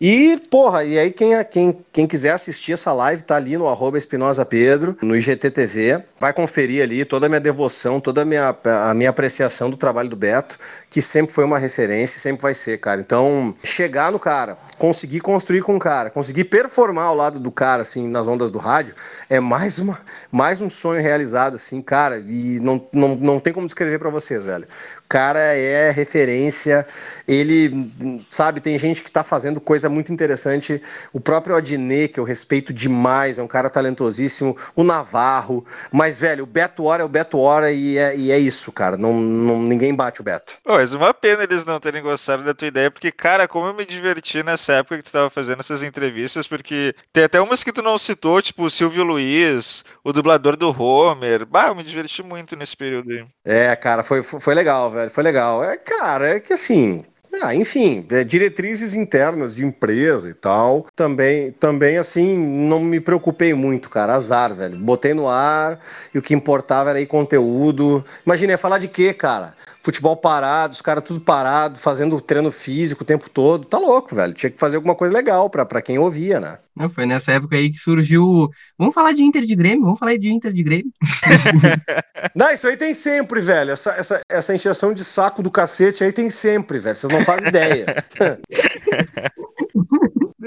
E, 0.00 0.36
porra, 0.50 0.82
e 0.82 0.98
aí 0.98 1.10
quem, 1.12 1.32
quem, 1.44 1.78
quem 1.92 2.06
quiser 2.06 2.32
assistir 2.32 2.72
essa 2.72 2.92
live 2.92 3.22
tá 3.22 3.36
ali 3.36 3.56
no 3.56 3.68
arroba 3.68 3.96
Espinosa 3.96 4.44
Pedro, 4.44 4.96
no 5.00 5.14
IGTV, 5.14 6.02
vai 6.18 6.32
conferir 6.32 6.82
ali 6.82 7.04
toda 7.04 7.26
a 7.26 7.28
minha 7.28 7.40
devoção, 7.40 8.00
toda 8.00 8.22
a 8.22 8.24
minha, 8.24 8.56
a 8.64 8.94
minha 8.94 9.10
apreciação 9.10 9.70
do 9.70 9.76
trabalho 9.76 10.08
do 10.08 10.16
Beto, 10.16 10.58
que 10.90 11.00
sempre 11.00 11.32
foi 11.32 11.44
uma 11.44 11.58
referência 11.58 12.16
e 12.18 12.20
sempre 12.20 12.42
vai 12.42 12.54
ser, 12.54 12.78
cara. 12.78 13.00
Então, 13.00 13.54
chegar 13.62 14.10
no 14.10 14.18
cara, 14.18 14.58
conseguir 14.76 15.20
construir 15.20 15.62
com 15.62 15.76
o 15.76 15.78
cara, 15.78 16.10
conseguir 16.10 16.44
performar 16.44 17.04
ao 17.04 17.14
lado 17.14 17.38
do 17.38 17.52
cara, 17.52 17.82
assim, 17.82 18.08
nas 18.08 18.26
ondas 18.26 18.50
do 18.50 18.58
rádio, 18.58 18.94
é 19.30 19.38
mais, 19.38 19.78
uma, 19.78 20.00
mais 20.32 20.60
um 20.60 20.68
sonho 20.68 21.00
realizado, 21.00 21.54
assim, 21.54 21.80
cara, 21.80 22.22
e 22.26 22.58
não, 22.60 22.84
não, 22.92 23.14
não 23.14 23.40
tem 23.40 23.52
como 23.52 23.66
descrever 23.66 23.98
para 23.98 24.10
vocês, 24.10 24.42
velho. 24.42 24.66
Cara 25.12 25.40
é 25.40 25.90
referência, 25.90 26.86
ele, 27.28 27.92
sabe, 28.30 28.62
tem 28.62 28.78
gente 28.78 29.02
que 29.02 29.10
tá 29.10 29.22
fazendo 29.22 29.60
coisa 29.60 29.90
muito 29.90 30.10
interessante. 30.10 30.80
O 31.12 31.20
próprio 31.20 31.54
Adnet, 31.54 32.14
que 32.14 32.18
eu 32.18 32.24
respeito 32.24 32.72
demais, 32.72 33.38
é 33.38 33.42
um 33.42 33.46
cara 33.46 33.68
talentosíssimo. 33.68 34.56
O 34.74 34.82
Navarro. 34.82 35.66
Mas, 35.92 36.18
velho, 36.18 36.44
o 36.44 36.46
Beto 36.46 36.84
Hora 36.84 37.02
é 37.02 37.04
o 37.04 37.10
Beto 37.10 37.38
Hora 37.38 37.70
e 37.70 37.98
é, 37.98 38.16
e 38.16 38.32
é 38.32 38.38
isso, 38.38 38.72
cara. 38.72 38.96
Não, 38.96 39.12
não, 39.12 39.60
ninguém 39.60 39.94
bate 39.94 40.22
o 40.22 40.24
Beto. 40.24 40.54
Pô, 40.64 40.72
mas 40.72 40.94
uma 40.94 41.12
pena 41.12 41.42
eles 41.42 41.66
não 41.66 41.78
terem 41.78 42.02
gostado 42.02 42.42
da 42.42 42.54
tua 42.54 42.68
ideia, 42.68 42.90
porque, 42.90 43.12
cara, 43.12 43.46
como 43.46 43.66
eu 43.66 43.74
me 43.74 43.84
diverti 43.84 44.42
nessa 44.42 44.72
época 44.72 44.96
que 44.96 45.02
tu 45.02 45.12
tava 45.12 45.28
fazendo 45.28 45.60
essas 45.60 45.82
entrevistas, 45.82 46.48
porque 46.48 46.94
tem 47.12 47.24
até 47.24 47.38
umas 47.38 47.62
que 47.62 47.70
tu 47.70 47.82
não 47.82 47.98
citou, 47.98 48.40
tipo 48.40 48.64
o 48.64 48.70
Silvio 48.70 49.04
Luiz, 49.04 49.84
o 50.02 50.10
dublador 50.10 50.56
do 50.56 50.70
Homer. 50.70 51.44
Bah, 51.44 51.68
eu 51.68 51.74
me 51.74 51.84
diverti 51.84 52.22
muito 52.22 52.56
nesse 52.56 52.74
período 52.74 53.10
aí. 53.10 53.26
É, 53.44 53.76
cara, 53.76 54.02
foi, 54.02 54.22
foi 54.22 54.54
legal, 54.54 54.90
velho. 54.90 55.01
Foi 55.10 55.22
legal. 55.22 55.64
É, 55.64 55.76
cara, 55.76 56.36
é 56.36 56.40
que 56.40 56.52
assim, 56.52 57.02
ah, 57.40 57.54
enfim, 57.54 58.06
é, 58.10 58.22
diretrizes 58.24 58.94
internas 58.94 59.54
de 59.54 59.64
empresa 59.64 60.28
e 60.28 60.34
tal. 60.34 60.86
Também, 60.94 61.50
também, 61.52 61.96
assim, 61.96 62.36
não 62.36 62.80
me 62.80 63.00
preocupei 63.00 63.54
muito, 63.54 63.88
cara. 63.88 64.14
Azar, 64.14 64.54
velho. 64.54 64.76
Botei 64.76 65.14
no 65.14 65.28
ar 65.28 65.80
e 66.14 66.18
o 66.18 66.22
que 66.22 66.34
importava 66.34 66.90
era 66.90 66.98
aí 66.98 67.06
conteúdo. 67.06 68.04
Imagina, 68.26 68.52
ia 68.52 68.58
falar 68.58 68.78
de 68.78 68.88
quê, 68.88 69.14
cara? 69.14 69.54
Futebol 69.82 70.16
parado, 70.16 70.72
os 70.72 70.80
caras 70.80 71.02
tudo 71.02 71.20
parado, 71.20 71.76
fazendo 71.76 72.20
treino 72.20 72.52
físico 72.52 73.02
o 73.02 73.06
tempo 73.06 73.28
todo. 73.28 73.66
Tá 73.66 73.78
louco, 73.78 74.14
velho. 74.14 74.32
Tinha 74.32 74.50
que 74.50 74.58
fazer 74.58 74.76
alguma 74.76 74.94
coisa 74.94 75.12
legal 75.12 75.50
pra, 75.50 75.66
pra 75.66 75.82
quem 75.82 75.98
ouvia, 75.98 76.38
né? 76.38 76.58
Não, 76.76 76.88
foi 76.88 77.04
nessa 77.04 77.32
época 77.32 77.56
aí 77.56 77.68
que 77.68 77.78
surgiu. 77.78 78.48
Vamos 78.78 78.94
falar 78.94 79.12
de 79.12 79.22
Inter 79.22 79.44
de 79.44 79.56
Grêmio? 79.56 79.84
Vamos 79.84 79.98
falar 79.98 80.16
de 80.16 80.30
Inter 80.30 80.52
de 80.52 80.62
Grêmio. 80.62 80.92
não, 82.32 82.52
isso 82.52 82.68
aí 82.68 82.76
tem 82.76 82.94
sempre, 82.94 83.40
velho. 83.40 83.72
Essa, 83.72 83.90
essa, 83.90 84.20
essa 84.30 84.54
encheção 84.54 84.94
de 84.94 85.04
saco 85.04 85.42
do 85.42 85.50
cacete 85.50 86.04
aí 86.04 86.12
tem 86.12 86.30
sempre, 86.30 86.78
velho. 86.78 86.94
Vocês 86.94 87.12
não 87.12 87.24
fazem 87.24 87.48
ideia. 87.48 88.04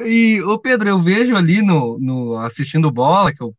e, 0.06 0.42
ô 0.44 0.58
Pedro, 0.58 0.88
eu 0.88 0.98
vejo 0.98 1.36
ali 1.36 1.62
no, 1.62 2.00
no 2.00 2.38
assistindo 2.38 2.90
bola, 2.90 3.34
que 3.34 3.44
eu 3.44 3.54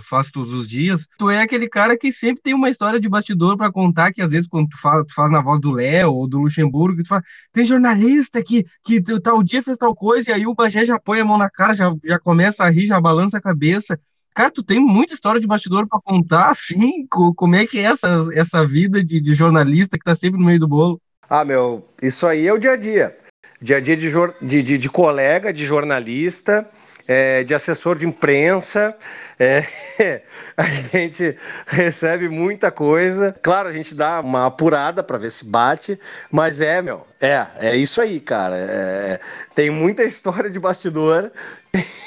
faço 0.00 0.32
todos 0.32 0.52
os 0.52 0.66
dias, 0.66 1.06
tu 1.18 1.30
é 1.30 1.42
aquele 1.42 1.68
cara 1.68 1.96
que 1.96 2.10
sempre 2.12 2.42
tem 2.42 2.54
uma 2.54 2.70
história 2.70 2.98
de 2.98 3.08
bastidor 3.08 3.56
para 3.56 3.72
contar, 3.72 4.12
que 4.12 4.22
às 4.22 4.30
vezes 4.30 4.48
quando 4.48 4.68
tu 4.68 4.80
faz, 4.80 5.04
tu 5.06 5.14
faz 5.14 5.30
na 5.30 5.40
voz 5.40 5.60
do 5.60 5.70
Léo 5.70 6.12
ou 6.12 6.28
do 6.28 6.38
Luxemburgo, 6.38 7.02
tu 7.02 7.08
fala, 7.08 7.22
tem 7.52 7.64
jornalista 7.64 8.42
que, 8.42 8.66
que 8.84 9.00
tal 9.20 9.42
dia 9.42 9.62
fez 9.62 9.78
tal 9.78 9.94
coisa, 9.94 10.30
e 10.30 10.34
aí 10.34 10.46
o 10.46 10.54
Bagé 10.54 10.84
já 10.84 10.98
põe 10.98 11.20
a 11.20 11.24
mão 11.24 11.38
na 11.38 11.48
cara, 11.48 11.74
já, 11.74 11.94
já 12.04 12.18
começa 12.18 12.64
a 12.64 12.70
rir, 12.70 12.86
já 12.86 13.00
balança 13.00 13.38
a 13.38 13.42
cabeça. 13.42 13.98
Cara, 14.34 14.50
tu 14.50 14.62
tem 14.62 14.80
muita 14.80 15.14
história 15.14 15.40
de 15.40 15.46
bastidor 15.46 15.88
para 15.88 16.00
contar, 16.00 16.50
assim, 16.50 17.06
como 17.08 17.54
é 17.54 17.66
que 17.66 17.78
é 17.78 17.82
essa, 17.82 18.28
essa 18.34 18.66
vida 18.66 19.04
de, 19.04 19.20
de 19.20 19.34
jornalista 19.34 19.98
que 19.98 20.04
tá 20.04 20.14
sempre 20.14 20.38
no 20.38 20.46
meio 20.46 20.60
do 20.60 20.68
bolo? 20.68 21.00
Ah, 21.28 21.44
meu, 21.44 21.86
isso 22.02 22.26
aí 22.26 22.46
é 22.46 22.52
o 22.52 22.58
dia 22.58 22.72
a 22.72 22.76
dia. 22.76 23.16
Dia 23.62 23.76
a 23.76 23.80
dia 23.80 23.96
de, 23.96 24.10
de, 24.40 24.62
de, 24.62 24.78
de 24.78 24.90
colega, 24.90 25.52
de 25.52 25.64
jornalista, 25.64 26.68
é, 27.10 27.42
de 27.42 27.52
assessor 27.52 27.98
de 27.98 28.06
imprensa. 28.06 28.96
É, 29.36 29.64
a 30.56 30.62
gente 30.62 31.36
recebe 31.66 32.28
muita 32.28 32.70
coisa. 32.70 33.34
Claro, 33.42 33.68
a 33.68 33.72
gente 33.72 33.96
dá 33.96 34.20
uma 34.20 34.46
apurada 34.46 35.02
para 35.02 35.18
ver 35.18 35.30
se 35.30 35.44
bate, 35.44 35.98
mas 36.30 36.60
é, 36.60 36.80
meu, 36.80 37.04
é, 37.20 37.44
é 37.58 37.76
isso 37.76 38.00
aí, 38.00 38.20
cara. 38.20 38.54
É, 38.56 39.18
tem 39.56 39.70
muita 39.70 40.04
história 40.06 40.48
de 40.48 40.60
bastidor. 40.60 41.32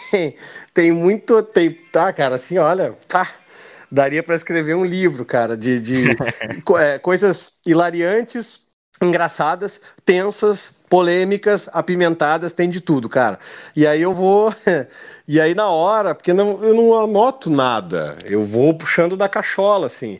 Tem, 0.09 0.35
tem 0.73 0.91
muito. 0.93 1.43
Tem, 1.43 1.73
tá, 1.91 2.13
cara, 2.13 2.35
assim, 2.35 2.57
olha. 2.57 2.93
Tá, 3.05 3.27
daria 3.91 4.23
para 4.23 4.35
escrever 4.35 4.73
um 4.73 4.85
livro, 4.85 5.25
cara, 5.25 5.57
de, 5.57 5.81
de 5.81 6.17
é, 6.79 6.97
coisas 6.97 7.57
hilariantes, 7.65 8.61
engraçadas, 9.03 9.81
tensas, 10.05 10.83
polêmicas, 10.89 11.69
apimentadas, 11.73 12.53
tem 12.53 12.69
de 12.69 12.81
tudo, 12.81 13.09
cara. 13.09 13.39
E 13.75 13.85
aí 13.85 14.01
eu 14.01 14.13
vou. 14.13 14.53
e 15.27 15.39
aí 15.39 15.53
na 15.55 15.69
hora, 15.69 16.13
porque 16.13 16.33
não, 16.33 16.63
eu 16.63 16.73
não 16.73 16.97
anoto 16.97 17.49
nada, 17.49 18.17
eu 18.25 18.45
vou 18.45 18.73
puxando 18.73 19.17
da 19.17 19.29
cachola, 19.29 19.87
assim. 19.87 20.19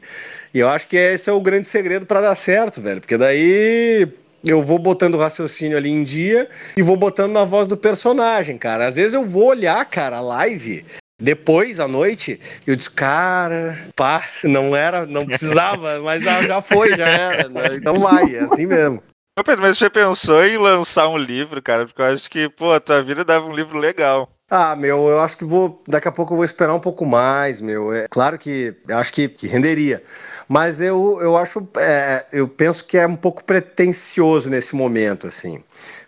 E 0.54 0.60
eu 0.60 0.70
acho 0.70 0.88
que 0.88 0.98
esse 0.98 1.30
é 1.30 1.34
o 1.34 1.42
grande 1.42 1.68
segredo 1.68 2.06
para 2.06 2.22
dar 2.22 2.36
certo, 2.36 2.82
velho, 2.82 3.02
porque 3.02 3.18
daí 3.18 4.08
eu 4.46 4.62
vou 4.62 4.78
botando 4.78 5.16
o 5.16 5.20
raciocínio 5.20 5.78
ali 5.78 5.90
em 5.90 6.04
dia 6.04 6.50
e 6.76 6.82
vou 6.82 6.98
botando 6.98 7.32
na 7.32 7.46
voz 7.46 7.68
do 7.68 7.78
personagem, 7.78 8.58
cara. 8.58 8.88
Às 8.88 8.96
vezes 8.96 9.14
eu 9.14 9.24
vou 9.24 9.46
olhar, 9.46 9.84
cara, 9.86 10.18
a 10.18 10.22
live 10.22 10.86
depois, 11.24 11.80
à 11.80 11.88
noite, 11.88 12.38
eu 12.68 12.76
disse, 12.76 12.92
cara, 12.92 13.80
pá, 13.96 14.28
não 14.44 14.76
era, 14.76 15.06
não 15.06 15.26
precisava, 15.26 16.00
mas 16.04 16.22
já 16.22 16.62
foi, 16.62 16.98
já 16.98 17.08
era. 17.08 17.48
Né? 17.48 17.76
Então 17.76 17.98
vai, 17.98 18.36
é 18.36 18.42
assim 18.42 18.66
mesmo. 18.66 19.02
Pedro, 19.46 19.62
mas 19.62 19.78
você 19.78 19.90
pensou 19.90 20.44
em 20.44 20.58
lançar 20.58 21.08
um 21.08 21.18
livro, 21.18 21.62
cara? 21.62 21.86
Porque 21.86 22.02
eu 22.02 22.06
acho 22.06 22.30
que, 22.30 22.50
pô, 22.50 22.74
a 22.74 22.80
tua 22.80 23.02
vida 23.02 23.24
dava 23.24 23.46
um 23.46 23.56
livro 23.56 23.80
legal. 23.80 24.30
Ah, 24.50 24.76
meu, 24.76 25.08
eu 25.08 25.20
acho 25.20 25.38
que 25.38 25.46
vou. 25.46 25.82
Daqui 25.88 26.08
a 26.08 26.12
pouco 26.12 26.34
eu 26.34 26.38
vou 26.38 26.46
esperar 26.46 26.74
um 26.74 26.80
pouco 26.80 27.06
mais, 27.06 27.62
meu. 27.62 27.94
É 27.94 28.08
claro 28.10 28.38
que 28.38 28.76
eu 28.88 28.98
acho 28.98 29.12
que, 29.12 29.28
que 29.28 29.48
renderia. 29.48 30.04
Mas 30.48 30.82
eu, 30.82 31.20
eu 31.22 31.38
acho. 31.38 31.68
É, 31.78 32.26
eu 32.32 32.48
penso 32.48 32.86
que 32.86 32.98
é 32.98 33.08
um 33.08 33.16
pouco 33.16 33.44
pretencioso 33.44 34.50
nesse 34.50 34.76
momento, 34.76 35.28
assim 35.28 35.64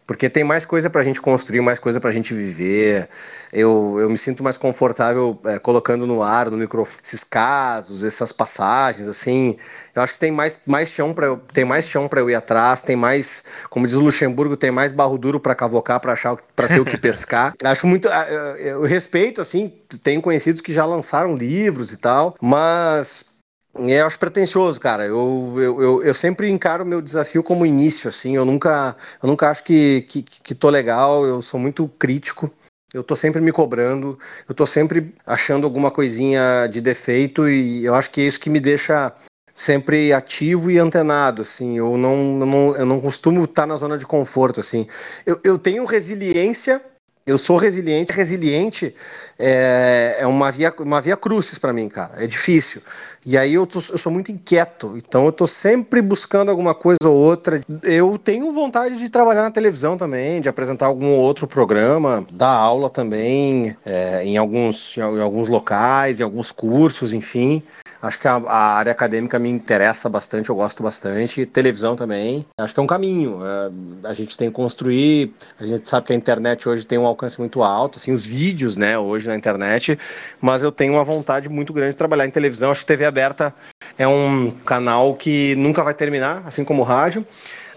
porque 0.07 0.29
tem 0.29 0.43
mais 0.43 0.65
coisa 0.65 0.89
para 0.89 1.01
a 1.01 1.03
gente 1.03 1.19
construir, 1.19 1.61
mais 1.61 1.79
coisa 1.79 1.99
para 1.99 2.11
a 2.11 2.13
gente 2.13 2.33
viver. 2.33 3.09
Eu, 3.51 3.97
eu 3.99 4.09
me 4.09 4.17
sinto 4.17 4.43
mais 4.43 4.55
confortável 4.55 5.39
é, 5.45 5.57
colocando 5.57 6.05
no 6.05 6.21
ar, 6.21 6.51
no 6.51 6.57
microfone, 6.57 6.99
esses 7.03 7.23
casos, 7.23 8.03
essas 8.03 8.31
passagens, 8.31 9.07
assim. 9.07 9.57
Eu 9.95 10.03
acho 10.03 10.13
que 10.13 10.19
tem 10.19 10.31
mais, 10.31 10.59
mais 10.65 10.89
chão 10.89 11.13
para 11.13 11.35
tem 11.53 11.65
mais 11.65 11.87
chão 11.87 12.07
para 12.07 12.19
eu 12.19 12.29
ir 12.29 12.35
atrás, 12.35 12.83
tem 12.83 12.95
mais, 12.95 13.43
como 13.69 13.87
diz 13.87 13.95
o 13.95 14.01
Luxemburgo, 14.01 14.55
tem 14.55 14.69
mais 14.69 14.91
barro 14.91 15.17
duro 15.17 15.39
para 15.39 15.55
cavocar, 15.55 15.99
para 15.99 16.13
achar, 16.13 16.37
para 16.55 16.67
ter 16.67 16.79
o 16.79 16.85
que 16.85 16.97
pescar. 16.99 17.53
acho 17.63 17.87
muito, 17.87 18.07
eu 18.31 18.83
respeito, 18.83 19.41
assim, 19.41 19.71
tenho 20.03 20.21
conhecidos 20.21 20.61
que 20.61 20.73
já 20.73 20.85
lançaram 20.85 21.35
livros 21.35 21.93
e 21.93 21.97
tal, 21.97 22.35
mas 22.41 23.35
é, 23.77 24.01
eu 24.01 24.07
acho 24.07 24.17
pretencioso, 24.17 24.79
cara. 24.79 25.05
Eu, 25.05 25.53
eu, 25.57 25.81
eu, 25.81 26.03
eu, 26.03 26.13
sempre 26.13 26.49
encaro 26.49 26.83
o 26.83 26.87
meu 26.87 27.01
desafio 27.01 27.43
como 27.43 27.65
início, 27.65 28.09
assim. 28.09 28.35
Eu 28.35 28.45
nunca, 28.45 28.95
eu 29.21 29.27
nunca 29.27 29.49
acho 29.49 29.63
que, 29.63 30.01
que, 30.03 30.23
que 30.23 30.55
tô 30.55 30.69
legal, 30.69 31.25
eu 31.25 31.41
sou 31.41 31.59
muito 31.59 31.87
crítico. 31.99 32.49
Eu 32.93 33.03
tô 33.03 33.15
sempre 33.15 33.41
me 33.41 33.51
cobrando, 33.51 34.17
eu 34.47 34.55
tô 34.55 34.65
sempre 34.65 35.13
achando 35.25 35.65
alguma 35.65 35.91
coisinha 35.91 36.65
de 36.71 36.79
defeito 36.79 37.45
e 37.49 37.83
eu 37.83 37.93
acho 37.93 38.09
que 38.09 38.21
é 38.21 38.23
isso 38.23 38.39
que 38.39 38.49
me 38.49 38.59
deixa 38.59 39.13
sempre 39.53 40.13
ativo 40.13 40.71
e 40.71 40.79
antenado, 40.79 41.41
assim. 41.41 41.77
Eu 41.77 41.97
não, 41.97 42.15
não, 42.37 42.75
eu 42.75 42.85
não 42.85 43.01
costumo 43.01 43.43
estar 43.43 43.65
na 43.65 43.75
zona 43.75 43.97
de 43.97 44.05
conforto, 44.05 44.61
assim. 44.61 44.87
Eu, 45.25 45.37
eu 45.43 45.59
tenho 45.59 45.83
resiliência 45.83 46.81
eu 47.25 47.37
sou 47.37 47.57
resiliente. 47.57 48.13
Resiliente 48.13 48.93
é, 49.39 50.17
é 50.19 50.27
uma 50.27 50.51
via, 50.51 50.73
uma 50.79 51.01
via 51.01 51.17
crucis 51.17 51.57
para 51.57 51.73
mim, 51.73 51.89
cara. 51.89 52.23
É 52.23 52.27
difícil. 52.27 52.81
E 53.25 53.37
aí 53.37 53.55
eu, 53.55 53.65
tô, 53.65 53.79
eu 53.79 53.97
sou 53.97 54.11
muito 54.11 54.31
inquieto. 54.31 54.93
Então 54.95 55.25
eu 55.25 55.31
tô 55.31 55.47
sempre 55.47 56.01
buscando 56.01 56.51
alguma 56.51 56.75
coisa 56.75 56.99
ou 57.05 57.15
outra. 57.15 57.61
Eu 57.83 58.17
tenho 58.19 58.51
vontade 58.53 58.97
de 58.97 59.09
trabalhar 59.09 59.41
na 59.41 59.51
televisão 59.51 59.97
também, 59.97 60.39
de 60.39 60.47
apresentar 60.47 60.85
algum 60.85 61.17
outro 61.17 61.47
programa, 61.47 62.25
dar 62.31 62.53
aula 62.53 62.89
também 62.89 63.75
é, 63.83 64.23
em, 64.23 64.37
alguns, 64.37 64.95
em 64.97 65.21
alguns 65.21 65.49
locais, 65.49 66.19
em 66.19 66.23
alguns 66.23 66.51
cursos, 66.51 67.11
enfim. 67.11 67.63
Acho 68.05 68.19
que 68.19 68.27
a, 68.27 68.35
a, 68.35 68.75
área 68.75 68.91
acadêmica 68.91 69.39
me 69.39 69.49
interessa 69.49 70.07
bastante, 70.07 70.49
eu 70.49 70.55
gosto 70.55 70.83
bastante. 70.83 71.43
Televisão 71.43 71.95
também. 71.95 72.45
Acho 72.55 72.71
que 72.71 72.79
é 72.79 72.83
um 72.83 72.87
caminho. 72.87 73.39
É, 73.43 74.07
a 74.07 74.13
gente 74.13 74.37
tem 74.37 74.49
que 74.49 74.55
construir. 74.55 75.33
A 75.59 75.65
gente 75.65 75.89
sabe 75.89 76.05
que 76.05 76.13
a 76.13 76.15
internet 76.15 76.69
hoje 76.69 76.85
tem 76.85 76.99
um 76.99 77.05
alcance 77.07 77.39
muito 77.39 77.63
alto, 77.63 77.97
assim, 77.97 78.11
os 78.11 78.23
vídeos, 78.23 78.77
né, 78.77 78.97
hoje 78.97 79.27
na 79.27 79.35
internet. 79.35 79.97
Mas 80.39 80.61
eu 80.61 80.71
tenho 80.71 80.93
uma 80.93 81.03
vontade 81.03 81.49
muito 81.49 81.73
grande 81.73 81.91
de 81.91 81.97
trabalhar 81.97 82.27
em 82.27 82.29
televisão. 82.29 82.69
Acho 82.69 82.81
que 82.81 82.87
TV 82.87 83.05
aberta 83.05 83.51
é 83.97 84.07
um 84.07 84.51
canal 84.51 85.15
que 85.15 85.55
nunca 85.55 85.83
vai 85.83 85.95
terminar, 85.95 86.43
assim 86.45 86.63
como 86.63 86.83
o 86.83 86.85
rádio. 86.85 87.25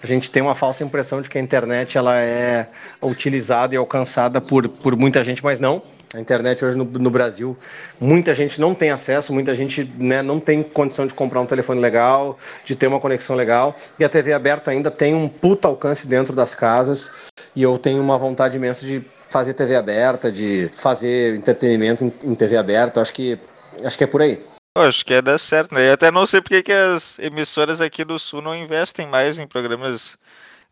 A 0.03 0.07
gente 0.07 0.31
tem 0.31 0.43
uma 0.43 0.55
falsa 0.55 0.85
impressão 0.85 1.23
de 1.23 1.31
que 1.31 1.39
a 1.39 1.41
internet 1.41 1.97
ela 1.97 2.21
é 2.21 2.69
utilizada 3.03 3.75
e 3.75 3.79
alcançada 3.79 4.43
por, 4.43 4.69
por 4.69 4.95
muita 4.95 5.25
gente, 5.25 5.43
mas 5.43 5.59
não 5.59 5.83
a 6.15 6.21
internet 6.21 6.65
hoje 6.65 6.77
no, 6.77 6.85
no, 6.85 7.11
Brasil, 7.11 7.57
muita 8.01 8.33
gente 8.33 8.61
não 8.61 8.75
tem 8.75 8.91
acesso, 8.91 9.33
muita 9.33 9.55
gente 9.55 9.85
né, 9.99 10.23
não 10.23 10.41
tem 10.41 10.63
condição 10.63 11.07
de 11.07 11.13
comprar 11.13 11.41
um 11.41 11.47
telefone 11.47 11.81
legal, 11.81 12.39
de 12.65 12.75
ter 12.75 12.87
uma 12.87 12.99
conexão 12.99 13.37
legal. 13.37 13.77
E 13.99 14.05
a 14.05 14.09
TV 14.09 14.33
aberta 14.33 14.71
ainda 14.71 14.91
tem 14.91 15.15
um 15.15 15.29
puta 15.29 15.69
alcance 15.69 16.07
dentro 16.07 16.35
das 16.35 16.55
casas. 16.55 17.29
E 17.55 17.63
eu 17.63 17.77
tenho 17.79 18.01
uma 18.01 18.17
vontade 18.17 18.57
imensa 18.57 18.87
de 18.87 19.05
fazer 19.29 19.53
TV 19.55 19.77
aberta, 19.77 20.33
de 20.33 20.71
fazer 20.73 21.37
entretenimento 21.37 22.05
em, 22.05 22.13
em 22.25 22.35
TV 22.35 22.57
aberta. 22.57 23.01
Acho 23.01 23.13
que, 23.13 23.39
acho 23.85 23.99
que 23.99 24.05
é 24.05 24.07
por 24.07 24.23
aí. 24.23 24.43
acho 24.77 25.05
que 25.05 25.13
é 25.13 25.21
dar 25.21 25.39
certo, 25.39 25.75
né? 25.75 25.89
Eu 25.89 25.93
até 25.93 26.11
não 26.11 26.27
sei 26.27 26.41
porque 26.41 26.63
que 26.63 26.73
as 26.73 27.19
emissoras 27.19 27.81
aqui 27.81 28.05
do 28.05 28.19
Sul 28.19 28.41
não 28.41 28.57
investem 28.57 29.07
mais 29.07 29.39
em 29.39 29.47
programas 29.47 30.17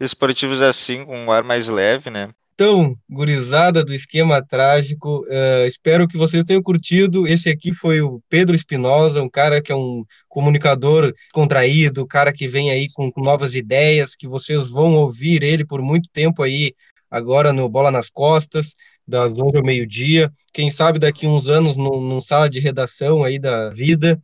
esportivos 0.01 0.61
assim, 0.62 1.05
com 1.05 1.24
um 1.24 1.32
ar 1.32 1.43
mais 1.43 1.68
leve, 1.68 2.09
né? 2.09 2.30
Então, 2.59 2.96
gurizada 3.07 3.84
do 3.84 3.92
esquema 3.92 4.42
trágico, 4.42 5.26
uh, 5.26 5.66
espero 5.66 6.09
que 6.09 6.16
vocês 6.16 6.42
tenham 6.42 6.62
curtido. 6.62 7.26
Esse 7.28 7.50
aqui 7.50 7.70
foi 7.70 8.00
o 8.00 8.22
Pedro 8.30 8.57
Espinosa, 8.57 9.22
um 9.22 9.28
cara 9.28 9.61
que 9.61 9.70
é 9.70 9.76
um 9.76 10.02
comunicador 10.26 11.12
contraído, 11.34 12.07
cara 12.07 12.32
que 12.32 12.48
vem 12.48 12.70
aí 12.70 12.86
com, 12.94 13.12
com 13.12 13.20
novas 13.22 13.54
ideias, 13.54 14.16
que 14.16 14.26
vocês 14.26 14.70
vão 14.70 14.94
ouvir 14.94 15.42
ele 15.42 15.66
por 15.66 15.82
muito 15.82 16.09
tempo 16.11 16.42
aí 16.42 16.72
agora 17.11 17.52
no 17.52 17.68
Bola 17.68 17.90
nas 17.90 18.09
Costas, 18.09 18.74
das 19.07 19.34
11 19.34 19.59
ao 19.59 19.62
meio-dia. 19.62 20.32
Quem 20.50 20.70
sabe 20.70 20.98
daqui 20.98 21.26
uns 21.26 21.50
anos 21.50 21.76
num, 21.76 22.00
num 22.00 22.22
sala 22.22 22.48
de 22.48 22.59
redação 22.59 23.22
aí 23.22 23.38
da 23.38 23.68
vida. 23.68 24.18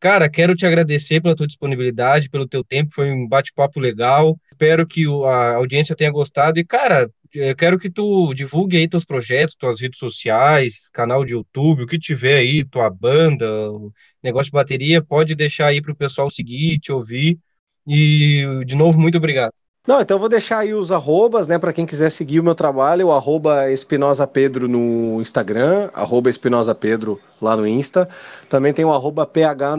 Cara, 0.00 0.28
quero 0.28 0.54
te 0.54 0.64
agradecer 0.64 1.20
pela 1.20 1.36
tua 1.36 1.46
disponibilidade, 1.46 2.30
pelo 2.30 2.48
teu 2.48 2.64
tempo, 2.64 2.94
foi 2.94 3.10
um 3.12 3.28
bate-papo 3.28 3.78
legal. 3.78 4.38
Espero 4.54 4.86
que 4.86 5.04
a 5.04 5.56
audiência 5.56 5.96
tenha 5.96 6.12
gostado. 6.12 6.60
E, 6.60 6.64
cara, 6.64 7.10
eu 7.34 7.56
quero 7.56 7.76
que 7.76 7.90
tu 7.90 8.32
divulgue 8.34 8.76
aí 8.76 8.88
teus 8.88 9.04
projetos, 9.04 9.56
tuas 9.56 9.80
redes 9.80 9.98
sociais, 9.98 10.88
canal 10.92 11.24
de 11.24 11.32
YouTube, 11.32 11.82
o 11.82 11.86
que 11.86 11.98
tiver 11.98 12.36
aí, 12.36 12.64
tua 12.64 12.88
banda, 12.88 13.46
negócio 14.22 14.46
de 14.46 14.52
bateria, 14.52 15.02
pode 15.02 15.34
deixar 15.34 15.66
aí 15.66 15.82
para 15.82 15.92
o 15.92 15.96
pessoal 15.96 16.30
seguir, 16.30 16.78
te 16.78 16.92
ouvir. 16.92 17.36
E, 17.84 18.44
de 18.64 18.76
novo, 18.76 18.96
muito 18.98 19.18
obrigado. 19.18 19.52
Não, 19.86 20.00
então 20.00 20.18
vou 20.18 20.30
deixar 20.30 20.60
aí 20.60 20.72
os 20.72 20.92
arrobas, 20.92 21.46
né, 21.46 21.58
para 21.58 21.72
quem 21.72 21.84
quiser 21.84 22.08
seguir 22.10 22.40
o 22.40 22.44
meu 22.44 22.54
trabalho, 22.54 23.08
o 23.08 23.12
arroba 23.12 23.70
Espinosa 23.70 24.26
Pedro 24.26 24.66
no 24.66 25.20
Instagram, 25.20 25.90
arroba 25.92 26.30
Espinosa 26.30 26.74
Pedro 26.74 27.20
lá 27.42 27.54
no 27.54 27.66
Insta. 27.66 28.08
Também 28.48 28.72
tem 28.72 28.84
o 28.84 28.92
arroba 28.92 29.26
PH 29.26 29.76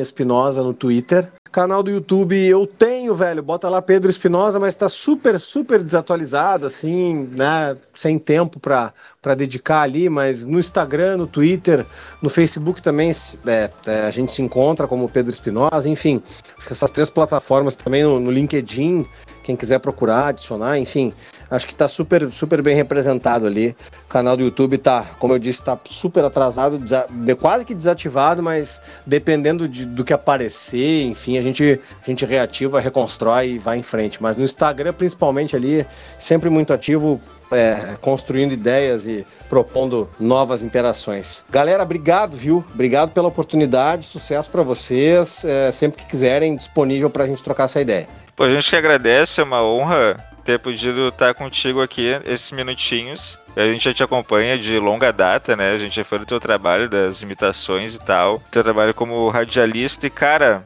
Espinosa 0.00 0.62
no 0.62 0.72
Twitter. 0.72 1.32
Canal 1.50 1.82
do 1.82 1.90
YouTube 1.90 2.36
eu 2.46 2.66
tenho, 2.66 3.14
velho. 3.14 3.42
Bota 3.42 3.68
lá 3.68 3.80
Pedro 3.80 4.10
Espinosa, 4.10 4.58
mas 4.60 4.74
tá 4.74 4.88
super, 4.88 5.38
super 5.40 5.82
desatualizado, 5.82 6.66
assim, 6.66 7.28
né? 7.32 7.76
Sem 7.92 8.18
tempo 8.18 8.60
pra, 8.60 8.92
pra 9.20 9.34
dedicar 9.34 9.82
ali, 9.82 10.08
mas 10.08 10.46
no 10.46 10.58
Instagram, 10.58 11.16
no 11.16 11.26
Twitter, 11.26 11.84
no 12.22 12.30
Facebook 12.30 12.80
também 12.80 13.10
é, 13.46 13.70
é, 13.86 14.00
a 14.02 14.10
gente 14.10 14.32
se 14.32 14.42
encontra 14.42 14.86
como 14.86 15.08
Pedro 15.08 15.32
Espinosa, 15.32 15.88
enfim. 15.88 16.22
Acho 16.56 16.66
que 16.66 16.72
essas 16.72 16.90
três 16.90 17.10
plataformas 17.10 17.76
também 17.76 18.04
no, 18.04 18.20
no 18.20 18.30
LinkedIn, 18.30 19.04
quem 19.42 19.56
quiser 19.56 19.80
procurar, 19.80 20.28
adicionar, 20.28 20.78
enfim 20.78 21.12
acho 21.50 21.66
que 21.66 21.72
está 21.72 21.88
super, 21.88 22.30
super 22.30 22.62
bem 22.62 22.74
representado 22.74 23.46
ali. 23.46 23.74
O 24.04 24.08
canal 24.08 24.36
do 24.36 24.42
YouTube 24.42 24.74
está, 24.74 25.04
como 25.18 25.34
eu 25.34 25.38
disse, 25.38 25.60
está 25.60 25.78
super 25.84 26.24
atrasado, 26.24 26.78
de, 26.78 27.34
quase 27.36 27.64
que 27.64 27.74
desativado, 27.74 28.42
mas 28.42 28.80
dependendo 29.06 29.68
de, 29.68 29.86
do 29.86 30.04
que 30.04 30.12
aparecer, 30.12 31.04
enfim, 31.04 31.38
a 31.38 31.42
gente, 31.42 31.80
a 32.02 32.06
gente 32.06 32.24
reativa, 32.24 32.80
reconstrói 32.80 33.52
e 33.52 33.58
vai 33.58 33.78
em 33.78 33.82
frente. 33.82 34.22
Mas 34.22 34.38
no 34.38 34.44
Instagram, 34.44 34.92
principalmente 34.92 35.56
ali, 35.56 35.86
sempre 36.18 36.50
muito 36.50 36.72
ativo, 36.72 37.20
é, 37.52 37.96
construindo 38.00 38.52
ideias 38.52 39.06
e 39.06 39.26
propondo 39.48 40.08
novas 40.18 40.62
interações. 40.62 41.44
Galera, 41.50 41.82
obrigado, 41.82 42.36
viu? 42.36 42.64
Obrigado 42.72 43.12
pela 43.12 43.28
oportunidade, 43.28 44.06
sucesso 44.06 44.50
para 44.50 44.62
vocês. 44.62 45.44
É, 45.44 45.72
sempre 45.72 45.98
que 45.98 46.06
quiserem, 46.06 46.56
disponível 46.56 47.10
para 47.10 47.24
a 47.24 47.26
gente 47.26 47.42
trocar 47.42 47.64
essa 47.64 47.80
ideia. 47.80 48.08
Pô, 48.36 48.44
a 48.44 48.50
gente 48.50 48.68
que 48.68 48.76
agradece, 48.76 49.40
é 49.40 49.44
uma 49.44 49.62
honra 49.62 50.16
ter 50.44 50.58
podido 50.58 51.08
estar 51.08 51.34
contigo 51.34 51.82
aqui 51.82 52.18
esses 52.24 52.50
minutinhos. 52.52 53.38
A 53.56 53.66
gente 53.66 53.84
já 53.84 53.92
te 53.92 54.02
acompanha 54.02 54.56
de 54.56 54.78
longa 54.78 55.12
data, 55.12 55.56
né? 55.56 55.72
A 55.72 55.78
gente 55.78 55.96
já 55.96 56.04
foi 56.04 56.20
do 56.20 56.24
teu 56.24 56.38
trabalho, 56.38 56.88
das 56.88 57.20
imitações 57.20 57.96
e 57.96 57.98
tal. 57.98 58.40
Teu 58.50 58.62
trabalho 58.62 58.94
como 58.94 59.28
radialista 59.28 60.06
e, 60.06 60.10
cara, 60.10 60.62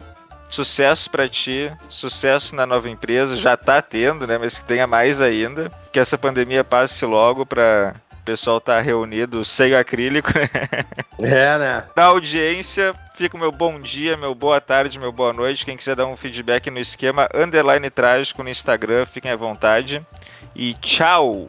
sucesso 0.53 1.11
para 1.11 1.27
ti, 1.29 1.73
sucesso 1.89 2.55
na 2.55 2.67
nova 2.67 2.91
empresa, 2.91 3.37
já 3.37 3.57
tá 3.57 3.81
tendo, 3.81 4.27
né? 4.27 4.37
Mas 4.37 4.59
que 4.59 4.65
tenha 4.67 4.87
mais 4.87 5.19
ainda. 5.19 5.71
Que 5.91 5.99
essa 5.99 6.19
pandemia 6.19 6.63
passe 6.63 7.07
logo 7.07 7.47
para 7.47 7.95
o 8.13 8.23
pessoal 8.23 8.61
tá 8.61 8.79
reunido 8.81 9.45
sem 9.47 9.75
acrílico. 9.75 10.31
é, 11.19 11.59
né? 11.59 11.85
Na 11.97 12.05
audiência, 12.05 12.95
fica 13.15 13.35
o 13.35 13.41
meu 13.41 13.51
bom 13.51 13.81
dia, 13.81 14.15
meu 14.15 14.35
boa 14.35 14.61
tarde, 14.61 14.99
meu 14.99 15.11
boa 15.11 15.33
noite. 15.33 15.65
Quem 15.65 15.77
quiser 15.77 15.97
dar 15.97 16.07
um 16.07 16.17
feedback 16.17 16.71
no 16.71 16.79
esquema 16.79 17.29
underline 17.35 17.89
trágico 17.89 18.43
no 18.43 18.51
Instagram, 18.51 19.07
fiquem 19.07 19.31
à 19.31 19.37
vontade. 19.37 20.07
E 20.55 20.75
tchau! 20.75 21.49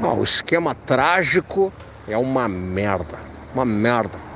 o 0.00 0.24
esquema 0.24 0.74
trágico 0.74 1.72
é 2.06 2.16
uma 2.16 2.48
merda. 2.48 3.18
Uma 3.54 3.64
merda. 3.64 4.31